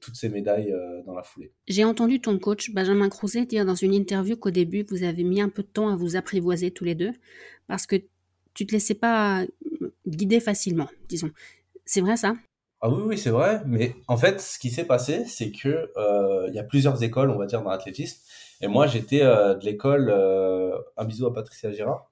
toutes 0.00 0.16
ces 0.16 0.28
médailles 0.28 0.74
dans 1.06 1.14
la 1.14 1.22
foulée. 1.22 1.52
J'ai 1.66 1.84
entendu 1.84 2.20
ton 2.20 2.38
coach 2.38 2.70
Benjamin 2.70 3.08
Crouzet 3.08 3.46
dire 3.46 3.64
dans 3.64 3.74
une 3.74 3.94
interview 3.94 4.36
qu'au 4.36 4.50
début, 4.50 4.84
vous 4.90 5.02
avez 5.02 5.24
mis 5.24 5.40
un 5.40 5.48
peu 5.48 5.62
de 5.62 5.68
temps 5.68 5.88
à 5.88 5.96
vous 5.96 6.16
apprivoiser 6.16 6.70
tous 6.70 6.84
les 6.84 6.94
deux, 6.94 7.12
parce 7.66 7.86
que 7.86 7.96
tu 8.52 8.66
te 8.66 8.72
laissais 8.72 8.94
pas 8.94 9.44
guider 10.06 10.40
facilement, 10.40 10.88
disons. 11.08 11.30
C'est 11.86 12.02
vrai 12.02 12.16
ça? 12.16 12.34
Ah 12.82 12.90
oui, 12.90 13.02
oui, 13.06 13.18
c'est 13.18 13.30
vrai. 13.30 13.62
Mais 13.64 13.96
en 14.06 14.18
fait, 14.18 14.40
ce 14.40 14.58
qui 14.58 14.70
s'est 14.70 14.84
passé, 14.84 15.24
c'est 15.26 15.50
que 15.50 15.90
il 16.48 16.54
y 16.54 16.58
a 16.58 16.64
plusieurs 16.64 17.02
écoles, 17.02 17.30
on 17.30 17.38
va 17.38 17.46
dire, 17.46 17.62
dans 17.62 17.70
l'athlétisme. 17.70 18.18
Et 18.60 18.68
moi, 18.68 18.86
j'étais 18.86 19.22
euh, 19.22 19.54
de 19.54 19.64
l'école, 19.64 20.08
euh, 20.10 20.76
un 20.96 21.04
bisou 21.04 21.26
à 21.26 21.34
Patricia 21.34 21.70
Girard, 21.72 22.10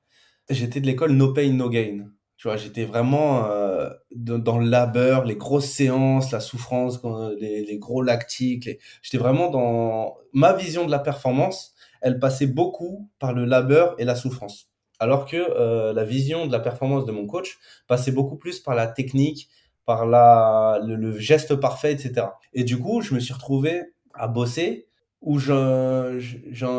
j'étais 0.50 0.80
de 0.80 0.86
l'école 0.86 1.12
No 1.12 1.32
Pain, 1.32 1.52
No 1.52 1.70
Gain. 1.70 2.10
Vois, 2.44 2.56
j'étais 2.56 2.84
vraiment 2.84 3.46
euh, 3.46 3.88
dans, 4.14 4.58
le 4.58 4.68
labeur, 4.68 5.24
les 5.24 5.36
grosses 5.36 5.70
séances, 5.70 6.30
la 6.30 6.40
souffrance, 6.40 7.00
les, 7.38 7.64
les 7.64 7.78
gros 7.78 8.02
lactiques. 8.02 8.68
J'étais 9.02 9.18
vraiment 9.18 9.50
dans 9.50 10.16
ma 10.32 10.52
vision 10.52 10.84
de 10.84 10.90
la 10.90 10.98
performance. 10.98 11.74
Elle 12.02 12.18
passait 12.18 12.46
beaucoup 12.46 13.08
par 13.18 13.32
le 13.32 13.46
labeur 13.46 13.94
et 13.98 14.04
la 14.04 14.14
souffrance. 14.14 14.68
Alors 15.00 15.24
que 15.24 15.36
euh, 15.36 15.92
la 15.92 16.04
vision 16.04 16.46
de 16.46 16.52
la 16.52 16.60
performance 16.60 17.06
de 17.06 17.12
mon 17.12 17.26
coach 17.26 17.58
passait 17.88 18.12
beaucoup 18.12 18.36
plus 18.36 18.60
par 18.60 18.74
la 18.74 18.86
technique, 18.86 19.48
par 19.86 20.06
la, 20.06 20.80
le, 20.84 20.96
le 20.96 21.18
geste 21.18 21.56
parfait, 21.56 21.92
etc. 21.92 22.26
Et 22.52 22.64
du 22.64 22.78
coup, 22.78 23.00
je 23.00 23.14
me 23.14 23.20
suis 23.20 23.32
retrouvé 23.32 23.82
à 24.12 24.28
bosser 24.28 24.86
où 25.20 25.38
je 25.38 26.18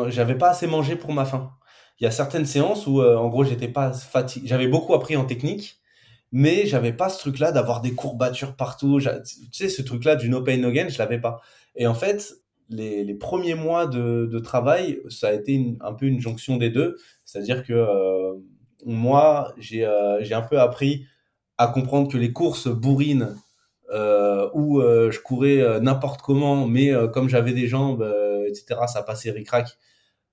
j'avais 0.08 0.38
pas 0.38 0.50
assez 0.50 0.66
mangé 0.66 0.96
pour 0.96 1.12
ma 1.12 1.24
faim. 1.24 1.50
Il 1.98 2.04
y 2.04 2.06
a 2.06 2.10
certaines 2.10 2.46
séances 2.46 2.86
où 2.86 3.00
euh, 3.00 3.16
en 3.16 3.28
gros 3.28 3.44
j'étais 3.44 3.68
pas 3.68 3.92
fatigué, 3.92 4.46
j'avais 4.46 4.68
beaucoup 4.68 4.94
appris 4.94 5.16
en 5.16 5.24
technique, 5.24 5.80
mais 6.30 6.66
j'avais 6.66 6.92
pas 6.92 7.08
ce 7.08 7.18
truc-là 7.18 7.52
d'avoir 7.52 7.80
des 7.80 7.94
courbatures 7.94 8.54
partout. 8.56 9.00
Tu 9.00 9.48
sais 9.52 9.68
ce 9.68 9.82
truc-là 9.82 10.16
du 10.16 10.28
no 10.28 10.42
pain 10.42 10.58
no 10.58 10.70
gain, 10.70 10.88
je 10.88 10.98
l'avais 10.98 11.20
pas. 11.20 11.40
Et 11.74 11.86
en 11.86 11.94
fait, 11.94 12.34
les, 12.68 13.04
les 13.04 13.14
premiers 13.14 13.54
mois 13.54 13.86
de, 13.86 14.28
de, 14.30 14.38
travail, 14.38 15.00
ça 15.08 15.28
a 15.28 15.32
été 15.32 15.76
un 15.80 15.94
peu 15.94 16.06
une 16.06 16.20
jonction 16.20 16.56
des 16.56 16.68
deux. 16.68 16.96
C'est-à-dire 17.24 17.64
que 17.64 17.72
euh, 17.72 18.34
moi, 18.84 19.54
j'ai 19.58 19.86
euh, 19.86 20.22
j'ai 20.22 20.34
un 20.34 20.42
peu 20.42 20.60
appris 20.60 21.06
à 21.58 21.68
comprendre 21.68 22.10
que 22.10 22.18
les 22.18 22.32
courses 22.32 22.68
bourrines 22.68 23.36
où 24.54 24.80
je 24.82 25.18
courais 25.20 25.80
n'importe 25.80 26.20
comment, 26.20 26.66
mais 26.66 26.92
comme 27.14 27.28
j'avais 27.28 27.52
des 27.52 27.66
jambes 27.66 28.04
etc., 28.46 28.80
ça 28.88 29.02
passait 29.02 29.30
ric 29.30 29.48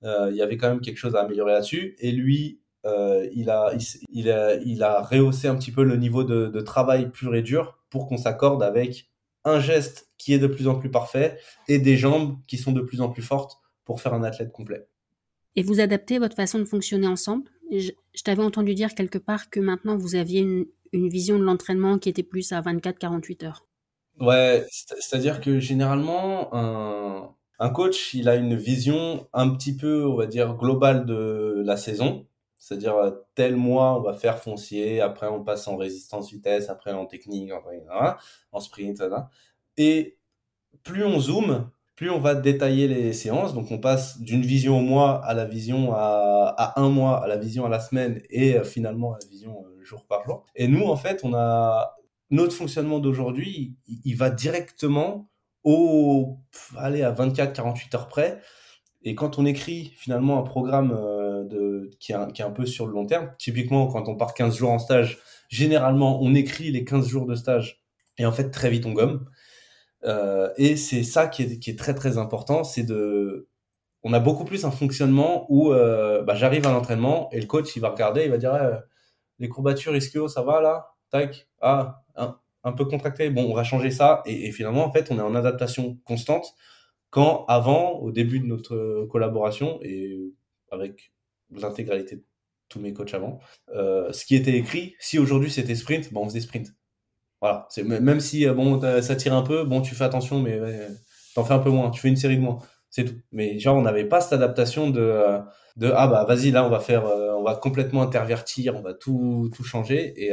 il 0.04 0.36
y 0.36 0.42
avait 0.42 0.58
quand 0.58 0.70
même 0.70 0.82
quelque 0.82 0.98
chose 0.98 1.16
à 1.16 1.22
améliorer 1.22 1.54
là-dessus. 1.54 1.96
Et 2.00 2.12
lui, 2.12 2.60
il, 2.86 3.50
a, 3.50 3.74
il, 4.10 4.30
a, 4.30 4.56
il 4.56 4.84
a 4.84 5.02
rehaussé 5.02 5.48
un 5.48 5.56
petit 5.56 5.72
peu 5.72 5.84
le 5.84 5.96
niveau 5.96 6.24
de, 6.24 6.48
de 6.48 6.62
travail 6.62 7.10
pur 7.10 7.36
et 7.36 7.42
dur 7.42 7.80
pour 7.90 8.08
qu'on 8.08 8.18
s'accorde 8.18 8.62
avec 8.64 9.10
un 9.46 9.60
geste 9.60 10.10
qui 10.18 10.34
est 10.34 10.40
de 10.40 10.48
plus 10.48 10.68
en 10.68 10.76
plus 10.76 10.90
parfait 10.90 11.38
et 11.68 11.80
des 11.80 11.98
jambes 11.98 12.38
qui 12.48 12.58
sont 12.58 12.72
de 12.72 12.82
plus 12.82 13.02
en 13.02 13.10
plus 13.10 13.22
fortes 13.22 13.58
pour 13.86 14.02
faire 14.02 14.14
un 14.14 14.24
athlète 14.24 14.52
complet. 14.52 14.88
Et 15.56 15.64
vous 15.64 15.80
adaptez 15.80 16.20
votre 16.20 16.36
façon 16.36 16.60
de 16.60 16.66
fonctionner 16.66 17.08
ensemble? 17.08 17.50
Je, 17.72 17.92
t'avais 18.24 18.44
entendu 18.44 18.74
dire 18.74 18.94
quelque 18.96 19.18
part 19.18 19.50
que 19.50 19.60
maintenant 19.60 19.98
vous 19.98 20.16
aviez 20.16 20.42
une, 20.42 20.66
vision 21.10 21.40
de 21.40 21.44
l'entraînement 21.44 21.98
qui 21.98 22.08
était 22.08 22.24
plus 22.24 22.52
à 22.52 22.62
24-48 22.62 23.46
heures. 23.46 23.66
Ouais, 24.20 24.64
c'est-à-dire 24.70 25.42
que 25.42 25.60
généralement, 25.60 26.54
un, 26.54 27.34
un, 27.64 27.70
coach, 27.70 28.14
il 28.14 28.30
a 28.30 28.36
une 28.36 28.56
vision 28.56 29.28
un 29.34 29.50
petit 29.50 29.76
peu, 29.76 30.06
on 30.06 30.16
va 30.16 30.26
dire, 30.26 30.56
globale 30.56 31.06
de 31.06 31.62
la 31.66 31.78
saison. 31.78 32.26
C'est-à-dire, 32.58 32.96
euh, 32.96 33.12
tel 33.36 33.56
mois, 33.56 33.98
on 33.98 34.02
va 34.02 34.14
faire 34.14 34.40
foncier, 34.40 35.02
après 35.02 35.28
on 35.28 35.44
passe 35.44 35.68
en 35.68 35.76
résistance 35.76 36.32
vitesse, 36.32 36.70
après 36.70 36.94
en 36.94 37.06
technique, 37.06 37.52
en, 38.52 38.60
sprint, 38.60 39.04
Et 39.78 40.18
plus 40.84 41.04
on 41.04 41.20
zoome, 41.20 41.70
plus 41.96 42.10
on 42.10 42.20
va 42.20 42.36
détailler 42.36 42.88
les 42.88 43.14
séances. 43.14 43.54
Donc 43.54 43.72
on 43.72 43.80
passe 43.80 44.22
d'une 44.22 44.44
vision 44.44 44.80
au 44.80 44.82
mois 44.82 45.24
à 45.26 45.34
la 45.34 45.46
vision 45.46 45.94
à, 45.94 46.74
un 46.78 46.90
mois, 46.90 47.24
à 47.24 47.28
la 47.28 47.38
vision 47.38 47.66
à 47.66 47.70
la 47.70 47.80
semaine 47.80 48.22
et 48.30 48.56
euh, 48.56 48.64
finalement 48.64 49.14
à 49.14 49.20
la 49.22 49.28
vision 49.28 49.66
euh, 49.66 49.84
jour 49.84 50.06
par 50.06 50.24
jour. 50.24 50.46
Et 50.56 50.68
nous, 50.68 50.86
en 50.86 50.96
fait, 50.96 51.22
on 51.24 51.34
a 51.34 51.96
notre 52.30 52.56
fonctionnement 52.56 53.00
d'aujourd'hui, 53.00 53.76
il, 53.88 54.16
va 54.16 54.30
directement 54.32 55.30
au, 55.64 56.38
aller 56.78 57.04
à 57.04 57.12
24-48 57.12 57.96
heures 57.96 58.08
près. 58.08 58.42
Et 59.04 59.16
quand 59.16 59.38
on 59.38 59.46
écrit 59.46 59.94
finalement 59.98 60.40
un 60.40 60.44
programme 60.44 60.98
qui 62.00 62.12
est, 62.12 62.42
un, 62.42 62.52
peu 62.52 62.66
sur 62.66 62.88
le 62.88 62.94
long 62.94 63.06
terme. 63.06 63.32
Typiquement, 63.38 63.88
quand 63.88 64.08
on 64.08 64.16
part 64.16 64.34
15 64.34 64.56
jours 64.56 64.72
en 64.72 64.80
stage, 64.80 65.20
généralement, 65.50 66.22
on 66.22 66.34
écrit 66.34 66.72
les 66.72 66.84
15 66.84 67.08
jours 67.08 67.26
de 67.26 67.36
stage 67.36 67.84
et 68.18 68.26
en 68.26 68.32
fait, 68.32 68.50
très 68.52 68.70
vite, 68.70 68.86
on 68.86 68.94
gomme. 68.94 69.26
Euh, 70.06 70.52
et 70.58 70.76
c'est 70.76 71.04
ça 71.04 71.28
qui 71.28 71.44
est, 71.44 71.80
très 71.80 71.96
très 71.96 72.18
important, 72.18 72.64
c'est 72.64 72.84
de... 72.84 73.48
On 74.04 74.12
a 74.12 74.20
beaucoup 74.20 74.44
plus 74.44 74.66
un 74.66 74.72
fonctionnement 74.72 75.46
où 75.50 75.72
euh, 75.72 76.24
bah, 76.24 76.36
j'arrive 76.36 76.68
à 76.68 76.72
l'entraînement 76.72 77.30
et 77.32 77.40
le 77.40 77.48
coach, 77.48 77.76
il 77.78 77.82
va 77.82 77.90
regarder, 77.90 78.26
il 78.26 78.32
va 78.32 78.38
dire 78.38 78.54
eh, 78.56 78.78
les 79.40 79.48
courbatures 79.48 79.96
ischio, 79.96 80.28
ça 80.28 80.42
va 80.42 80.60
là? 80.60 80.90
Tac, 81.10 81.48
ah, 81.62 82.04
un, 82.64 82.72
peu 82.72 82.86
contracté, 82.86 83.30
bon, 83.30 83.50
on 83.50 83.54
va 83.54 83.64
changer 83.64 83.92
ça. 83.92 84.24
Et, 84.26 84.52
finalement, 84.52 84.86
en 84.86 84.92
fait, 84.92 85.12
on 85.12 85.18
est 85.18 85.22
en 85.22 85.36
adaptation 85.36 86.00
constante 86.06 86.54
quand 87.10 87.46
avant, 87.48 88.00
au 88.00 88.12
début 88.12 88.40
de 88.40 88.46
notre 88.46 89.08
collaboration, 89.12 89.80
et 89.84 90.18
avec 90.72 91.14
l'intégralité 91.52 92.18
de 92.18 92.24
tous 92.70 92.80
mes 92.80 92.94
coachs 92.94 93.14
avant. 93.14 93.40
Euh, 93.76 94.12
ce 94.12 94.26
qui 94.26 94.36
était 94.36 94.58
écrit, 94.58 94.96
si 95.00 95.20
aujourd'hui 95.20 95.52
c'était 95.52 95.76
sprint, 95.76 96.12
bon, 96.12 96.22
on 96.22 96.26
faisait 96.26 96.42
sprint. 96.42 96.74
Voilà. 97.40 97.68
Même 97.84 98.20
si 98.20 98.48
euh, 98.48 98.54
bon, 98.54 98.82
ça 99.02 99.16
tire 99.16 99.34
un 99.34 99.44
peu, 99.44 99.64
bon, 99.64 99.82
tu 99.82 99.96
fais 99.96 100.06
attention, 100.06 100.40
mais 100.40 100.60
t'en 101.36 101.44
fais 101.44 101.54
un 101.54 101.60
peu 101.60 101.70
moins. 101.70 101.92
Tu 101.92 102.02
fais 102.02 102.10
une 102.10 102.16
série 102.16 102.38
de 102.38 102.42
moins. 102.42 102.60
C'est 102.90 103.06
tout. 103.06 103.16
Mais 103.32 103.60
genre, 103.60 103.78
on 103.78 103.82
n'avait 103.82 104.06
pas 104.06 104.22
cette 104.22 104.34
adaptation 104.34 104.90
de, 104.90 105.02
euh, 105.02 105.40
de 105.78 105.92
ah 105.96 106.08
bah 106.08 106.26
vas-y, 106.28 106.52
là, 106.52 106.66
on 106.66 106.70
va 106.70 106.80
faire, 106.80 107.06
on 107.06 107.44
va 107.44 107.56
complètement 107.56 108.02
intervertir, 108.02 108.76
on 108.76 108.82
va 108.82 108.94
tout, 108.94 109.52
tout 109.56 109.64
changer. 109.64 110.14
Et, 110.18 110.32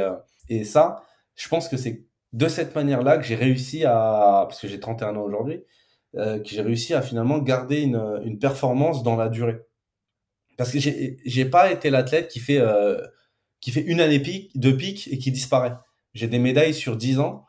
et 0.49 0.65
ça, 0.65 1.03
je 1.35 1.49
pense 1.49 1.69
que 1.69 1.77
c'est 1.77 2.07
de 2.33 2.49
cette 2.49 2.75
manière-là 2.75 3.19
que 3.19 3.25
j'ai 3.25 3.35
réussi 3.35 3.85
à, 3.85 4.47
parce 4.49 4.61
que 4.61 4.69
j'ai 4.69 4.81
31 4.81 5.17
ans 5.17 5.23
aujourd'hui, 5.23 5.65
que 6.15 6.43
j'ai 6.45 6.63
réussi 6.63 6.95
à 6.95 7.03
finalement 7.03 7.39
garder 7.39 7.83
une, 7.83 8.21
une 8.25 8.39
performance 8.39 9.03
dans 9.03 9.17
la 9.17 9.29
durée. 9.29 9.61
Parce 10.61 10.73
que 10.73 10.79
j'ai 10.79 11.45
pas 11.47 11.73
été 11.73 11.89
l'athlète 11.89 12.29
qui 12.29 12.39
fait 12.39 12.59
euh, 12.59 13.01
qui 13.63 13.71
fait 13.71 13.81
une 13.81 13.99
année 13.99 14.21
pique, 14.21 14.61
de 14.61 14.71
pique 14.71 15.09
et 15.11 15.17
qui 15.17 15.33
disparaît. 15.33 15.73
J'ai 16.13 16.29
des 16.29 16.39
médailles 16.39 16.75
sur 16.75 16.99
10 16.99 17.19
ans. 17.19 17.47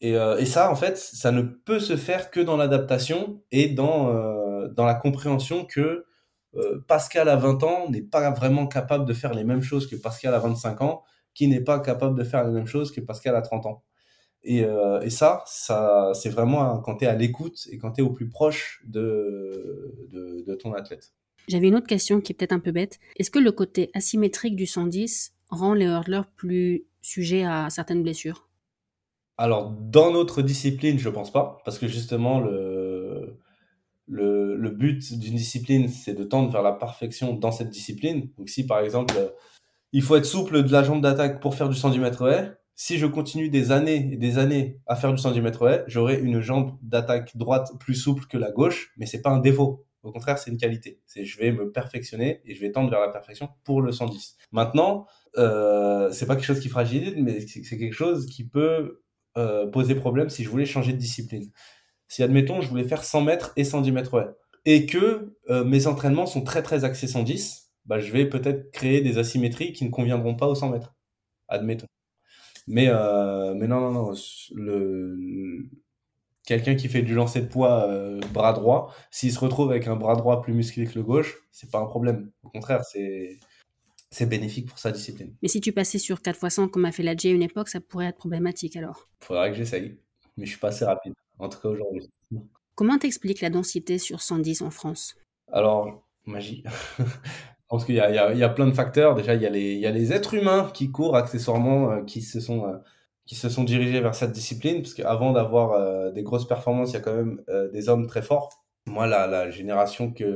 Et, 0.00 0.14
euh, 0.14 0.38
et, 0.38 0.46
ça, 0.46 0.70
en 0.70 0.76
fait, 0.76 0.96
ça 0.96 1.32
ne 1.32 1.42
peut 1.42 1.80
se 1.80 1.96
faire 1.96 2.30
que 2.30 2.38
dans 2.38 2.56
l'adaptation 2.56 3.42
et 3.50 3.66
dans, 3.66 4.14
euh, 4.14 4.68
dans 4.68 4.84
la 4.84 4.94
compréhension 4.94 5.64
que 5.64 6.04
Pascal 6.86 7.28
à 7.28 7.34
20 7.34 7.64
ans 7.64 7.90
n'est 7.90 8.00
pas 8.00 8.30
vraiment 8.30 8.68
capable 8.68 9.06
de 9.06 9.12
faire 9.12 9.34
les 9.34 9.42
mêmes 9.42 9.62
choses 9.62 9.88
que 9.88 9.96
Pascal 9.96 10.32
à 10.32 10.38
25 10.38 10.82
ans, 10.82 11.02
qui 11.34 11.48
n'est 11.48 11.62
pas 11.62 11.80
capable 11.80 12.16
de 12.16 12.22
faire 12.22 12.44
les 12.44 12.52
mêmes 12.52 12.68
choses 12.68 12.92
que 12.92 13.00
Pascal 13.00 13.34
à 13.34 13.42
30 13.42 13.66
ans. 13.66 13.82
Et, 14.44 14.64
et 15.02 15.10
ça, 15.10 15.44
ça 15.46 16.12
c'est 16.14 16.28
vraiment 16.28 16.78
quand 16.80 16.96
tu 16.96 17.04
es 17.04 17.08
à 17.08 17.14
l'écoute 17.14 17.68
et 17.70 17.78
quand 17.78 17.92
tu 17.92 18.00
es 18.00 18.04
au 18.04 18.10
plus 18.10 18.28
proche 18.28 18.82
de, 18.86 19.94
de, 20.10 20.44
de 20.46 20.54
ton 20.54 20.72
athlète. 20.74 21.12
J'avais 21.48 21.68
une 21.68 21.74
autre 21.74 21.86
question 21.86 22.20
qui 22.20 22.32
est 22.32 22.34
peut-être 22.34 22.52
un 22.52 22.60
peu 22.60 22.72
bête. 22.72 22.98
Est-ce 23.18 23.30
que 23.30 23.38
le 23.38 23.52
côté 23.52 23.90
asymétrique 23.94 24.56
du 24.56 24.66
110 24.66 25.34
rend 25.50 25.74
les 25.74 25.86
hurdlers 25.86 26.22
plus 26.36 26.84
sujets 27.02 27.44
à 27.44 27.68
certaines 27.70 28.02
blessures? 28.02 28.48
Alors, 29.38 29.70
dans 29.70 30.12
notre 30.12 30.42
discipline, 30.42 30.98
je 30.98 31.08
pense 31.08 31.32
pas, 31.32 31.58
parce 31.64 31.78
que 31.78 31.88
justement, 31.88 32.38
le, 32.38 33.38
le, 34.06 34.56
le 34.56 34.70
but 34.70 35.18
d'une 35.18 35.34
discipline, 35.34 35.88
c'est 35.88 36.14
de 36.14 36.22
tendre 36.22 36.52
vers 36.52 36.62
la 36.62 36.72
perfection 36.72 37.34
dans 37.34 37.50
cette 37.50 37.70
discipline. 37.70 38.28
Donc, 38.38 38.48
si 38.48 38.66
par 38.66 38.80
exemple, 38.80 39.14
il 39.92 40.02
faut 40.02 40.16
être 40.16 40.26
souple 40.26 40.62
de 40.62 40.70
la 40.70 40.84
jambe 40.84 41.00
d'attaque 41.00 41.40
pour 41.40 41.54
faire 41.54 41.68
du 41.68 41.76
110 41.76 41.98
mètres 41.98 42.28
haies, 42.28 42.52
si 42.74 42.98
je 42.98 43.06
continue 43.06 43.48
des 43.48 43.70
années 43.70 44.10
et 44.12 44.16
des 44.16 44.38
années 44.38 44.80
à 44.86 44.96
faire 44.96 45.12
du 45.12 45.18
110 45.18 45.40
mètres 45.40 45.66
haies, 45.68 45.84
j'aurai 45.86 46.18
une 46.20 46.40
jambe 46.40 46.76
d'attaque 46.82 47.36
droite 47.36 47.70
plus 47.78 47.94
souple 47.94 48.26
que 48.26 48.38
la 48.38 48.50
gauche, 48.50 48.92
mais 48.96 49.06
c'est 49.06 49.22
pas 49.22 49.30
un 49.30 49.38
défaut. 49.38 49.86
Au 50.02 50.10
contraire, 50.10 50.38
c'est 50.38 50.50
une 50.50 50.56
qualité. 50.56 51.00
C'est 51.06 51.24
je 51.24 51.38
vais 51.38 51.52
me 51.52 51.70
perfectionner 51.70 52.40
et 52.44 52.54
je 52.54 52.60
vais 52.60 52.72
tendre 52.72 52.90
vers 52.90 53.00
la 53.00 53.08
perfection 53.08 53.50
pour 53.62 53.82
le 53.82 53.92
110. 53.92 54.36
Maintenant, 54.50 55.06
euh, 55.38 56.10
c'est 56.10 56.26
pas 56.26 56.34
quelque 56.34 56.44
chose 56.44 56.60
qui 56.60 56.68
fragilise, 56.68 57.14
mais 57.16 57.40
c'est 57.40 57.78
quelque 57.78 57.94
chose 57.94 58.26
qui 58.26 58.48
peut 58.48 59.02
euh, 59.36 59.66
poser 59.66 59.94
problème 59.94 60.28
si 60.28 60.42
je 60.42 60.48
voulais 60.48 60.66
changer 60.66 60.92
de 60.92 60.98
discipline. 60.98 61.50
Si 62.08 62.22
admettons, 62.22 62.60
je 62.60 62.68
voulais 62.68 62.84
faire 62.84 63.04
100 63.04 63.22
mètres 63.22 63.52
et 63.56 63.64
110 63.64 63.92
mètres 63.92 64.12
ouais, 64.14 64.26
et 64.64 64.86
que 64.86 65.36
euh, 65.50 65.64
mes 65.64 65.86
entraînements 65.86 66.26
sont 66.26 66.42
très 66.42 66.62
très 66.62 66.84
axés 66.84 67.06
110, 67.06 67.70
bah, 67.86 67.98
je 67.98 68.12
vais 68.12 68.28
peut-être 68.28 68.70
créer 68.70 69.00
des 69.00 69.18
asymétries 69.18 69.72
qui 69.72 69.84
ne 69.84 69.90
conviendront 69.90 70.34
pas 70.34 70.46
aux 70.46 70.54
100 70.54 70.70
mètres. 70.70 70.94
Admettons. 71.48 71.86
Mais, 72.66 72.88
euh, 72.88 73.54
mais 73.54 73.66
non, 73.66 73.80
non, 73.80 73.90
non. 73.92 74.14
Le, 74.54 75.68
quelqu'un 76.46 76.74
qui 76.74 76.88
fait 76.88 77.02
du 77.02 77.14
lancer 77.14 77.40
de 77.40 77.46
poids 77.46 77.88
euh, 77.88 78.20
bras 78.32 78.52
droit, 78.52 78.94
s'il 79.10 79.32
se 79.32 79.38
retrouve 79.38 79.70
avec 79.70 79.86
un 79.86 79.96
bras 79.96 80.16
droit 80.16 80.42
plus 80.42 80.54
musclé 80.54 80.86
que 80.86 80.94
le 80.94 81.02
gauche, 81.02 81.46
c'est 81.50 81.70
pas 81.70 81.78
un 81.78 81.86
problème. 81.86 82.30
Au 82.42 82.48
contraire, 82.48 82.84
c'est 82.84 83.38
c'est 84.10 84.26
bénéfique 84.26 84.68
pour 84.68 84.78
sa 84.78 84.92
discipline. 84.92 85.34
Mais 85.40 85.48
si 85.48 85.60
tu 85.62 85.72
passais 85.72 85.98
sur 85.98 86.20
4 86.20 86.44
x 86.44 86.54
100 86.54 86.68
comme 86.68 86.84
a 86.84 86.92
fait 86.92 87.02
la 87.02 87.16
J 87.16 87.28
à 87.28 87.30
une 87.32 87.42
époque, 87.42 87.70
ça 87.70 87.80
pourrait 87.80 88.06
être 88.06 88.18
problématique 88.18 88.76
alors. 88.76 89.08
Faudrait 89.20 89.50
que 89.50 89.56
j'essaye, 89.56 89.98
mais 90.36 90.44
je 90.44 90.50
suis 90.50 90.60
pas 90.60 90.68
assez 90.68 90.84
rapide, 90.84 91.14
en 91.38 91.48
tout 91.48 91.58
cas 91.58 91.70
aujourd'hui. 91.70 92.10
Comment 92.74 92.98
t'expliques 92.98 93.40
la 93.40 93.48
densité 93.48 93.98
sur 93.98 94.20
110 94.20 94.62
en 94.62 94.70
France? 94.70 95.16
Alors, 95.50 96.06
magie. 96.26 96.62
Je 97.72 97.76
pense 97.78 97.86
qu'il 97.86 97.94
y, 97.94 98.00
a 98.00 98.48
plein 98.50 98.66
de 98.66 98.74
facteurs. 98.74 99.14
Déjà, 99.14 99.34
il 99.34 99.40
y, 99.40 99.46
a 99.46 99.90
les, 99.90 100.12
êtres 100.12 100.34
humains 100.34 100.70
qui 100.74 100.90
courent 100.90 101.16
accessoirement, 101.16 101.90
euh, 101.90 102.02
qui 102.02 102.20
se 102.20 102.38
sont 102.38 102.66
euh, 102.68 102.76
qui 103.24 103.34
se 103.34 103.48
sont 103.48 103.64
dirigés 103.64 104.02
vers 104.02 104.14
cette 104.14 104.32
discipline, 104.32 104.82
parce 104.82 104.92
qu'avant 104.92 105.32
d'avoir 105.32 105.72
euh, 105.72 106.10
des 106.10 106.22
grosses 106.22 106.46
performances, 106.46 106.90
il 106.90 106.94
y 106.94 106.96
a 106.96 107.00
quand 107.00 107.14
même 107.14 107.40
des 107.72 107.88
hommes 107.88 108.06
très 108.06 108.20
forts. 108.20 108.62
Moi, 108.84 109.06
la, 109.06 109.50
génération 109.50 110.12
qui 110.12 110.26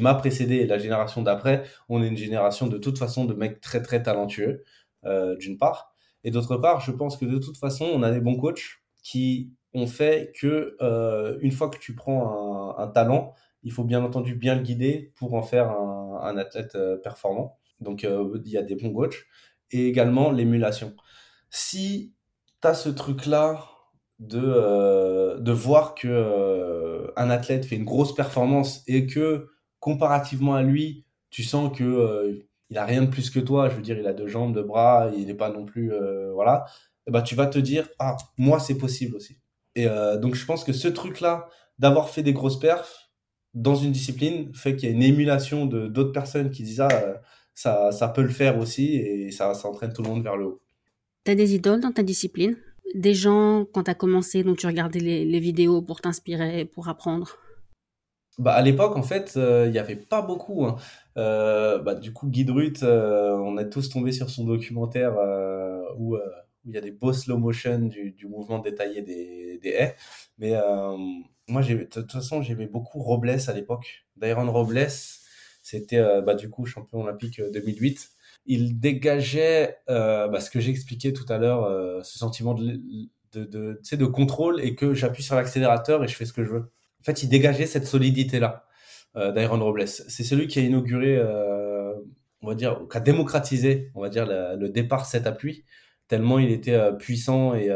m'a 0.00 0.14
précédé 0.14 0.56
et 0.58 0.66
la 0.68 0.78
génération 0.78 1.20
d'après, 1.20 1.64
on 1.88 2.00
est 2.00 2.06
une 2.06 2.16
génération 2.16 2.68
de 2.68 2.78
toute 2.78 2.96
façon 2.96 3.24
de 3.24 3.34
mecs 3.34 3.60
très 3.60 3.82
très 3.82 4.04
talentueux, 4.04 4.62
d'une 5.40 5.58
part. 5.58 5.96
Et 6.22 6.30
d'autre 6.30 6.58
part, 6.58 6.78
je 6.78 6.92
pense 6.92 7.16
que 7.16 7.24
de 7.24 7.38
toute 7.38 7.56
façon, 7.58 7.86
on 7.86 8.04
a 8.04 8.12
des 8.12 8.20
bons 8.20 8.36
coachs 8.36 8.82
qui 9.02 9.50
ont 9.74 9.88
fait 9.88 10.32
que 10.40 10.76
une 11.40 11.50
fois 11.50 11.70
que 11.70 11.78
tu 11.78 11.96
prends 11.96 12.78
un, 12.78 12.86
talent, 12.86 13.34
il 13.62 13.72
faut 13.72 13.84
bien 13.84 14.02
entendu 14.02 14.34
bien 14.34 14.54
le 14.56 14.62
guider 14.62 15.12
pour 15.16 15.34
en 15.34 15.42
faire 15.42 15.70
un, 15.70 16.36
athlète 16.36 16.76
performant. 17.02 17.58
Donc, 17.80 18.04
il 18.04 18.50
y 18.50 18.56
a 18.58 18.62
des 18.62 18.76
bons 18.76 18.92
coachs. 18.92 19.24
Et 19.70 19.86
également 19.86 20.30
l'émulation 20.30 20.94
si 21.52 22.14
tu 22.62 22.68
as 22.68 22.74
ce 22.74 22.88
truc-là 22.88 23.68
de, 24.18 24.40
euh, 24.42 25.38
de 25.38 25.52
voir 25.52 25.94
que 25.94 26.08
euh, 26.08 27.12
un 27.16 27.30
athlète 27.30 27.66
fait 27.66 27.76
une 27.76 27.84
grosse 27.84 28.14
performance 28.14 28.82
et 28.88 29.06
que 29.06 29.48
comparativement 29.78 30.54
à 30.54 30.62
lui, 30.62 31.04
tu 31.30 31.42
sens 31.44 31.76
que 31.76 31.84
euh, 31.84 32.48
il 32.70 32.78
a 32.78 32.86
rien 32.86 33.02
de 33.02 33.10
plus 33.10 33.28
que 33.30 33.38
toi, 33.38 33.68
je 33.68 33.76
veux 33.76 33.82
dire, 33.82 33.98
il 33.98 34.06
a 34.06 34.14
deux 34.14 34.28
jambes, 34.28 34.54
deux 34.54 34.62
bras, 34.62 35.10
il 35.14 35.26
n'est 35.26 35.34
pas 35.34 35.50
non 35.50 35.66
plus 35.66 35.92
voilà, 36.32 36.64
et 37.06 37.10
bah, 37.10 37.20
tu 37.20 37.34
vas 37.34 37.46
te 37.46 37.58
dire 37.58 37.86
ah, 37.98 38.16
moi 38.38 38.58
c'est 38.58 38.78
possible 38.78 39.14
aussi. 39.14 39.38
Et 39.74 39.86
donc 40.18 40.34
je 40.34 40.46
pense 40.46 40.64
que 40.64 40.72
ce 40.72 40.88
truc-là 40.88 41.48
d'avoir 41.78 42.08
fait 42.08 42.22
des 42.22 42.32
grosses 42.32 42.58
perfs 42.58 43.01
dans 43.54 43.74
une 43.74 43.92
discipline 43.92 44.54
fait 44.54 44.76
qu'il 44.76 44.88
y 44.88 44.92
a 44.92 44.94
une 44.94 45.02
émulation 45.02 45.66
de 45.66 45.86
d'autres 45.86 46.12
personnes 46.12 46.50
qui 46.50 46.62
disent 46.62 46.80
ah 46.80 47.20
ça, 47.54 47.92
ça 47.92 48.08
peut 48.08 48.22
le 48.22 48.28
faire 48.28 48.58
aussi 48.58 48.96
et 48.96 49.30
ça, 49.30 49.54
ça 49.54 49.68
entraîne 49.68 49.92
tout 49.92 50.02
le 50.02 50.08
monde 50.08 50.22
vers 50.22 50.36
le 50.36 50.46
haut. 50.46 50.62
T'as 51.24 51.34
des 51.34 51.54
idoles 51.54 51.80
dans 51.80 51.92
ta 51.92 52.02
discipline? 52.02 52.56
Des 52.94 53.14
gens, 53.14 53.64
quand 53.72 53.84
t'as 53.84 53.94
commencé, 53.94 54.42
dont 54.42 54.54
tu 54.54 54.66
regardais 54.66 54.98
les, 54.98 55.40
vidéos 55.40 55.82
pour 55.82 56.00
t'inspirer, 56.00 56.64
pour 56.64 56.88
apprendre? 56.88 57.38
Bah, 58.38 58.52
à 58.54 58.62
l'époque, 58.62 58.96
en 58.96 59.02
fait, 59.02 59.32
il 59.36 59.70
n'y 59.70 59.78
avait 59.78 59.96
pas 59.96 60.22
beaucoup. 60.22 60.64
Hein. 60.64 60.76
bah, 61.14 61.94
du 61.94 62.12
coup, 62.12 62.28
Guy 62.28 62.44
Drut, 62.44 62.82
on 62.82 63.56
est 63.58 63.70
tous 63.70 63.88
tombés 63.88 64.12
sur 64.12 64.30
son 64.30 64.44
documentaire 64.44 65.14
où 65.98 66.16
il 66.64 66.72
y 66.72 66.76
a 66.76 66.80
des 66.80 66.90
beaux 66.90 67.12
slow 67.12 67.38
motion 67.38 67.78
du, 67.78 68.12
du 68.12 68.26
mouvement 68.26 68.58
détaillé 68.58 69.02
des, 69.02 69.58
des 69.62 69.70
haies. 69.70 69.96
Mais 70.38 70.54
moi, 71.52 71.62
de 71.62 71.84
toute 71.84 72.12
façon, 72.12 72.42
j'aimais 72.42 72.66
beaucoup 72.66 73.00
Robles 73.00 73.38
à 73.46 73.52
l'époque. 73.52 74.04
Dairon 74.16 74.50
Robles, 74.50 74.88
c'était 75.62 76.02
bah, 76.22 76.34
du 76.34 76.50
coup 76.50 76.66
champion 76.66 77.02
olympique 77.02 77.40
2008 77.40 78.10
il 78.46 78.80
dégageait 78.80 79.78
euh, 79.88 80.28
bah, 80.28 80.40
ce 80.40 80.50
que 80.50 80.60
j'ai 80.60 80.70
expliqué 80.70 81.12
tout 81.12 81.26
à 81.28 81.38
l'heure, 81.38 81.64
euh, 81.64 82.02
ce 82.02 82.18
sentiment 82.18 82.54
de, 82.54 82.80
de, 83.32 83.44
de, 83.44 83.96
de 83.96 84.06
contrôle 84.06 84.60
et 84.60 84.74
que 84.74 84.94
j'appuie 84.94 85.22
sur 85.22 85.36
l'accélérateur 85.36 86.02
et 86.02 86.08
je 86.08 86.16
fais 86.16 86.24
ce 86.24 86.32
que 86.32 86.44
je 86.44 86.50
veux. 86.50 86.72
En 87.00 87.04
fait, 87.04 87.22
il 87.22 87.28
dégageait 87.28 87.66
cette 87.66 87.86
solidité-là 87.86 88.66
euh, 89.16 89.32
d'Iron 89.32 89.58
Robles. 89.58 89.86
C'est 89.88 90.24
celui 90.24 90.48
qui 90.48 90.58
a 90.58 90.62
inauguré, 90.62 91.16
euh, 91.16 91.94
on 92.40 92.48
va 92.48 92.54
dire, 92.54 92.80
qui 92.90 92.96
a 92.96 93.00
démocratisé, 93.00 93.90
on 93.94 94.00
va 94.00 94.08
dire, 94.08 94.26
le 94.26 94.68
départ 94.68 95.06
7 95.06 95.26
appui, 95.26 95.64
tellement 96.12 96.38
il 96.38 96.50
était 96.50 96.74
euh, 96.74 96.92
puissant 96.92 97.54
et, 97.54 97.70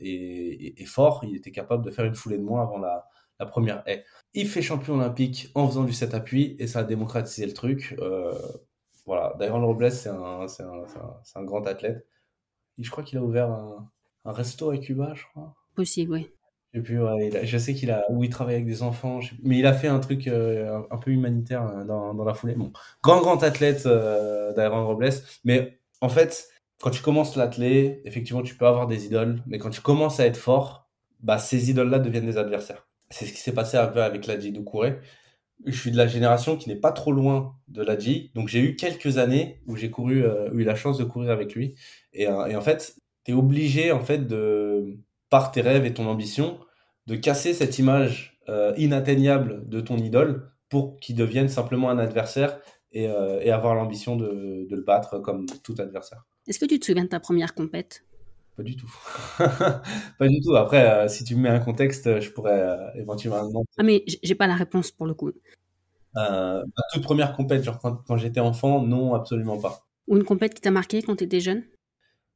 et, 0.00 0.80
et, 0.80 0.86
fort, 0.86 1.24
il 1.24 1.34
était 1.34 1.50
capable 1.50 1.84
de 1.84 1.90
faire 1.90 2.04
une 2.04 2.14
foulée 2.14 2.38
de 2.38 2.44
moins 2.44 2.62
avant 2.62 2.78
la, 2.78 3.08
la 3.40 3.46
première 3.46 3.82
haie. 3.86 4.04
Il 4.32 4.46
fait 4.46 4.62
champion 4.62 4.94
olympique 4.94 5.50
en 5.56 5.66
faisant 5.66 5.82
du 5.82 5.92
7 5.92 6.14
appui 6.14 6.54
et 6.60 6.68
ça 6.68 6.80
a 6.80 6.84
démocratisé 6.84 7.46
le 7.46 7.52
truc. 7.52 7.96
Euh, 7.98 8.32
voilà, 9.06 9.34
Dairon 9.40 9.66
Robles, 9.66 9.90
c'est 9.90 10.08
un, 10.08 10.46
c'est 10.46 10.62
un, 10.62 10.84
un, 10.84 11.40
un, 11.40 11.42
grand 11.42 11.66
athlète. 11.66 12.06
Et 12.78 12.84
je 12.84 12.90
crois 12.92 13.02
qu'il 13.02 13.18
a 13.18 13.22
ouvert 13.22 13.50
un, 13.50 13.90
un, 14.24 14.32
resto 14.32 14.70
à 14.70 14.78
Cuba, 14.78 15.14
je 15.16 15.24
crois. 15.32 15.56
Possible, 15.74 16.12
oui. 16.12 16.30
Et 16.74 16.80
puis, 16.80 16.96
ouais, 16.96 17.44
je 17.44 17.58
sais 17.58 17.74
qu'il 17.74 17.90
a, 17.90 18.04
où 18.08 18.22
il 18.22 18.30
travaille 18.30 18.54
avec 18.54 18.66
des 18.66 18.84
enfants, 18.84 19.18
mais 19.42 19.58
il 19.58 19.66
a 19.66 19.72
fait 19.72 19.88
un 19.88 19.98
truc 19.98 20.28
euh, 20.28 20.80
un, 20.90 20.96
peu 20.98 21.10
humanitaire 21.10 21.66
euh, 21.66 21.84
dans, 21.84 22.14
dans, 22.14 22.24
la 22.24 22.34
foulée. 22.34 22.54
Bon, 22.54 22.72
grand, 23.02 23.20
grand 23.20 23.42
athlète, 23.42 23.86
euh, 23.86 24.52
Dairon 24.54 24.86
Robles. 24.86 25.10
Mais 25.44 25.78
en 26.00 26.08
fait, 26.08 26.48
quand 26.84 26.90
tu 26.90 27.00
commences 27.00 27.34
l'athlète, 27.34 28.02
effectivement, 28.04 28.42
tu 28.42 28.54
peux 28.56 28.66
avoir 28.66 28.86
des 28.86 29.06
idoles, 29.06 29.42
mais 29.46 29.56
quand 29.56 29.70
tu 29.70 29.80
commences 29.80 30.20
à 30.20 30.26
être 30.26 30.36
fort, 30.36 30.90
bah, 31.20 31.38
ces 31.38 31.70
idoles-là 31.70 31.98
deviennent 31.98 32.26
des 32.26 32.36
adversaires. 32.36 32.86
C'est 33.08 33.24
ce 33.24 33.32
qui 33.32 33.40
s'est 33.40 33.54
passé 33.54 33.78
un 33.78 33.86
peu 33.86 34.02
avec 34.02 34.26
Ladji 34.26 34.52
Doucouré 34.52 34.98
je 35.64 35.78
suis 35.78 35.90
de 35.90 35.96
la 35.96 36.06
génération 36.06 36.56
qui 36.56 36.68
n'est 36.68 36.76
pas 36.76 36.92
trop 36.92 37.12
loin 37.12 37.56
de 37.68 37.82
l'Adji. 37.82 38.30
Donc 38.34 38.48
j'ai 38.48 38.60
eu 38.60 38.76
quelques 38.76 39.18
années 39.18 39.60
où 39.66 39.76
j'ai 39.76 39.90
couru, 39.90 40.24
euh, 40.24 40.50
eu 40.52 40.64
la 40.64 40.74
chance 40.74 40.98
de 40.98 41.04
courir 41.04 41.30
avec 41.30 41.54
lui. 41.54 41.74
Et, 42.12 42.28
euh, 42.28 42.56
en 42.56 42.60
fait, 42.60 42.96
tu 43.24 43.32
es 43.32 43.34
obligé, 43.34 43.92
en 43.92 44.00
fait, 44.00 44.26
de, 44.26 44.98
par 45.30 45.52
tes 45.52 45.60
rêves 45.60 45.86
et 45.86 45.94
ton 45.94 46.06
ambition, 46.06 46.58
de 47.06 47.16
casser 47.16 47.54
cette 47.54 47.78
image 47.78 48.38
euh, 48.48 48.74
inatteignable 48.76 49.68
de 49.68 49.80
ton 49.80 49.96
idole 49.96 50.50
pour 50.68 50.98
qu'il 50.98 51.16
devienne 51.16 51.48
simplement 51.48 51.90
un 51.90 51.98
adversaire 51.98 52.58
et, 52.94 53.08
euh, 53.08 53.40
et 53.42 53.50
avoir 53.50 53.74
l'ambition 53.74 54.16
de, 54.16 54.66
de, 54.68 54.76
le 54.76 54.82
battre 54.82 55.18
comme 55.18 55.46
tout 55.62 55.74
adversaire. 55.78 56.24
Est-ce 56.46 56.58
que 56.58 56.64
tu 56.64 56.78
te 56.78 56.86
souviens 56.86 57.04
de 57.04 57.08
ta 57.08 57.20
première 57.20 57.54
compète? 57.54 58.04
Pas 58.56 58.62
du 58.62 58.76
tout. 58.76 58.92
pas 59.38 60.28
du 60.28 60.40
tout. 60.40 60.54
Après, 60.54 60.88
euh, 60.88 61.08
si 61.08 61.24
tu 61.24 61.34
me 61.34 61.42
mets 61.42 61.48
un 61.48 61.58
contexte, 61.58 62.20
je 62.20 62.30
pourrais 62.30 62.60
euh, 62.60 62.94
éventuellement. 62.94 63.64
Ah, 63.76 63.82
mais 63.82 64.04
j'ai 64.22 64.34
pas 64.36 64.46
la 64.46 64.54
réponse 64.54 64.92
pour 64.92 65.06
le 65.06 65.14
coup. 65.14 65.32
Euh, 66.16 66.62
ma 66.62 66.82
toute 66.92 67.02
première 67.02 67.34
compète, 67.34 67.64
genre 67.64 67.80
quand, 67.80 67.96
quand 68.06 68.16
j'étais 68.16 68.40
enfant, 68.40 68.80
non, 68.80 69.14
absolument 69.14 69.58
pas. 69.58 69.84
Ou 70.06 70.16
une 70.16 70.24
compète 70.24 70.54
qui 70.54 70.60
t'a 70.60 70.70
marqué 70.70 71.02
quand 71.02 71.16
tu 71.16 71.24
étais 71.24 71.40
jeune? 71.40 71.64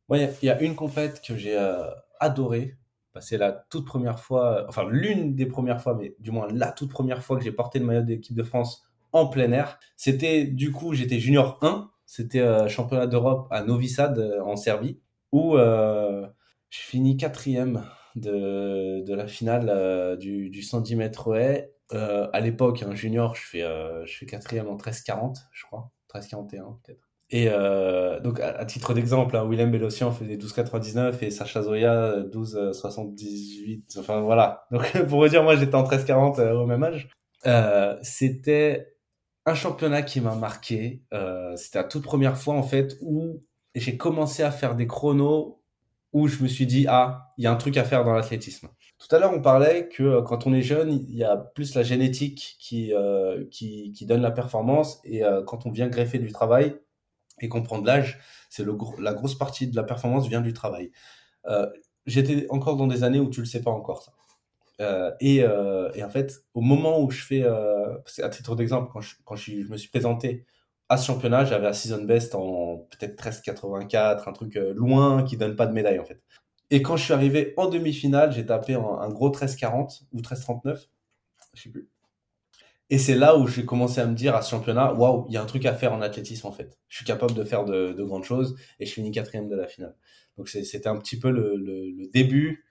Oui, 0.09 0.27
il 0.43 0.47
y 0.47 0.51
a 0.51 0.61
une 0.61 0.75
compète 0.75 1.21
que 1.21 1.37
j'ai 1.37 1.57
euh, 1.57 1.85
adorée. 2.19 2.77
Bah, 3.15 3.21
c'est 3.21 3.39
la 3.39 3.53
toute 3.53 3.85
première 3.85 4.19
fois, 4.19 4.65
enfin 4.69 4.89
l'une 4.89 5.37
des 5.37 5.47
premières 5.47 5.81
fois, 5.81 5.95
mais 5.95 6.17
du 6.19 6.31
moins 6.33 6.49
la 6.53 6.73
toute 6.73 6.91
première 6.91 7.23
fois 7.23 7.39
que 7.39 7.45
j'ai 7.45 7.53
porté 7.53 7.79
le 7.79 7.85
maillot 7.85 8.03
de 8.03 8.09
l'équipe 8.09 8.35
de 8.35 8.43
France 8.43 8.88
en 9.13 9.27
plein 9.27 9.53
air. 9.53 9.79
C'était 9.97 10.45
du 10.45 10.73
coup, 10.73 10.95
j'étais 10.95 11.19
junior 11.19 11.59
1. 11.63 11.91
C'était 12.07 12.41
euh, 12.41 12.69
championnat 12.69 13.07
d'Europe 13.07 13.49
à 13.51 13.63
Novi 13.63 13.89
Sad 13.89 14.39
en 14.45 14.57
Serbie 14.57 15.01
où 15.33 15.57
euh, 15.57 16.27
je 16.71 16.79
finis 16.79 17.17
quatrième 17.17 17.85
de, 18.17 19.03
de 19.05 19.15
la 19.15 19.27
finale 19.27 19.69
euh, 19.69 20.17
du, 20.17 20.51
du 20.51 20.63
110 20.63 20.97
mètres 20.97 21.37
haies. 21.37 21.73
Euh, 21.93 22.29
à 22.33 22.41
l'époque, 22.41 22.83
un 22.83 22.95
junior, 22.95 23.35
je 23.35 23.43
fais, 23.43 23.63
euh, 23.63 24.05
je 24.07 24.17
fais 24.17 24.27
quatrième 24.27 24.69
en 24.69 24.77
13,40, 24.77 25.37
je 25.53 25.65
crois. 25.65 25.91
13,41 26.15 26.81
peut-être. 26.83 27.09
Et 27.31 27.49
euh, 27.51 28.21
donc, 28.21 28.41
à, 28.41 28.65
titre 28.65 28.95
d'exemple, 28.95 29.37
hein, 29.37 29.47
Willem 29.47 29.71
Bellossian 29.71 30.11
faisait 30.13 30.37
12,99 30.37 31.23
et 31.23 31.31
Sacha 31.31 31.63
Zoya 31.63 32.21
12,78. 32.33 33.99
Enfin, 33.99 34.21
voilà. 34.23 34.67
Donc, 34.71 34.91
pour 35.09 35.21
vous 35.21 35.29
dire, 35.29 35.43
moi, 35.43 35.57
j'étais 35.57 35.75
en 35.75 35.85
13,40 35.85 36.41
euh, 36.41 36.55
au 36.55 36.67
même 36.67 36.83
âge. 36.83 37.11
Euh, 37.47 37.97
c'était 38.03 38.95
un 39.49 39.55
championnat 39.55 40.03
qui 40.03 40.21
m'a 40.21 40.35
marqué. 40.35 41.03
Euh, 41.13 41.57
c'était 41.57 41.79
la 41.79 41.85
toute 41.85 42.03
première 42.03 42.37
fois, 42.37 42.55
en 42.55 42.63
fait, 42.63 42.97
où 43.01 43.43
j'ai 43.75 43.97
commencé 43.97 44.43
à 44.43 44.51
faire 44.51 44.75
des 44.75 44.87
chronos 44.87 45.63
où 46.13 46.27
je 46.27 46.43
me 46.43 46.49
suis 46.49 46.67
dit, 46.67 46.87
ah, 46.89 47.33
il 47.37 47.45
y 47.45 47.47
a 47.47 47.53
un 47.53 47.57
truc 47.57 47.77
à 47.77 47.85
faire 47.85 48.05
dans 48.05 48.15
l'athlétisme. 48.15 48.69
Tout 48.99 49.15
à 49.15 49.19
l'heure, 49.19 49.33
on 49.33 49.43
parlait 49.43 49.89
que 49.89 50.03
euh, 50.03 50.23
quand 50.23 50.47
on 50.47 50.55
est 50.55 50.63
jeune, 50.63 50.93
il 50.93 51.17
y 51.17 51.25
a 51.25 51.37
plus 51.37 51.75
la 51.75 51.83
génétique 51.83 52.57
qui, 52.59 52.93
euh, 52.95 53.45
donne 54.03 54.23
la 54.23 54.31
performance 54.31 55.01
et 55.05 55.23
quand 55.47 55.67
on 55.67 55.71
vient 55.71 55.89
greffer 55.89 56.19
du 56.19 56.33
travail 56.33 56.77
et 57.41 57.49
qu'on 57.49 57.63
prend 57.63 57.79
de 57.79 57.87
l'âge, 57.87 58.19
c'est 58.51 58.65
le 58.65 58.77
la 58.99 59.13
grosse 59.13 59.37
partie 59.37 59.67
de 59.67 59.77
la 59.77 59.83
performance 59.83 60.27
vient 60.29 60.41
du 60.41 60.53
travail. 60.53 60.91
J'étais 62.07 62.47
encore 62.49 62.77
dans 62.77 62.87
des 62.87 63.05
années 63.05 63.21
où 63.21 63.29
tu 63.29 63.41
le 63.41 63.47
sais 63.47 63.61
pas 63.61 63.71
encore. 63.71 64.18
Euh, 64.81 65.11
et, 65.21 65.43
euh, 65.43 65.91
et, 65.95 66.05
en 66.05 66.11
fait, 66.11 66.45
au 66.55 66.61
moment 66.61 67.01
où 67.03 67.11
je 67.11 67.25
fais, 67.25 67.45
à 67.45 68.29
titre 68.29 68.55
d'exemple, 68.57 68.91
quand, 68.93 69.37
je, 69.37 69.53
me 69.69 69.77
suis 69.77 69.91
présenté 69.91 70.47
à 70.89 70.97
ce 70.97 71.07
championnat, 71.07 71.45
j'avais 71.45 71.67
un 71.67 71.73
season 71.73 72.05
best 72.05 72.35
en 72.35 72.79
peut-être 72.91 73.21
13,84, 73.23 74.29
un 74.29 74.33
truc 74.33 74.57
euh, 74.57 74.73
loin 74.75 75.23
qui 75.25 75.37
donne 75.37 75.57
pas 75.57 75.67
de 75.67 75.73
médaille 75.73 75.99
en 75.99 76.05
fait. 76.05 76.23
Et 76.71 76.83
quand 76.83 76.97
je 76.97 77.05
suis 77.05 77.13
arrivé 77.13 77.55
en 77.57 77.69
demi-finale, 77.69 78.33
j'ai 78.33 78.47
tapé 78.47 78.75
un, 78.75 79.09
gros 79.09 79.31
13,40 79.31 80.05
ou 80.13 80.21
13,39, 80.21 80.87
je 81.55 81.63
sais 81.63 81.71
plus. 81.71 81.89
Et 82.91 82.99
c'est 82.99 83.15
là 83.15 83.37
où 83.37 83.47
j'ai 83.47 83.67
commencé 83.67 84.01
à 84.01 84.07
me 84.07 84.15
dire 84.15 84.35
à 84.35 84.41
ce 84.41 84.51
championnat, 84.51 84.95
waouh, 84.95 85.27
il 85.29 85.35
y 85.35 85.37
a 85.37 85.43
un 85.43 85.47
truc 85.47 85.67
à 85.67 85.75
faire 85.75 85.93
en 85.93 86.01
athlétisme 86.01 86.47
en 86.47 86.53
fait. 86.53 86.79
Je 86.89 86.97
suis 86.97 87.05
capable 87.05 87.35
de 87.35 87.45
faire 87.45 87.65
de, 87.67 87.93
de 87.93 88.05
grandes 88.05 88.25
choses 88.25 88.57
et 88.81 88.87
je 88.87 88.93
finis 88.93 89.11
quatrième 89.11 89.49
de 89.49 89.57
la 89.57 89.67
finale. 89.67 89.95
Donc 90.39 90.49
c'était 90.49 90.89
un 90.89 90.97
petit 90.97 91.19
peu 91.19 91.31
le 91.31 92.09
début 92.13 92.68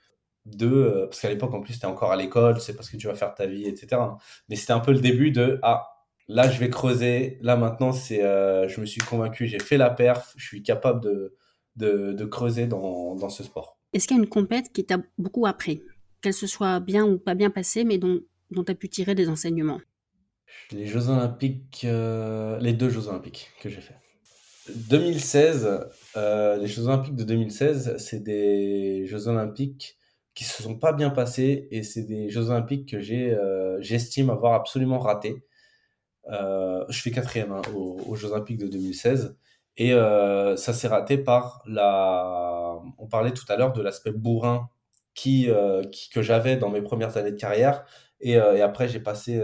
de, 0.55 0.67
euh, 0.67 1.05
parce 1.07 1.21
qu'à 1.21 1.29
l'époque 1.29 1.53
en 1.53 1.61
plus 1.61 1.79
tu 1.79 1.85
es 1.85 1.89
encore 1.89 2.11
à 2.11 2.15
l'école, 2.15 2.59
c'est 2.59 2.73
parce 2.73 2.89
que 2.89 2.97
tu 2.97 3.07
vas 3.07 3.15
faire 3.15 3.33
ta 3.33 3.45
vie, 3.45 3.65
etc. 3.65 4.01
Mais 4.49 4.55
c'était 4.55 4.73
un 4.73 4.79
peu 4.79 4.91
le 4.91 4.99
début 4.99 5.31
de, 5.31 5.59
ah, 5.63 5.87
là 6.27 6.49
je 6.49 6.59
vais 6.59 6.69
creuser. 6.69 7.37
Là 7.41 7.57
maintenant, 7.57 7.91
c'est, 7.91 8.23
euh, 8.23 8.67
je 8.67 8.79
me 8.81 8.85
suis 8.85 9.01
convaincu, 9.01 9.47
j'ai 9.47 9.59
fait 9.59 9.77
la 9.77 9.89
perf, 9.89 10.33
je 10.37 10.45
suis 10.45 10.63
capable 10.63 11.01
de, 11.01 11.35
de, 11.75 12.13
de 12.13 12.25
creuser 12.25 12.67
dans, 12.67 13.15
dans, 13.15 13.29
ce 13.29 13.43
sport. 13.43 13.77
Est-ce 13.93 14.07
qu'il 14.07 14.17
y 14.17 14.19
a 14.19 14.23
une 14.23 14.29
compète 14.29 14.71
qui 14.73 14.85
t'a 14.85 14.97
beaucoup 15.17 15.45
appris, 15.45 15.83
qu'elle 16.21 16.33
se 16.33 16.47
soit 16.47 16.79
bien 16.79 17.05
ou 17.05 17.17
pas 17.17 17.35
bien 17.35 17.49
passée, 17.49 17.83
mais 17.83 17.97
dont, 17.97 18.21
dont 18.51 18.63
tu 18.63 18.71
as 18.71 18.75
pu 18.75 18.89
tirer 18.89 19.15
des 19.15 19.29
enseignements? 19.29 19.79
Les 20.71 20.87
Jeux 20.87 21.09
Olympiques, 21.09 21.81
euh, 21.85 22.57
les 22.59 22.73
deux 22.73 22.89
Jeux 22.89 23.07
Olympiques 23.07 23.51
que 23.61 23.69
j'ai 23.69 23.81
fait. 23.81 23.95
2016, 24.89 25.87
euh, 26.17 26.57
les 26.57 26.67
Jeux 26.67 26.87
Olympiques 26.87 27.15
de 27.15 27.23
2016, 27.23 27.97
c'est 27.97 28.21
des 28.21 29.05
Jeux 29.05 29.27
Olympiques 29.27 29.96
qui 30.37 30.43
se 30.43 30.61
sont 30.61 30.77
pas 30.77 30.93
bien 30.93 31.09
passés 31.09 31.67
et 31.71 31.81
c'est 31.81 32.03
des 32.03 32.29
Jeux 32.29 32.51
Olympiques 32.51 32.87
que 32.91 32.99
j'ai, 32.99 33.33
euh, 33.33 33.81
j'estime 33.81 34.29
avoir 34.29 34.53
absolument 34.53 34.99
raté. 34.99 35.43
Euh, 36.31 36.85
je 36.89 37.01
fais 37.01 37.09
quatrième 37.09 37.51
hein, 37.51 37.63
aux, 37.73 38.15
Jeux 38.15 38.31
Olympiques 38.31 38.59
de 38.59 38.67
2016. 38.67 39.35
Et 39.77 39.93
euh, 39.93 40.55
ça 40.55 40.73
s'est 40.73 40.87
raté 40.87 41.17
par 41.17 41.63
la. 41.65 42.79
On 42.99 43.07
parlait 43.07 43.31
tout 43.31 43.45
à 43.49 43.55
l'heure 43.55 43.73
de 43.73 43.81
l'aspect 43.81 44.11
bourrin 44.11 44.69
qui, 45.15 45.49
que 46.13 46.21
j'avais 46.21 46.55
dans 46.55 46.69
mes 46.69 46.83
premières 46.83 47.17
années 47.17 47.31
de 47.31 47.37
carrière. 47.37 47.83
Et, 48.19 48.37
après, 48.37 48.87
j'ai 48.87 48.99
passé. 48.99 49.43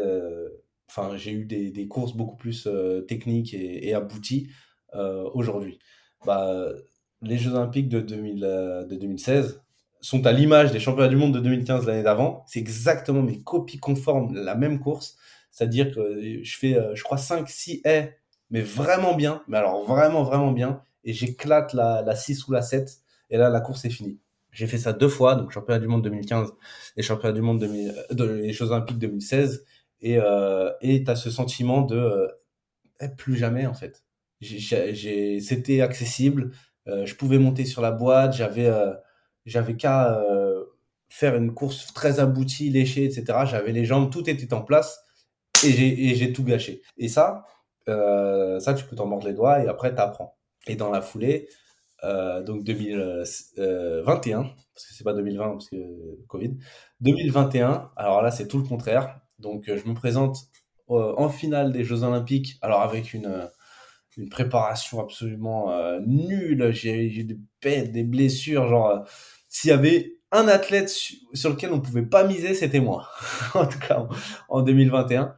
Enfin, 0.88 1.18
j'ai 1.18 1.32
eu 1.32 1.46
des, 1.46 1.88
courses 1.88 2.14
beaucoup 2.16 2.38
plus 2.38 2.70
techniques 3.08 3.56
et, 3.56 3.96
abouties 3.96 4.52
aujourd'hui. 5.34 5.80
Bah, 6.24 6.70
les 7.24 7.38
Jeux 7.39 7.54
Olympiques 7.54 7.89
de, 7.89 8.00
2000, 8.00 8.41
de 8.89 8.96
2016 8.96 9.62
sont 10.04 10.26
à 10.26 10.32
l'image 10.32 10.72
des 10.72 10.80
championnats 10.80 11.10
du 11.10 11.16
monde 11.16 11.34
de 11.34 11.39
2015 11.39 11.88
l'année 11.88 12.04
d'avant. 12.04 12.43
C'est 12.47 12.60
exactement 12.60 13.22
mes 13.22 13.41
copies 13.41 13.80
conformes, 13.80 14.36
la 14.36 14.56
même 14.56 14.80
course. 14.80 15.18
C'est-à-dire 15.49 15.93
que 15.93 16.41
je 16.43 16.58
fais, 16.58 16.76
euh, 16.76 16.93
je 16.95 17.04
crois, 17.04 17.18
5, 17.18 17.49
6 17.49 17.82
haies, 17.86 18.18
mais 18.49 18.62
vraiment 18.62 19.16
bien, 19.16 19.43
mais 19.47 19.58
alors 19.58 19.86
vraiment, 19.86 20.24
vraiment 20.24 20.51
bien, 20.51 20.82
et 21.04 21.14
j'éclate 21.14 21.74
la, 21.74 22.01
la 22.01 22.16
6 22.16 22.47
ou 22.47 22.51
la 22.51 22.62
7, 22.62 22.97
et 23.30 23.38
là, 23.38 23.49
la 23.49 23.62
course 23.62 23.86
est 23.86 23.89
finie. 23.89 24.20
J'ai 24.51 24.68
fait 24.68 24.78
ça 24.78 24.93
deux 24.93 25.08
fois, 25.08 25.36
donc 25.36 25.51
championnat 25.51 25.80
du 25.80 25.88
monde 25.88 26.04
2015 26.04 26.54
et 26.97 27.01
championnat 27.01 27.34
du 27.34 27.41
monde 27.41 27.60
2000, 27.60 27.89
euh, 27.89 28.14
de, 28.14 28.26
les 28.26 28.54
Jeux 28.54 28.72
Olympiques 28.72 28.99
2016, 28.99 29.66
et 30.01 30.18
euh, 30.20 30.70
et 30.82 31.04
t'as 31.04 31.16
ce 31.16 31.32
sentiment 31.32 31.82
de 31.82 31.97
euh, 31.97 33.08
plus 33.18 33.36
jamais 33.36 33.66
en 33.66 33.74
fait. 33.74 34.04
C'était 34.41 35.82
accessible, 35.82 36.51
euh, 36.88 37.06
je 37.06 37.16
pouvais 37.16 37.38
monter 37.38 37.66
sur 37.66 37.82
la 37.82 37.91
boîte, 37.91 38.34
j'avais 38.34 38.68
euh, 38.68 38.93
j'avais 39.46 39.76
qu'à 39.76 40.22
faire 41.14 41.36
une 41.36 41.54
course 41.54 41.94
très 41.94 42.20
aboutie, 42.20 42.72
léchée, 42.72 43.06
etc. 43.06 43.46
J'avais 43.46 43.72
les 43.72 43.86
jambes, 43.86 44.12
tout 44.12 44.28
était 44.28 44.52
en 44.52 44.64
place 44.64 45.06
et 45.64 46.16
j'ai 46.16 46.34
tout 46.34 46.44
gâché. 46.44 46.82
Et 46.98 47.08
ça, 47.08 47.46
euh, 47.88 48.60
ça, 48.60 48.74
tu 48.74 48.84
peux 48.86 48.96
t'en 48.96 49.06
mordre 49.06 49.28
les 49.28 49.34
doigts 49.34 49.64
et 49.64 49.68
après, 49.68 49.94
tu 49.94 50.02
apprends. 50.02 50.36
Et 50.66 50.76
dans 50.76 50.89
la 50.89 51.02
foulée, 51.02 51.50
euh, 52.04 52.41
donc 52.41 52.64
2021, 52.64 54.41
parce 54.41 54.88
que 54.88 54.94
c'est 54.94 55.04
pas 55.04 55.14
2020 55.14 55.52
parce 55.52 55.70
que 55.70 55.78
Covid, 56.28 56.58
2021, 57.02 57.91
alors 57.96 58.24
là, 58.24 58.32
c'est 58.32 58.48
tout 58.48 58.58
le 58.58 58.64
contraire. 58.64 59.20
Donc, 59.38 59.66
je 59.68 59.88
me 59.88 59.94
présente 59.94 60.38
en 60.88 61.30
finale 61.30 61.72
des 61.72 61.84
Jeux 61.84 62.04
Olympiques, 62.04 62.58
alors 62.62 62.82
avec 62.82 63.14
une, 63.14 63.50
préparation 64.30 65.00
absolument 65.00 65.72
nulle. 66.02 66.72
J'ai 66.72 67.24
des, 67.24 67.88
des 67.88 68.04
blessures, 68.04 68.68
genre, 68.68 69.06
s'il 69.54 69.70
y 69.70 69.74
avait 69.74 70.18
un 70.32 70.47
athlète 70.47 70.89
sur 70.89 71.49
lequel 71.51 71.72
on 71.72 71.80
pouvait 71.80 72.01
pas 72.01 72.26
miser, 72.26 72.56
c'était 72.56 72.80
moi. 72.80 73.08
en 73.54 73.68
tout 73.68 73.80
cas, 73.80 74.08
en 74.49 74.64
2021. 74.64 75.36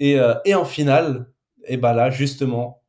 Et, 0.00 0.18
euh, 0.18 0.34
et 0.46 0.54
en 0.54 0.64
finale, 0.64 1.30
et 1.66 1.76
bah 1.76 1.92
là, 1.92 2.08
justement, 2.08 2.82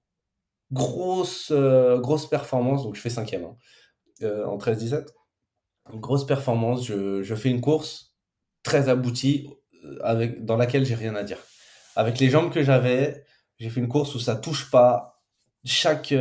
grosse, 0.71 1.51
euh, 1.51 1.99
grosse 1.99 2.29
performance. 2.29 2.83
Donc, 2.83 2.95
je 2.95 3.01
fais 3.01 3.09
cinquième 3.09 3.43
hein, 3.43 3.57
euh, 4.23 4.45
en 4.45 4.57
13-17. 4.57 5.05
Grosse 5.95 6.25
performance. 6.25 6.85
Je, 6.85 7.23
je, 7.23 7.35
fais 7.35 7.49
une 7.49 7.61
course 7.61 8.15
très 8.63 8.87
aboutie 8.87 9.49
avec, 10.01 10.45
dans 10.45 10.55
laquelle 10.55 10.85
j'ai 10.85 10.95
rien 10.95 11.15
à 11.15 11.23
dire. 11.23 11.39
Avec 11.97 12.19
les 12.19 12.29
jambes 12.29 12.53
que 12.53 12.63
j'avais, 12.63 13.25
j'ai 13.57 13.69
fait 13.69 13.81
une 13.81 13.89
course 13.89 14.15
où 14.15 14.19
ça 14.19 14.37
touche 14.37 14.71
pas. 14.71 15.19
Chaque, 15.65 16.13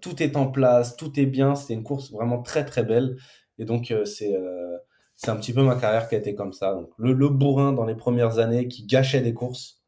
tout 0.00 0.22
est 0.22 0.36
en 0.36 0.48
place, 0.48 0.96
tout 0.96 1.20
est 1.20 1.26
bien. 1.26 1.54
C'était 1.54 1.74
une 1.74 1.84
course 1.84 2.10
vraiment 2.10 2.42
très 2.42 2.64
très 2.64 2.82
belle. 2.82 3.16
Et 3.58 3.64
donc, 3.64 3.90
euh, 3.90 4.04
c'est 4.04 4.34
euh, 4.36 4.76
c'est 5.16 5.30
un 5.30 5.36
petit 5.36 5.52
peu 5.52 5.62
ma 5.62 5.76
carrière 5.76 6.08
qui 6.08 6.14
a 6.14 6.18
été 6.18 6.34
comme 6.34 6.52
ça. 6.52 6.78
Le, 6.98 7.12
le 7.12 7.28
bourrin 7.28 7.72
dans 7.72 7.86
les 7.86 7.94
premières 7.94 8.38
années 8.38 8.68
qui 8.68 8.84
gâchait 8.84 9.22
des 9.22 9.32
courses. 9.32 9.82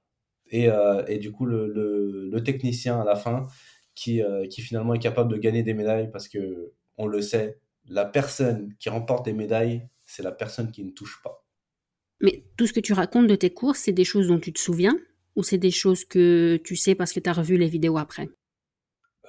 Et, 0.50 0.70
euh, 0.70 1.04
et 1.06 1.18
du 1.18 1.32
coup, 1.32 1.44
le, 1.44 1.66
le, 1.66 2.30
le, 2.30 2.42
technicien 2.42 2.98
à 2.98 3.04
la 3.04 3.14
fin 3.14 3.46
qui, 3.94 4.22
qui 4.48 4.62
finalement 4.62 4.94
est 4.94 4.98
capable 4.98 5.30
de 5.30 5.36
gagner 5.36 5.62
des 5.62 5.74
médailles 5.74 6.10
parce 6.10 6.28
que, 6.28 6.72
on 6.96 7.06
le 7.06 7.20
sait, 7.20 7.58
la 7.86 8.06
personne 8.06 8.74
qui 8.78 8.88
remporte 8.88 9.26
des 9.26 9.34
médailles, 9.34 9.86
c'est 10.06 10.22
la 10.22 10.32
personne 10.32 10.70
qui 10.70 10.82
ne 10.82 10.90
touche 10.90 11.20
pas. 11.22 11.44
Mais 12.22 12.44
tout 12.56 12.66
ce 12.66 12.72
que 12.72 12.80
tu 12.80 12.94
racontes 12.94 13.26
de 13.26 13.34
tes 13.34 13.50
courses, 13.50 13.80
c'est 13.80 13.92
des 13.92 14.04
choses 14.04 14.28
dont 14.28 14.40
tu 14.40 14.52
te 14.54 14.58
souviens 14.58 14.96
ou 15.36 15.42
c'est 15.42 15.58
des 15.58 15.70
choses 15.70 16.04
que 16.04 16.58
tu 16.64 16.74
sais 16.74 16.94
parce 16.94 17.12
que 17.12 17.20
tu 17.20 17.28
as 17.28 17.32
revu 17.32 17.56
les 17.56 17.68
vidéos 17.68 17.98
après? 17.98 18.28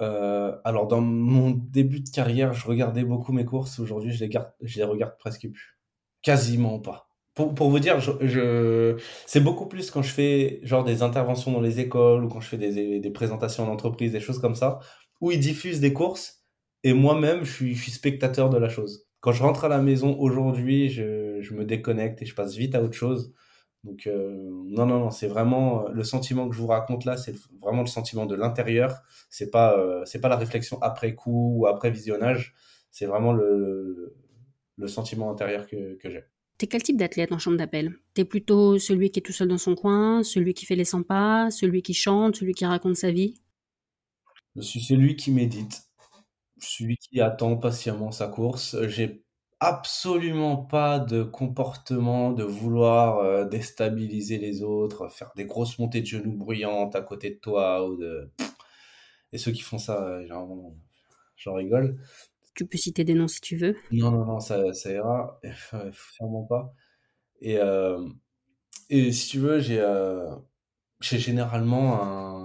Euh, 0.02 0.56
alors 0.64 0.86
dans 0.88 1.00
mon 1.00 1.50
début 1.50 2.00
de 2.00 2.10
carrière, 2.10 2.52
je 2.54 2.66
regardais 2.66 3.04
beaucoup 3.04 3.32
mes 3.32 3.44
courses. 3.44 3.78
Aujourd'hui, 3.78 4.12
je 4.12 4.24
les 4.24 4.30
je 4.62 4.78
les 4.78 4.84
regarde 4.84 5.16
presque 5.18 5.48
plus. 5.50 5.78
Quasiment 6.22 6.78
pas. 6.80 7.08
Pour, 7.34 7.54
pour 7.54 7.70
vous 7.70 7.78
dire, 7.78 8.00
je, 8.00 8.10
je 8.20 8.96
c'est 9.26 9.40
beaucoup 9.40 9.66
plus 9.66 9.90
quand 9.90 10.02
je 10.02 10.12
fais 10.12 10.60
genre 10.64 10.84
des 10.84 11.02
interventions 11.02 11.52
dans 11.52 11.60
les 11.60 11.80
écoles 11.80 12.24
ou 12.24 12.28
quand 12.28 12.40
je 12.40 12.48
fais 12.48 12.58
des, 12.58 13.00
des 13.00 13.10
présentations 13.10 13.66
d'entreprise, 13.66 14.12
des 14.12 14.20
choses 14.20 14.38
comme 14.40 14.54
ça, 14.56 14.80
où 15.20 15.30
ils 15.30 15.40
diffusent 15.40 15.80
des 15.80 15.92
courses 15.92 16.44
et 16.82 16.92
moi-même, 16.92 17.44
je 17.44 17.52
suis, 17.52 17.74
je 17.74 17.82
suis 17.82 17.92
spectateur 17.92 18.50
de 18.50 18.58
la 18.58 18.68
chose. 18.68 19.06
Quand 19.20 19.32
je 19.32 19.42
rentre 19.42 19.64
à 19.64 19.68
la 19.68 19.78
maison 19.78 20.18
aujourd'hui, 20.18 20.88
je, 20.88 21.40
je 21.40 21.54
me 21.54 21.64
déconnecte 21.64 22.22
et 22.22 22.26
je 22.26 22.34
passe 22.34 22.54
vite 22.56 22.74
à 22.74 22.82
autre 22.82 22.94
chose. 22.94 23.34
Donc 23.84 24.06
euh, 24.06 24.50
non, 24.66 24.84
non, 24.84 25.00
non, 25.00 25.10
c'est 25.10 25.26
vraiment 25.26 25.86
euh, 25.86 25.90
le 25.92 26.04
sentiment 26.04 26.48
que 26.48 26.54
je 26.54 26.60
vous 26.60 26.66
raconte 26.66 27.06
là, 27.06 27.16
c'est 27.16 27.34
vraiment 27.60 27.80
le 27.80 27.86
sentiment 27.88 28.26
de 28.26 28.34
l'intérieur. 28.34 29.00
C'est 29.30 29.50
pas, 29.50 29.78
euh, 29.78 30.04
c'est 30.04 30.20
pas 30.20 30.28
la 30.28 30.36
réflexion 30.36 30.78
après 30.82 31.14
coup 31.14 31.54
ou 31.56 31.66
après 31.66 31.90
visionnage. 31.90 32.54
C'est 32.90 33.06
vraiment 33.06 33.32
le, 33.32 34.14
le 34.76 34.88
sentiment 34.88 35.30
intérieur 35.30 35.66
que, 35.66 35.94
que 35.96 36.10
j'ai. 36.10 36.24
T'es 36.58 36.66
quel 36.66 36.82
type 36.82 36.98
d'athlète 36.98 37.32
en 37.32 37.38
chambre 37.38 37.56
d'appel? 37.56 37.96
T'es 38.12 38.26
plutôt 38.26 38.78
celui 38.78 39.10
qui 39.10 39.20
est 39.20 39.22
tout 39.22 39.32
seul 39.32 39.48
dans 39.48 39.56
son 39.56 39.74
coin, 39.74 40.22
celui 40.22 40.52
qui 40.52 40.66
fait 40.66 40.76
les 40.76 40.84
100 40.84 41.02
pas, 41.02 41.50
celui 41.50 41.80
qui 41.80 41.94
chante, 41.94 42.36
celui 42.36 42.52
qui 42.52 42.66
raconte 42.66 42.96
sa 42.96 43.10
vie? 43.10 43.40
Je 44.56 44.60
suis 44.62 44.80
celui 44.80 45.16
qui 45.16 45.32
médite, 45.32 45.88
celui 46.58 46.96
qui 46.98 47.20
attend 47.20 47.56
patiemment 47.56 48.12
sa 48.12 48.28
course. 48.28 48.76
J'ai 48.88 49.24
absolument 49.60 50.56
pas 50.56 50.98
de 50.98 51.22
comportement 51.22 52.32
de 52.32 52.44
vouloir 52.44 53.18
euh, 53.18 53.44
déstabiliser 53.44 54.38
les 54.38 54.62
autres, 54.62 55.08
faire 55.08 55.32
des 55.36 55.44
grosses 55.44 55.78
montées 55.78 56.00
de 56.00 56.06
genoux 56.06 56.32
bruyantes 56.32 56.96
à 56.96 57.02
côté 57.02 57.30
de 57.30 57.36
toi 57.36 57.86
ou 57.86 57.96
de 57.96 58.30
et 59.32 59.38
ceux 59.38 59.52
qui 59.52 59.60
font 59.62 59.78
ça, 59.78 60.02
euh, 60.02 60.22
généralement, 60.22 60.74
j'en 61.36 61.54
rigole. 61.54 62.00
Tu 62.54 62.66
peux 62.66 62.78
citer 62.78 63.04
des 63.04 63.14
noms 63.14 63.28
si 63.28 63.40
tu 63.40 63.56
veux. 63.56 63.76
Non, 63.92 64.10
non, 64.10 64.24
non, 64.24 64.40
ça, 64.40 64.72
ça 64.72 64.90
ira, 64.90 65.40
vraiment 66.20 66.42
pas. 66.44 66.74
Et, 67.40 67.58
euh, 67.58 68.08
et 68.88 69.12
si 69.12 69.28
tu 69.28 69.38
veux, 69.38 69.60
j'ai 69.60 69.80
j'ai 71.00 71.18
généralement 71.18 72.02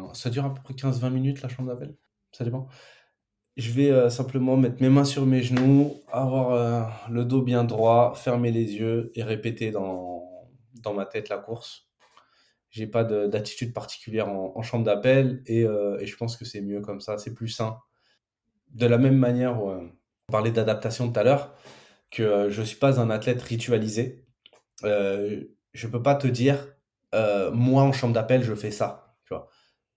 un... 0.10 0.14
Ça 0.14 0.30
dure 0.30 0.46
à 0.46 0.54
peu 0.54 0.62
près 0.62 0.74
15-20 0.74 1.10
minutes 1.10 1.42
la 1.42 1.50
chambre 1.50 1.70
d'appel, 1.70 1.96
ça 2.32 2.46
dépend 2.46 2.68
je 3.58 3.72
vais 3.72 3.90
euh, 3.90 4.10
simplement 4.10 4.58
mettre 4.58 4.82
mes 4.82 4.90
mains 4.90 5.06
sur 5.06 5.26
mes 5.26 5.42
genoux, 5.42 6.02
avoir 6.12 6.52
euh, 6.52 6.82
le 7.10 7.24
dos 7.24 7.42
bien 7.42 7.64
droit, 7.64 8.14
fermer 8.16 8.52
les 8.52 8.76
yeux 8.76 9.12
et 9.16 9.24
répéter 9.24 9.72
dans, 9.72 10.24
ma 10.94 11.06
tête 11.06 11.30
la 11.30 11.38
course. 11.38 11.88
J'ai 12.70 12.86
pas 12.86 13.04
d'attitude 13.04 13.74
particulière 13.74 14.28
en, 14.30 14.62
chambre 14.62 14.84
d'appel 14.84 15.42
et, 15.48 15.64
euh, 15.64 15.98
et, 16.00 16.06
je 16.06 16.16
pense 16.16 16.38
que 16.38 16.46
c'est 16.46 16.62
mieux 16.62 16.82
comme 16.82 17.00
ça, 17.00 17.18
c'est 17.18 17.34
plus 17.34 17.48
sain. 17.48 17.80
De 18.70 18.86
la 18.86 18.98
même 18.98 19.18
manière, 19.18 19.64
on 19.64 19.90
parlait 20.32 20.52
d'adaptation 20.52 21.12
tout 21.12 21.20
à 21.20 21.24
l'heure, 21.24 21.56
que 22.12 22.50
je 22.50 22.62
suis 22.62 22.78
pas 22.78 23.00
un 23.00 23.10
athlète 23.10 23.42
ritualisé. 23.42 24.26
je 24.84 25.88
peux 25.88 26.04
pas 26.04 26.16
te 26.16 26.28
dire, 26.28 26.68
moi 27.54 27.82
en 27.82 27.94
chambre 27.94 28.14
d'appel, 28.14 28.44
je 28.44 28.54
fais 28.54 28.72
ça 28.72 29.06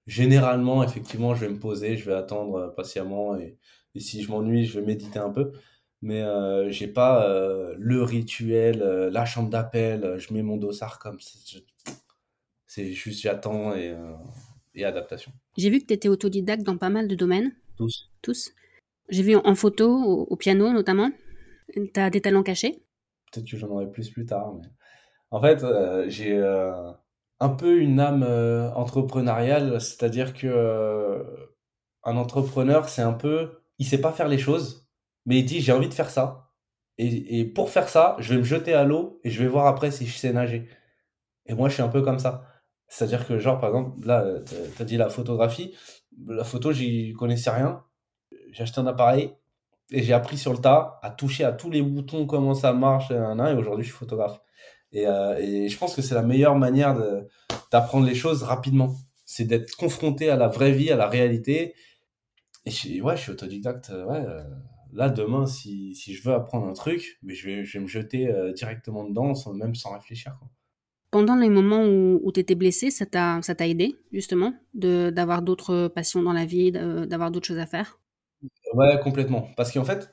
généralement, 0.09 0.83
effectivement, 0.83 1.35
je 1.35 1.47
vais 1.47 1.53
me 1.53 1.59
poser, 1.59 1.97
je 1.97 2.05
vais 2.11 2.17
attendre 2.17 2.55
euh, 2.57 2.69
patiemment 2.69 3.37
et, 3.37 3.57
si 3.97 4.23
je 4.23 4.31
m'ennuie, 4.31 4.65
je 4.65 4.79
vais 4.79 4.87
méditer 4.87 5.19
un 5.19 5.31
peu. 5.31 5.53
Mais 6.03 6.23
euh, 6.23 6.71
j'ai 6.71 6.87
pas 6.87 7.29
euh, 7.29 7.75
le 7.77 8.05
rituel, 8.05 8.83
euh, 8.83 9.11
la 9.11 9.25
chambre 9.25 9.51
d'appel, 9.51 10.15
je 10.19 10.33
mets 10.33 10.43
mon 10.43 10.57
dossard 10.57 11.01
comme 11.01 11.19
ça. 11.19 11.59
C'est 12.67 12.93
juste 12.93 13.23
j'attends 13.23 13.75
et, 13.75 13.97
et, 14.75 14.85
adaptation. 14.85 15.33
J'ai 15.57 15.71
vu 15.71 15.81
que 15.81 15.87
tu 15.87 15.95
étais 15.95 16.09
autodidacte 16.09 16.63
dans 16.63 16.77
pas 16.77 16.91
mal 16.91 17.09
de 17.09 17.17
domaines. 17.17 17.53
Tous. 17.77 18.11
Tous. 18.23 18.53
J'ai 19.09 19.23
vu 19.23 19.35
en 19.35 19.55
photo, 19.55 19.91
au, 20.29 20.37
piano 20.37 20.73
notamment. 20.73 21.11
Tu 21.73 21.91
as 21.97 22.11
des 22.11 22.21
talents 22.21 22.43
cachés 22.45 22.85
Peut-être 23.33 23.51
que 23.51 23.57
j'en 23.57 23.69
aurai 23.69 23.91
plus 23.91 24.11
plus 24.11 24.27
tard. 24.27 24.55
Mais... 24.55 24.69
En 25.31 25.41
fait, 25.41 25.65
j'ai 26.09 26.37
un 27.41 27.51
peu 27.51 27.79
une 27.81 28.01
âme 28.01 28.25
euh, 28.25 28.71
entrepreneuriale, 28.75 29.81
c'est-à-dire 29.81 30.35
que 30.35 30.47
euh, 30.47 31.23
un 32.05 32.17
entrepreneur, 32.17 32.89
c'est 32.89 33.03
un 33.03 33.13
peu, 33.13 33.63
il 33.79 33.87
sait 33.87 34.01
pas 34.01 34.13
faire 34.13 34.29
les 34.29 34.39
choses, 34.39 34.89
mais 35.27 35.39
il 35.39 35.45
dit 35.45 35.61
j'ai 35.61 35.73
envie 35.73 35.89
de 35.89 35.95
faire 35.95 36.11
ça, 36.11 36.49
et, 36.99 37.41
et, 37.41 37.45
pour 37.45 37.71
faire 37.71 37.89
ça, 37.89 38.17
je 38.19 38.35
vais 38.35 38.39
me 38.41 38.45
jeter 38.45 38.75
à 38.75 38.85
l'eau 38.85 39.21
et 39.25 39.31
je 39.31 39.41
vais 39.43 39.49
voir 39.49 39.67
après 39.67 39.91
si 39.93 40.07
je 40.07 40.17
sais 40.17 40.33
nager. 40.33 40.69
Et 41.47 41.55
moi, 41.55 41.69
je 41.69 41.75
suis 41.75 41.83
un 41.83 41.89
peu 41.89 42.03
comme 42.03 42.19
ça. 42.19 42.45
C'est-à-dire 42.89 43.27
que, 43.27 43.39
genre, 43.39 43.61
par 43.61 43.71
exemple, 43.71 44.07
là, 44.07 44.25
as 44.81 44.85
dit 44.85 44.97
la 44.97 45.09
photographie. 45.09 45.75
La 46.27 46.45
photo, 46.45 46.73
j'y 46.73 47.13
connaissais 47.15 47.51
rien. 47.51 47.85
J'ai 48.53 48.65
acheté 48.65 48.81
un 48.81 48.87
appareil 48.89 49.33
et 49.91 50.03
j'ai 50.03 50.13
appris 50.13 50.39
sur 50.39 50.53
le 50.53 50.59
tas 50.59 50.99
à 51.03 51.11
toucher 51.11 51.45
à 51.45 51.53
tous 51.53 51.71
les 51.71 51.83
boutons, 51.83 52.27
comment 52.27 52.55
ça 52.55 52.73
marche, 52.73 53.11
et 53.11 53.17
aujourd'hui, 53.55 53.85
je 53.85 53.91
suis 53.91 53.99
photographe. 53.99 54.41
Euh, 54.95 55.37
et, 55.39 55.69
je 55.69 55.79
pense 55.79 55.95
que 55.95 56.03
c'est 56.03 56.15
la 56.15 56.23
meilleure 56.23 56.57
manière 56.57 56.97
d'apprendre 57.71 58.07
les 58.07 58.15
choses 58.15 58.43
rapidement. 58.43 58.95
C'est 59.25 59.45
d'être 59.45 59.77
confronté 59.77 60.31
à 60.31 60.37
la 60.37 60.49
vraie 60.49 60.73
vie, 60.73 60.91
à 60.91 60.97
la 60.97 61.09
réalité. 61.09 61.75
Et 62.65 62.71
je, 62.71 63.01
ouais, 63.01 63.17
je 63.17 63.23
suis 63.23 63.33
autodidacte. 63.33 63.91
Euh, 63.91 64.05
ouais, 64.07 64.25
euh, 64.27 64.43
là, 64.93 65.11
demain, 65.11 65.47
si, 65.47 65.95
si, 65.95 66.15
je 66.15 66.23
veux 66.23 66.35
apprendre 66.35 66.67
un 66.67 66.73
truc, 66.73 67.19
mais 67.23 67.35
je, 67.35 67.47
vais, 67.47 67.65
je 67.65 67.79
vais 67.79 67.83
me 67.83 67.89
jeter 67.89 68.33
directement 68.55 69.05
dedans, 69.05 69.35
sans, 69.35 69.53
même 69.53 69.75
sans 69.75 69.93
réfléchir. 69.93 70.37
Quoi. 70.39 70.49
Pendant 71.11 71.37
les 71.37 71.49
moments 71.49 71.85
où, 71.85 72.21
où 72.23 72.33
tu 72.33 72.41
étais 72.41 72.55
blessé, 72.55 72.91
ça 72.91 73.07
t'a 73.07 73.69
aidé, 73.69 73.97
justement, 74.13 74.55
d'avoir 74.75 75.43
d'autres 75.43 75.89
passions 75.89 76.23
dans 76.23 76.33
la 76.33 76.45
vie, 76.45 76.73
d'avoir 76.73 77.31
d'autres 77.31 77.47
choses 77.47 77.59
à 77.59 77.67
faire? 77.67 77.99
Ouais, 78.75 78.99
complètement. 79.03 79.49
Parce 79.57 79.73
qu'en 79.73 79.85
fait, 79.85 80.11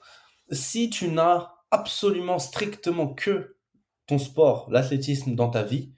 si 0.52 0.90
tu 0.90 1.10
n'as 1.10 1.52
absolument 1.72 2.40
strictement 2.40 3.14
que 3.14 3.55
ton 4.08 4.18
sport, 4.18 4.68
l'athlétisme 4.72 5.36
dans 5.36 5.50
ta 5.50 5.64
vie, 5.64 5.92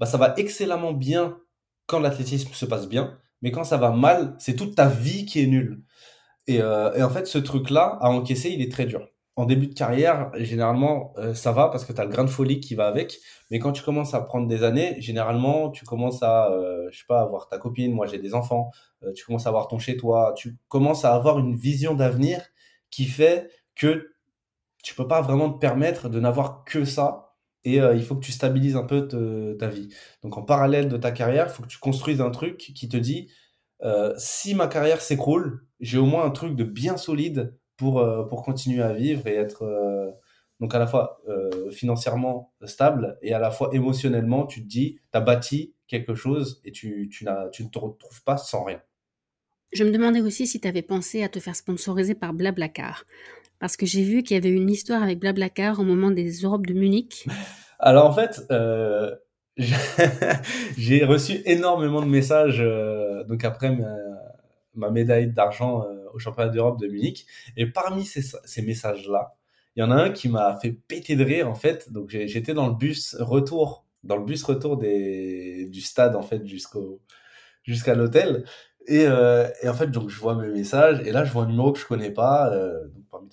bah, 0.00 0.06
ça 0.06 0.18
va 0.18 0.34
excellemment 0.36 0.92
bien 0.92 1.38
quand 1.86 2.00
l'athlétisme 2.00 2.52
se 2.52 2.64
passe 2.64 2.88
bien, 2.88 3.18
mais 3.42 3.50
quand 3.50 3.64
ça 3.64 3.76
va 3.76 3.90
mal, 3.90 4.36
c'est 4.38 4.56
toute 4.56 4.74
ta 4.74 4.88
vie 4.88 5.26
qui 5.26 5.40
est 5.42 5.46
nulle. 5.46 5.82
Et, 6.46 6.60
euh, 6.60 6.92
et 6.94 7.02
en 7.02 7.10
fait, 7.10 7.26
ce 7.26 7.38
truc-là, 7.38 7.98
à 8.00 8.10
encaisser, 8.10 8.50
il 8.50 8.62
est 8.62 8.70
très 8.70 8.86
dur. 8.86 9.08
En 9.34 9.46
début 9.46 9.66
de 9.66 9.74
carrière, 9.74 10.30
généralement, 10.34 11.14
euh, 11.16 11.32
ça 11.32 11.52
va 11.52 11.68
parce 11.68 11.86
que 11.86 11.92
tu 11.94 12.00
as 12.00 12.04
le 12.04 12.10
grain 12.10 12.24
de 12.24 12.30
folie 12.30 12.60
qui 12.60 12.74
va 12.74 12.86
avec. 12.86 13.18
Mais 13.50 13.58
quand 13.58 13.72
tu 13.72 13.82
commences 13.82 14.12
à 14.12 14.20
prendre 14.20 14.46
des 14.46 14.62
années, 14.62 15.00
généralement, 15.00 15.70
tu 15.70 15.86
commences 15.86 16.22
à, 16.22 16.50
euh, 16.50 16.88
je 16.90 16.98
sais 16.98 17.06
pas, 17.08 17.22
avoir 17.22 17.48
ta 17.48 17.56
copine, 17.56 17.92
moi 17.92 18.06
j'ai 18.06 18.18
des 18.18 18.34
enfants, 18.34 18.70
euh, 19.02 19.12
tu 19.14 19.24
commences 19.24 19.46
à 19.46 19.48
avoir 19.48 19.68
ton 19.68 19.78
chez 19.78 19.96
toi, 19.96 20.34
tu 20.36 20.58
commences 20.68 21.06
à 21.06 21.14
avoir 21.14 21.38
une 21.38 21.56
vision 21.56 21.94
d'avenir 21.94 22.42
qui 22.90 23.06
fait 23.06 23.48
que 23.74 24.10
tu 24.82 24.94
peux 24.94 25.08
pas 25.08 25.22
vraiment 25.22 25.50
te 25.50 25.58
permettre 25.58 26.10
de 26.10 26.20
n'avoir 26.20 26.64
que 26.64 26.84
ça 26.84 27.31
et 27.64 27.80
euh, 27.80 27.94
il 27.94 28.02
faut 28.02 28.14
que 28.16 28.24
tu 28.24 28.32
stabilises 28.32 28.76
un 28.76 28.84
peu 28.84 29.06
ta 29.58 29.68
vie. 29.68 29.88
Donc 30.22 30.36
en 30.36 30.42
parallèle 30.42 30.88
de 30.88 30.96
ta 30.96 31.12
carrière, 31.12 31.46
il 31.48 31.52
faut 31.52 31.62
que 31.62 31.68
tu 31.68 31.78
construises 31.78 32.20
un 32.20 32.30
truc 32.30 32.56
qui 32.56 32.88
te 32.88 32.96
dit, 32.96 33.30
euh, 33.82 34.12
si 34.16 34.54
ma 34.54 34.66
carrière 34.66 35.00
s'écroule, 35.00 35.66
j'ai 35.80 35.98
au 35.98 36.06
moins 36.06 36.24
un 36.24 36.30
truc 36.30 36.54
de 36.54 36.64
bien 36.64 36.96
solide 36.96 37.56
pour, 37.76 38.00
euh, 38.00 38.24
pour 38.24 38.42
continuer 38.42 38.82
à 38.82 38.92
vivre 38.92 39.26
et 39.26 39.34
être 39.34 39.64
donc 40.60 40.74
à 40.76 40.78
la 40.78 40.86
fois 40.86 41.20
financièrement 41.72 42.52
stable 42.64 43.18
et 43.20 43.34
à 43.34 43.40
la 43.40 43.50
fois 43.50 43.70
émotionnellement, 43.72 44.46
tu 44.46 44.62
te 44.62 44.68
dis, 44.68 45.00
tu 45.12 45.18
as 45.18 45.20
bâti 45.20 45.74
quelque 45.88 46.14
chose 46.14 46.60
et 46.64 46.70
tu, 46.70 47.08
tu, 47.10 47.26
tu 47.52 47.64
ne 47.64 47.68
te 47.68 47.78
retrouves 47.78 48.22
pas 48.22 48.36
sans 48.36 48.62
rien. 48.62 48.80
Je 49.72 49.84
me 49.84 49.90
demandais 49.90 50.20
aussi 50.20 50.46
si 50.46 50.60
tu 50.60 50.68
avais 50.68 50.82
pensé 50.82 51.22
à 51.22 51.28
te 51.28 51.40
faire 51.40 51.56
sponsoriser 51.56 52.14
par 52.14 52.34
Blablacar 52.34 53.06
parce 53.62 53.76
que 53.76 53.86
j'ai 53.86 54.02
vu 54.02 54.24
qu'il 54.24 54.34
y 54.34 54.38
avait 54.38 54.50
une 54.50 54.68
histoire 54.68 55.04
avec 55.04 55.20
Blablacar 55.20 55.78
au 55.78 55.84
moment 55.84 56.10
des 56.10 56.32
Europes 56.40 56.66
de 56.66 56.74
Munich. 56.74 57.28
Alors 57.78 58.06
en 58.06 58.12
fait, 58.12 58.42
euh, 58.50 59.14
j'ai 60.76 61.04
reçu 61.04 61.42
énormément 61.44 62.02
de 62.02 62.08
messages 62.08 62.60
euh, 62.60 63.22
donc 63.22 63.44
après 63.44 63.78
ma, 64.74 64.90
médaille 64.90 65.32
d'argent 65.32 65.84
euh, 65.84 66.06
au 66.12 66.18
championnat 66.18 66.50
d'Europe 66.50 66.80
de 66.80 66.88
Munich. 66.88 67.24
Et 67.56 67.66
parmi 67.66 68.04
ces, 68.04 68.62
messages-là, 68.62 69.36
il 69.76 69.80
y 69.80 69.82
en 69.84 69.92
a 69.92 69.94
un 69.94 70.10
qui 70.10 70.28
m'a 70.28 70.58
fait 70.60 70.72
péter 70.72 71.14
de 71.14 71.22
rire 71.22 71.48
en 71.48 71.54
fait. 71.54 71.92
Donc 71.92 72.10
j'étais 72.10 72.54
dans 72.54 72.66
le 72.66 72.74
bus 72.74 73.14
retour, 73.20 73.86
dans 74.02 74.16
le 74.16 74.24
bus 74.24 74.42
retour 74.42 74.76
du 74.76 75.80
stade 75.80 76.16
en 76.16 76.22
fait 76.22 76.44
jusqu'au 76.48 77.00
jusqu'à 77.62 77.94
l'hôtel. 77.94 78.42
Et, 78.88 79.04
euh, 79.06 79.48
et, 79.62 79.68
en 79.68 79.74
fait, 79.74 79.86
donc, 79.86 80.08
je 80.08 80.18
vois 80.18 80.34
mes 80.34 80.48
messages, 80.48 81.00
et 81.06 81.12
là, 81.12 81.24
je 81.24 81.32
vois 81.32 81.44
un 81.44 81.46
numéro 81.46 81.70
que 81.70 81.78
je 81.78 81.86
connais 81.86 82.10
pas. 82.10 82.52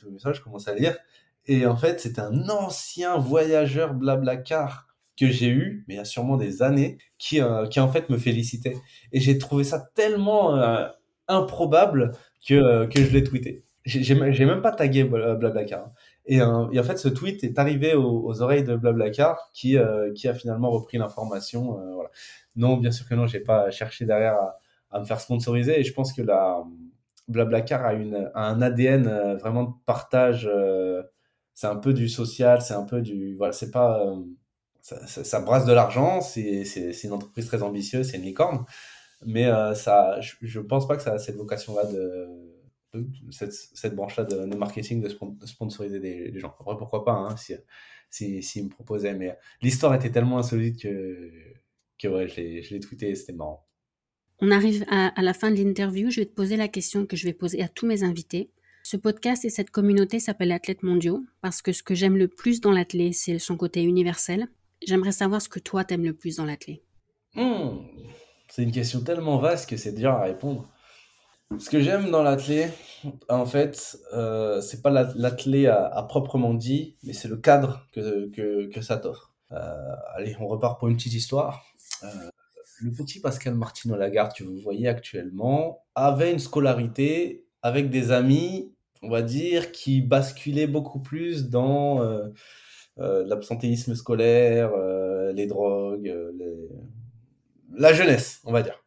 Les 0.06 0.12
messages, 0.12 0.38
je 0.38 0.42
commence 0.42 0.68
à 0.68 0.74
lire. 0.74 0.98
Et 1.46 1.66
en 1.66 1.76
fait, 1.76 2.00
c'est 2.00 2.20
un 2.20 2.50
ancien 2.50 3.18
voyageur 3.18 3.94
blablacar 3.94 4.88
que 5.20 5.28
j'ai 5.28 5.48
eu, 5.48 5.84
mais 5.88 5.96
il 5.96 5.98
y 5.98 6.00
a 6.00 6.06
sûrement 6.06 6.38
des 6.38 6.62
années, 6.62 6.98
qui, 7.18 7.42
euh, 7.42 7.66
qui 7.68 7.80
en 7.80 7.90
fait 7.92 8.10
me 8.10 8.18
félicitait. 8.18 8.78
Et 9.12 9.20
j'ai 9.20 9.38
trouvé 9.38 9.64
ça 9.64 9.90
tellement 9.96 10.56
euh, 10.56 10.88
improbable 11.28 12.14
que, 12.48 12.54
euh, 12.54 12.88
que 12.88 13.04
je 13.04 13.12
l'ai 13.12 13.24
tweeté. 13.24 13.64
J'ai 13.86 14.14
même 14.14 14.62
pas 14.62 14.72
tagué 14.72 15.04
Blablacar. 15.04 15.86
Hein. 15.86 15.92
Et, 16.28 16.36
et, 16.36 16.42
en 16.44 16.84
fait, 16.84 16.98
ce 16.98 17.10
tweet 17.10 17.44
est 17.44 17.58
arrivé 17.58 17.96
aux, 17.96 18.24
aux 18.24 18.42
oreilles 18.44 18.64
de 18.64 18.76
Blablacar, 18.76 19.50
qui, 19.54 19.78
qui 20.14 20.28
a 20.28 20.34
finalement 20.36 20.70
repris 20.70 21.00
l'information. 21.00 21.72
voilà. 21.96 22.12
Non, 22.56 22.78
bien 22.78 22.92
sûr 22.92 23.08
que 23.08 23.16
non, 23.16 23.26
j'ai 23.26 23.40
pas 23.40 23.72
cherché 23.72 24.06
derrière 24.06 24.36
à, 24.36 24.60
à 24.92 25.00
me 25.00 25.06
faire 25.06 25.20
sponsoriser. 25.20 25.80
Et 25.80 25.84
je 25.84 25.92
pense 25.94 26.14
que 26.14 26.22
la 26.22 26.64
Blablacar 27.30 27.86
a, 27.86 27.94
une, 27.94 28.32
un 28.36 28.62
ADN 28.62 29.08
euh, 29.08 29.36
vraiment 29.38 29.64
de 29.64 29.74
partage. 29.86 30.50
Euh, 30.52 31.04
c'est 31.54 31.68
un 31.68 31.76
peu 31.76 31.94
du 31.94 32.10
social, 32.10 32.62
c'est 32.62 32.74
un 32.74 32.84
peu 32.84 33.02
du. 33.02 33.36
Voilà, 33.36 33.54
c'est 33.54 33.72
pas. 33.72 34.06
Euh, 34.06 34.24
ça, 34.82 35.40
brasse 35.42 35.66
de 35.66 35.74
l'argent, 35.74 36.22
c'est 36.22 36.64
une 37.04 37.14
entreprise 37.14 37.46
très 37.46 37.62
ambitieuse, 37.62 38.10
c'est 38.10 38.18
une 38.18 38.24
licorne. 38.24 38.66
Mais 39.26 39.46
ça, 39.76 40.20
je, 40.22 40.60
ne 40.60 40.64
pense 40.64 40.88
pas 40.88 40.96
que 40.96 41.04
ça 41.04 41.14
a 41.14 41.20
cette 41.20 41.36
vocation-là 41.36 41.86
de, 41.86 42.28
cette, 43.30 43.54
cette 43.54 43.94
branche-là 43.94 44.24
de, 44.24 44.56
marketing 44.56 45.02
de, 45.02 45.10
sponsoriser 45.46 46.00
des, 46.00 46.40
gens. 46.40 46.56
Après, 46.60 46.78
pourquoi 46.78 47.04
pas, 47.06 47.12
hein, 47.12 47.36
si, 47.38 47.54
si, 48.10 48.42
si 48.42 48.64
me 48.64 48.70
proposaient. 48.70 49.14
Mais 49.14 49.38
l'histoire 49.62 49.94
était 49.94 50.12
tellement 50.12 50.40
insolite 50.40 50.82
que, 50.82 51.30
que 52.00 52.08
ouais, 52.08 52.28
je 52.28 52.74
l'ai 52.74 52.80
tweeté 52.80 53.10
et 53.10 53.16
c'était 53.16 53.34
marrant. 53.34 53.69
On 54.42 54.52
arrive 54.52 54.86
à, 54.90 55.22
la 55.22 55.34
fin 55.34 55.52
de 55.52 55.58
l'interview. 55.58 56.10
Je 56.10 56.22
vais 56.22 56.26
te 56.26 56.34
poser 56.34 56.56
la 56.56 56.70
question 56.70 57.06
que 57.06 57.18
je 57.18 57.26
vais 57.26 57.34
poser 57.34 57.62
à 57.62 57.68
tous 57.68 57.86
mes 57.86 58.04
invités. 58.04 58.50
Ce 58.84 58.96
podcast 58.96 59.44
et 59.44 59.50
cette 59.50 59.70
communauté 59.70 60.20
s'appellent 60.20 60.54
Athlètes 60.54 60.82
mondiaux 60.82 61.24
parce 61.42 61.62
que 61.62 61.74
ce 61.74 61.84
que 61.84 61.94
j'aime 61.94 62.16
le 62.16 62.30
plus 62.30 62.62
dans 62.62 62.72
l'athlète, 62.72 63.14
c'est 63.14 63.38
son 63.38 63.58
côté 63.58 63.84
universel. 63.84 64.48
J'aimerais 64.88 65.12
savoir 65.12 65.42
ce 65.42 65.50
que 65.50 65.60
toi 65.60 65.84
t'aimes 65.84 66.06
le 66.06 66.14
plus 66.14 66.38
dans 66.38 66.46
l'athlète. 66.46 66.82
Hmm. 67.36 67.82
c'est 68.48 68.64
une 68.64 68.72
question 68.72 69.02
tellement 69.02 69.38
vaste 69.38 69.70
que 69.70 69.78
c'est 69.78 69.92
dur 69.92 70.12
à 70.12 70.24
répondre. 70.24 70.68
Ce 71.60 71.70
que 71.70 71.80
j'aime 71.80 72.10
dans 72.10 72.24
l'athlète, 72.24 72.74
en 73.28 73.46
fait, 73.46 73.98
euh, 74.14 74.62
c'est 74.62 74.82
pas 74.82 74.90
l'athlète 74.90 75.68
à, 75.68 76.04
proprement 76.08 76.54
dit, 76.54 76.96
mais 77.04 77.14
c'est 77.14 77.28
le 77.28 77.38
cadre 77.38 77.86
que, 77.92 78.30
que, 78.72 78.82
ça 78.82 78.98
t'offre. 78.98 79.34
Euh, 79.52 79.96
allez, 80.16 80.36
on 80.40 80.48
repart 80.48 80.80
pour 80.80 80.88
une 80.88 80.96
petite 80.96 81.14
histoire. 81.14 81.66
Euh, 82.04 82.30
le 82.80 82.92
petit 82.92 83.20
Pascal 83.20 83.56
Martino 83.56 83.96
Lagarde 83.96 84.34
que 84.34 84.44
vous 84.44 84.58
voyez 84.58 84.88
actuellement 84.88 85.84
avait 85.96 86.32
une 86.32 86.40
scolarité 86.40 87.46
avec 87.62 87.90
des 87.90 88.12
amis, 88.12 88.74
on 89.02 89.10
va 89.10 89.22
dire, 89.22 89.72
qui 89.72 90.02
basculaient 90.02 90.68
beaucoup 90.68 91.00
plus 91.00 91.50
dans 91.50 92.02
euh, 92.02 92.30
euh, 93.00 93.26
l'absentéisme 93.26 93.96
scolaire, 93.96 94.72
euh, 94.74 95.34
les 95.34 95.46
drogues, 95.46 96.14
la 97.76 97.94
jeunesse, 97.94 98.42
on 98.46 98.52
va 98.52 98.64
dire. 98.64 98.82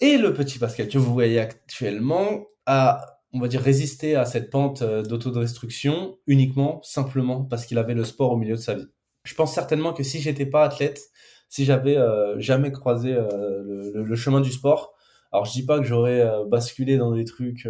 et 0.00 0.18
le 0.18 0.32
petit 0.34 0.58
Pascal 0.58 0.88
que 0.88 0.98
vous 0.98 1.12
voyez 1.12 1.40
actuellement 1.40 2.46
a, 2.66 3.20
on 3.32 3.40
va 3.40 3.48
dire, 3.48 3.62
résisté 3.62 4.16
à 4.16 4.26
cette 4.26 4.50
pente 4.50 4.82
d'autodestruction 4.82 6.18
uniquement, 6.26 6.82
simplement 6.82 7.42
parce 7.44 7.64
qu'il 7.64 7.78
avait 7.78 7.94
le 7.94 8.04
sport 8.04 8.32
au 8.32 8.36
milieu 8.36 8.56
de 8.56 8.60
sa 8.60 8.74
vie. 8.74 8.88
Je 9.24 9.34
pense 9.34 9.54
certainement 9.54 9.92
que 9.92 10.02
si 10.02 10.20
j'étais 10.20 10.46
pas 10.46 10.64
athlète, 10.64 11.12
si 11.52 11.66
j'avais 11.66 11.98
euh, 11.98 12.40
jamais 12.40 12.72
croisé 12.72 13.12
euh, 13.12 13.92
le, 13.92 14.16
chemin 14.16 14.40
du 14.40 14.50
sport. 14.50 14.94
Alors 15.32 15.44
je 15.44 15.52
dis 15.52 15.66
pas 15.66 15.78
que 15.78 15.84
j'aurais 15.84 16.22
euh, 16.22 16.46
basculé 16.46 16.96
dans 16.96 17.12
des 17.14 17.26
trucs 17.26 17.68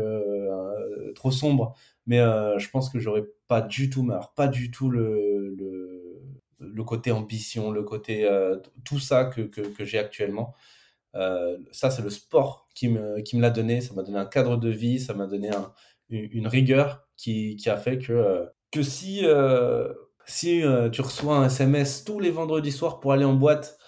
trop 1.17 1.33
sombres, 1.33 1.75
mais 2.07 2.19
je 2.19 2.71
pense 2.71 2.91
que 2.91 3.01
j'aurais 3.01 3.25
pas 3.49 3.61
du 3.61 3.91
tout, 3.91 4.05
mais 4.05 4.15
pas 4.37 4.47
du 4.47 4.71
tout 4.71 4.89
le, 4.89 5.57
le, 6.61 6.85
côté 6.85 7.11
ambition, 7.11 7.73
le 7.73 7.83
côté 7.83 8.29
tout 8.85 9.01
ça 9.01 9.25
que, 9.25 9.41
que, 9.41 9.85
j'ai 9.85 9.99
actuellement. 9.99 10.55
ça, 11.73 11.91
c'est 11.91 12.03
le 12.03 12.11
sport 12.11 12.69
qui 12.77 12.89
me, 12.89 13.21
qui 13.23 13.37
me 13.37 13.43
l'a 13.43 13.51
donné. 13.51 13.81
Ça 13.81 13.95
m'a 13.95 14.05
donné 14.05 14.19
un 14.19 14.27
cadre 14.27 14.57
de 14.57 14.71
vie, 14.71 15.01
ça 15.01 15.13
m'a 15.13 15.27
donné 15.27 15.51
une, 16.09 16.47
rigueur 16.47 17.05
qui, 17.17 17.57
qui, 17.57 17.69
a 17.69 17.77
fait 17.77 17.99
que, 17.99 18.49
que 18.71 18.83
si 18.83 19.25
si 20.27 20.63
euh, 20.63 20.91
tu 20.91 21.01
reçois 21.01 21.37
un 21.37 21.47
SMS 21.47 22.05
tous 22.05 22.21
les 22.21 22.31
vendredis 22.31 22.73
soirs 22.73 23.01
pour 23.01 23.13
aller 23.13 23.25
en 23.25 23.35
boîte 23.35 23.79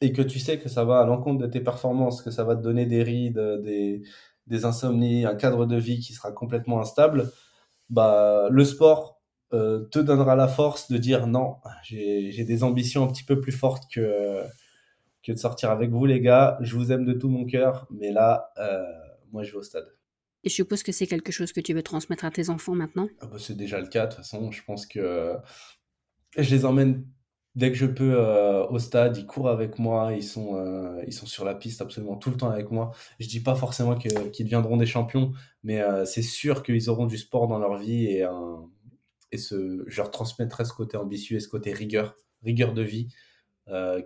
et 0.00 0.12
que 0.12 0.22
tu 0.22 0.38
sais 0.38 0.58
que 0.58 0.68
ça 0.68 0.84
va 0.84 1.00
à 1.00 1.06
l'encontre 1.06 1.38
de 1.40 1.46
tes 1.46 1.60
performances, 1.60 2.22
que 2.22 2.30
ça 2.30 2.44
va 2.44 2.56
te 2.56 2.62
donner 2.62 2.86
des 2.86 3.02
rides, 3.02 3.40
des, 3.62 4.02
des 4.46 4.64
insomnies, 4.64 5.24
un 5.24 5.34
cadre 5.34 5.66
de 5.66 5.76
vie 5.76 6.00
qui 6.00 6.12
sera 6.12 6.32
complètement 6.32 6.80
instable, 6.80 7.30
bah, 7.90 8.48
le 8.50 8.64
sport 8.64 9.20
euh, 9.52 9.84
te 9.90 9.98
donnera 9.98 10.36
la 10.36 10.48
force 10.48 10.90
de 10.90 10.98
dire 10.98 11.26
non, 11.26 11.56
j'ai 11.82 12.44
des 12.44 12.62
ambitions 12.64 13.04
un 13.04 13.08
petit 13.08 13.24
peu 13.24 13.40
plus 13.40 13.52
fortes 13.52 13.84
que, 13.92 14.42
que 15.22 15.32
de 15.32 15.38
sortir 15.38 15.70
avec 15.70 15.90
vous 15.90 16.04
les 16.06 16.20
gars, 16.20 16.58
je 16.60 16.74
vous 16.76 16.92
aime 16.92 17.04
de 17.04 17.12
tout 17.12 17.28
mon 17.28 17.46
cœur, 17.46 17.86
mais 17.90 18.10
là, 18.12 18.50
euh, 18.58 18.82
moi 19.32 19.42
je 19.44 19.52
vais 19.52 19.58
au 19.58 19.62
stade. 19.62 19.86
Et 20.46 20.48
je 20.48 20.54
suppose 20.54 20.84
que 20.84 20.92
c'est 20.92 21.08
quelque 21.08 21.32
chose 21.32 21.52
que 21.52 21.60
tu 21.60 21.74
veux 21.74 21.82
transmettre 21.82 22.24
à 22.24 22.30
tes 22.30 22.50
enfants 22.50 22.76
maintenant? 22.76 23.08
Ah 23.20 23.26
bah, 23.26 23.36
C'est 23.40 23.56
déjà 23.56 23.80
le 23.80 23.88
cas, 23.88 24.06
de 24.06 24.12
toute 24.12 24.18
façon. 24.18 24.52
Je 24.52 24.62
pense 24.62 24.86
que 24.86 25.34
je 26.38 26.54
les 26.54 26.64
emmène 26.64 27.04
dès 27.56 27.72
que 27.72 27.76
je 27.76 27.86
peux 27.86 28.14
euh, 28.14 28.64
au 28.68 28.78
stade, 28.78 29.16
ils 29.16 29.26
courent 29.26 29.48
avec 29.48 29.80
moi, 29.80 30.12
ils 30.12 30.22
sont, 30.22 30.54
euh, 30.56 31.02
ils 31.06 31.12
sont 31.12 31.26
sur 31.26 31.44
la 31.44 31.54
piste 31.54 31.80
absolument 31.82 32.14
tout 32.16 32.30
le 32.30 32.36
temps 32.36 32.50
avec 32.50 32.70
moi. 32.70 32.92
Je 33.18 33.26
dis 33.26 33.40
pas 33.40 33.56
forcément 33.56 33.96
qu'ils 33.96 34.44
deviendront 34.44 34.76
des 34.76 34.86
champions, 34.86 35.32
mais 35.64 35.80
euh, 35.80 36.04
c'est 36.04 36.22
sûr 36.22 36.62
qu'ils 36.62 36.90
auront 36.90 37.06
du 37.06 37.18
sport 37.18 37.48
dans 37.48 37.58
leur 37.58 37.78
vie 37.78 38.04
et, 38.04 38.24
et 39.32 39.38
ce, 39.38 39.82
je 39.88 39.96
leur 39.96 40.12
transmettrai 40.12 40.64
ce 40.64 40.72
côté 40.72 40.96
ambitieux 40.96 41.38
et 41.38 41.40
ce 41.40 41.48
côté 41.48 41.72
rigueur, 41.72 42.14
rigueur 42.44 42.72
de 42.72 42.82
vie 42.82 43.08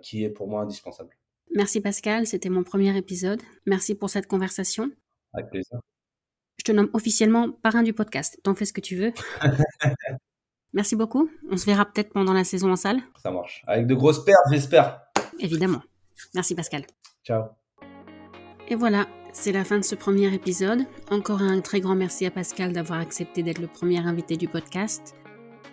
qui 0.01 0.23
est 0.23 0.29
pour 0.31 0.47
moi 0.47 0.63
indispensable. 0.63 1.15
Merci 1.53 1.81
Pascal, 1.81 2.25
c'était 2.25 2.49
mon 2.49 2.63
premier 2.63 2.97
épisode. 2.97 3.41
Merci 3.67 3.93
pour 3.93 4.09
cette 4.09 4.25
conversation. 4.25 4.89
Avec 5.33 5.51
plaisir. 5.51 5.79
Je 6.61 6.63
te 6.63 6.71
nomme 6.71 6.91
officiellement 6.93 7.49
parrain 7.49 7.81
du 7.81 7.91
podcast. 7.91 8.39
T'en 8.43 8.53
fais 8.53 8.65
ce 8.65 8.73
que 8.73 8.81
tu 8.81 8.95
veux. 8.95 9.13
Merci 10.73 10.95
beaucoup. 10.95 11.27
On 11.49 11.57
se 11.57 11.65
verra 11.65 11.85
peut-être 11.85 12.13
pendant 12.13 12.33
la 12.33 12.43
saison 12.43 12.71
en 12.71 12.75
salle. 12.75 12.99
Ça 13.23 13.31
marche. 13.31 13.63
Avec 13.65 13.87
de 13.87 13.95
grosses 13.95 14.23
pertes, 14.23 14.45
j'espère. 14.51 15.01
Évidemment. 15.39 15.81
Merci 16.35 16.53
Pascal. 16.53 16.83
Ciao. 17.25 17.45
Et 18.67 18.75
voilà, 18.75 19.07
c'est 19.33 19.51
la 19.51 19.63
fin 19.63 19.79
de 19.79 19.83
ce 19.83 19.95
premier 19.95 20.31
épisode. 20.35 20.85
Encore 21.09 21.41
un 21.41 21.61
très 21.61 21.81
grand 21.81 21.95
merci 21.95 22.27
à 22.27 22.31
Pascal 22.31 22.73
d'avoir 22.73 22.99
accepté 22.99 23.41
d'être 23.41 23.57
le 23.57 23.65
premier 23.65 23.97
invité 23.97 24.37
du 24.37 24.47
podcast. 24.47 25.15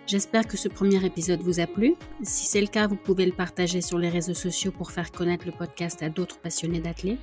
J'espère 0.07 0.47
que 0.47 0.57
ce 0.57 0.69
premier 0.69 1.05
épisode 1.05 1.41
vous 1.41 1.59
a 1.59 1.67
plu. 1.67 1.93
Si 2.23 2.47
c'est 2.47 2.61
le 2.61 2.67
cas, 2.67 2.87
vous 2.87 2.95
pouvez 2.95 3.27
le 3.27 3.31
partager 3.31 3.81
sur 3.81 3.99
les 3.99 4.09
réseaux 4.09 4.33
sociaux 4.33 4.71
pour 4.71 4.89
faire 4.89 5.11
connaître 5.11 5.45
le 5.45 5.51
podcast 5.51 6.01
à 6.01 6.09
d'autres 6.09 6.39
passionnés 6.39 6.79
d'athlètes. 6.79 7.19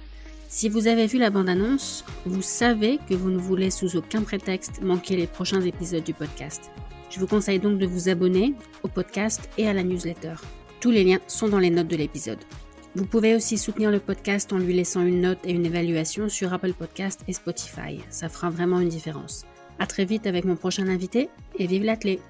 Si 0.48 0.68
vous 0.68 0.86
avez 0.86 1.06
vu 1.06 1.18
la 1.18 1.30
bande-annonce, 1.30 2.04
vous 2.24 2.40
savez 2.40 2.98
que 3.08 3.14
vous 3.14 3.30
ne 3.30 3.38
voulez 3.38 3.70
sous 3.70 3.96
aucun 3.96 4.22
prétexte 4.22 4.80
manquer 4.80 5.16
les 5.16 5.26
prochains 5.26 5.60
épisodes 5.60 6.04
du 6.04 6.14
podcast. 6.14 6.70
Je 7.10 7.18
vous 7.18 7.26
conseille 7.26 7.58
donc 7.58 7.78
de 7.78 7.86
vous 7.86 8.08
abonner 8.08 8.54
au 8.82 8.88
podcast 8.88 9.48
et 9.58 9.68
à 9.68 9.72
la 9.72 9.82
newsletter. 9.82 10.34
Tous 10.80 10.90
les 10.90 11.04
liens 11.04 11.18
sont 11.26 11.48
dans 11.48 11.58
les 11.58 11.70
notes 11.70 11.88
de 11.88 11.96
l'épisode. 11.96 12.38
Vous 12.94 13.04
pouvez 13.04 13.34
aussi 13.34 13.58
soutenir 13.58 13.90
le 13.90 13.98
podcast 13.98 14.52
en 14.52 14.58
lui 14.58 14.72
laissant 14.72 15.02
une 15.02 15.20
note 15.20 15.40
et 15.44 15.52
une 15.52 15.66
évaluation 15.66 16.28
sur 16.28 16.52
Apple 16.52 16.72
Podcast 16.74 17.22
et 17.28 17.32
Spotify. 17.32 18.00
Ça 18.08 18.28
fera 18.28 18.48
vraiment 18.48 18.80
une 18.80 18.88
différence. 18.88 19.44
À 19.78 19.86
très 19.86 20.04
vite 20.04 20.26
avec 20.26 20.44
mon 20.44 20.56
prochain 20.56 20.88
invité 20.88 21.28
et 21.58 21.66
vive 21.66 21.84
l'athlète 21.84 22.22